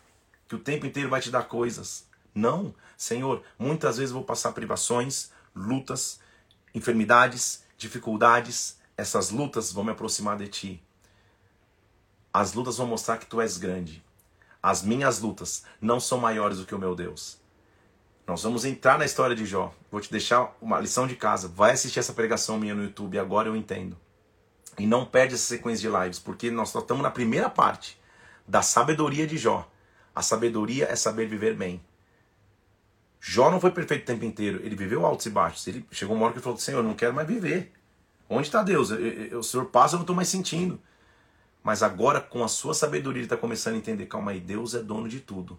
Que 0.49 0.55
o 0.55 0.59
tempo 0.59 0.87
inteiro 0.87 1.11
vai 1.11 1.21
te 1.21 1.31
dar 1.31 1.43
coisas. 1.43 2.07
Não, 2.35 2.75
Senhor, 2.97 3.43
muitas 3.59 3.99
vezes 3.99 4.11
vou 4.11 4.25
passar 4.25 4.53
privações, 4.53 5.31
lutas, 5.55 6.19
enfermidades, 6.75 7.65
dificuldades, 7.77 8.79
essas 8.97 9.31
lutas 9.31 9.73
vão 9.73 9.85
me 9.85 9.91
aproximar 9.91 10.37
de 10.37 10.49
ti. 10.49 10.83
As 12.33 12.55
lutas 12.55 12.77
vão 12.77 12.87
mostrar 12.87 13.19
que 13.19 13.27
tu 13.27 13.41
és 13.41 13.59
grande. 13.59 14.03
As 14.63 14.83
minhas 14.83 15.19
lutas 15.21 15.65
não 15.81 15.99
são 15.99 16.19
maiores 16.19 16.59
do 16.59 16.67
que 16.67 16.75
o 16.75 16.79
meu 16.79 16.95
Deus. 16.95 17.39
Nós 18.27 18.43
vamos 18.43 18.65
entrar 18.65 18.99
na 18.99 19.05
história 19.05 19.35
de 19.35 19.45
Jó. 19.45 19.75
Vou 19.91 20.01
te 20.01 20.11
deixar 20.11 20.57
uma 20.61 20.79
lição 20.79 21.07
de 21.07 21.17
casa. 21.17 21.49
Vai 21.49 21.73
assistir 21.73 21.99
essa 21.99 22.13
pregação 22.13 22.59
minha 22.59 22.75
no 22.75 22.85
YouTube, 22.85 23.19
agora 23.19 23.49
eu 23.49 23.57
entendo. 23.57 23.99
E 24.79 24.87
não 24.87 25.05
perde 25.05 25.35
essa 25.35 25.45
sequência 25.45 25.91
de 25.91 25.97
lives, 25.97 26.19
porque 26.19 26.51
nós 26.51 26.71
só 26.71 26.79
estamos 26.79 27.03
na 27.03 27.11
primeira 27.11 27.51
parte 27.51 28.01
da 28.47 28.63
sabedoria 28.63 29.27
de 29.27 29.37
Jó. 29.37 29.69
A 30.15 30.23
sabedoria 30.23 30.87
é 30.87 30.97
saber 30.97 31.27
viver 31.27 31.55
bem. 31.55 31.83
Jó 33.25 33.53
não 33.53 33.61
foi 33.61 33.71
perfeito 33.71 34.03
o 34.03 34.07
tempo 34.07 34.25
inteiro, 34.25 34.61
ele 34.65 34.75
viveu 34.75 35.07
altos 35.07 35.27
e 35.27 35.31
baixos. 35.31 35.65
Ele 35.69 35.87
chegou 35.93 36.17
uma 36.17 36.25
hora 36.25 36.33
que 36.33 36.39
ele 36.41 36.45
falou: 36.45 36.59
Senhor, 36.59 36.81
eu 36.81 36.83
não 36.83 36.95
quero 36.95 37.15
mais 37.15 37.29
viver. 37.29 37.73
Onde 38.29 38.49
está 38.49 38.65
Deus? 38.65 38.91
Eu, 38.91 38.99
eu, 38.99 39.39
o 39.39 39.45
Senhor 39.45 39.67
passa, 39.67 39.95
eu 39.95 39.99
não 39.99 40.03
estou 40.03 40.17
mais 40.17 40.27
sentindo. 40.27 40.81
Mas 41.63 41.85
agora, 41.85 42.21
com 42.21 42.43
a 42.43 42.49
sua 42.49 42.75
sabedoria, 42.75 43.21
ele 43.21 43.27
está 43.27 43.37
começando 43.37 43.75
a 43.75 43.79
entender: 43.79 44.07
calma 44.07 44.33
aí, 44.33 44.41
Deus 44.41 44.75
é 44.75 44.83
dono 44.83 45.09
de 45.09 45.21
tudo. 45.21 45.57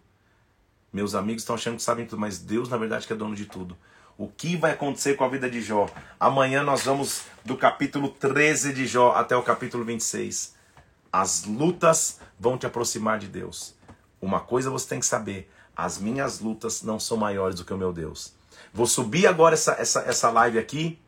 Meus 0.91 1.16
amigos 1.16 1.43
estão 1.43 1.55
achando 1.55 1.78
que 1.78 1.84
sabem 1.84 2.05
tudo, 2.05 2.20
mas 2.20 2.38
Deus, 2.38 2.68
na 2.68 2.76
verdade, 2.76 3.07
que 3.07 3.14
é 3.14 3.16
dono 3.16 3.34
de 3.34 3.45
tudo. 3.45 3.78
O 4.18 4.28
que 4.28 4.57
vai 4.57 4.72
acontecer 4.72 5.16
com 5.16 5.24
a 5.24 5.30
vida 5.30 5.49
de 5.49 5.61
Jó? 5.61 5.89
Amanhã 6.20 6.64
nós 6.64 6.84
vamos 6.84 7.24
do 7.45 7.55
capítulo 7.55 8.09
13 8.09 8.74
de 8.74 8.86
Jó 8.86 9.14
até 9.14 9.38
o 9.38 9.41
capítulo 9.41 9.86
26. 9.86 10.53
As 11.11 11.45
lutas 11.45 12.20
vão 12.38 12.57
te 12.57 12.66
aproximar 12.66 13.20
de 13.20 13.28
Deus. 13.28 13.74
Uma 14.22 14.41
coisa 14.41 14.70
você 14.70 14.89
tem 14.89 14.99
que 14.99 15.05
saber: 15.05 15.49
as 15.76 15.97
minhas 15.97 16.39
lutas 16.39 16.82
não 16.82 16.99
são 16.99 17.17
maiores 17.17 17.57
do 17.57 17.65
que 17.65 17.74
o 17.74 17.78
meu 17.78 17.91
Deus. 17.91 18.34
Vou 18.74 18.86
subir 18.86 19.28
agora 19.28 19.53
essa, 19.53 19.74
essa, 19.74 20.01
essa 20.01 20.30
live 20.30 20.57
aqui 20.59 20.99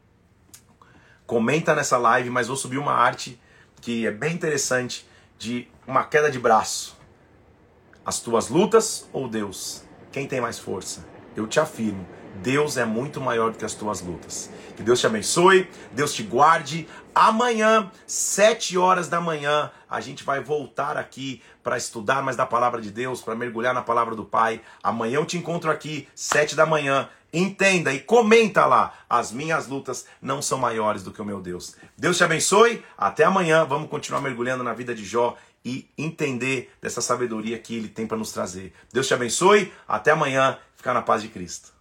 comenta 1.25 1.73
nessa 1.75 1.97
live, 1.97 2.29
mas 2.29 2.47
vou 2.47 2.55
subir 2.55 2.77
uma 2.77 2.93
arte 2.93 3.39
que 3.81 4.05
é 4.05 4.11
bem 4.11 4.33
interessante 4.33 5.07
de 5.37 5.67
uma 5.87 6.03
queda 6.03 6.31
de 6.31 6.39
braço. 6.39 6.95
As 8.05 8.19
tuas 8.19 8.49
lutas 8.49 9.07
ou 9.11 9.27
Deus? 9.27 9.83
Quem 10.11 10.27
tem 10.27 10.39
mais 10.39 10.59
força? 10.59 11.05
Eu 11.35 11.47
te 11.47 11.59
afirmo, 11.59 12.07
Deus 12.41 12.77
é 12.77 12.85
muito 12.85 13.19
maior 13.19 13.51
do 13.51 13.57
que 13.57 13.65
as 13.65 13.73
tuas 13.73 14.01
lutas. 14.01 14.49
Que 14.75 14.83
Deus 14.83 14.99
te 14.99 15.07
abençoe, 15.07 15.69
Deus 15.91 16.13
te 16.13 16.23
guarde. 16.23 16.87
Amanhã, 17.13 17.91
sete 18.05 18.77
horas 18.77 19.07
da 19.07 19.19
manhã, 19.19 19.71
a 19.95 20.01
gente 20.01 20.25
vai 20.25 20.41
voltar 20.41 20.97
aqui 20.97 21.41
para 21.63 21.77
estudar 21.77 22.21
mais 22.21 22.35
da 22.35 22.45
palavra 22.45 22.81
de 22.81 22.91
Deus, 22.91 23.21
para 23.21 23.33
mergulhar 23.33 23.73
na 23.73 23.81
palavra 23.81 24.13
do 24.13 24.25
Pai. 24.25 24.59
Amanhã 24.83 25.19
eu 25.19 25.25
te 25.25 25.37
encontro 25.37 25.71
aqui, 25.71 26.09
sete 26.13 26.53
da 26.53 26.65
manhã. 26.65 27.07
Entenda 27.31 27.93
e 27.93 28.01
comenta 28.01 28.65
lá. 28.65 28.93
As 29.09 29.31
minhas 29.31 29.67
lutas 29.67 30.05
não 30.21 30.41
são 30.41 30.57
maiores 30.57 31.01
do 31.01 31.11
que 31.11 31.21
o 31.21 31.25
meu 31.25 31.39
Deus. 31.39 31.77
Deus 31.97 32.17
te 32.17 32.25
abençoe. 32.25 32.83
Até 32.97 33.23
amanhã. 33.23 33.63
Vamos 33.63 33.89
continuar 33.89 34.19
mergulhando 34.19 34.65
na 34.65 34.73
vida 34.73 34.93
de 34.93 35.05
Jó 35.05 35.37
e 35.63 35.89
entender 35.97 36.73
dessa 36.81 37.01
sabedoria 37.01 37.57
que 37.57 37.75
ele 37.75 37.87
tem 37.87 38.05
para 38.05 38.17
nos 38.17 38.33
trazer. 38.33 38.73
Deus 38.91 39.07
te 39.07 39.13
abençoe. 39.13 39.71
Até 39.87 40.11
amanhã. 40.11 40.57
Ficar 40.75 40.93
na 40.93 41.01
paz 41.01 41.21
de 41.21 41.29
Cristo. 41.29 41.74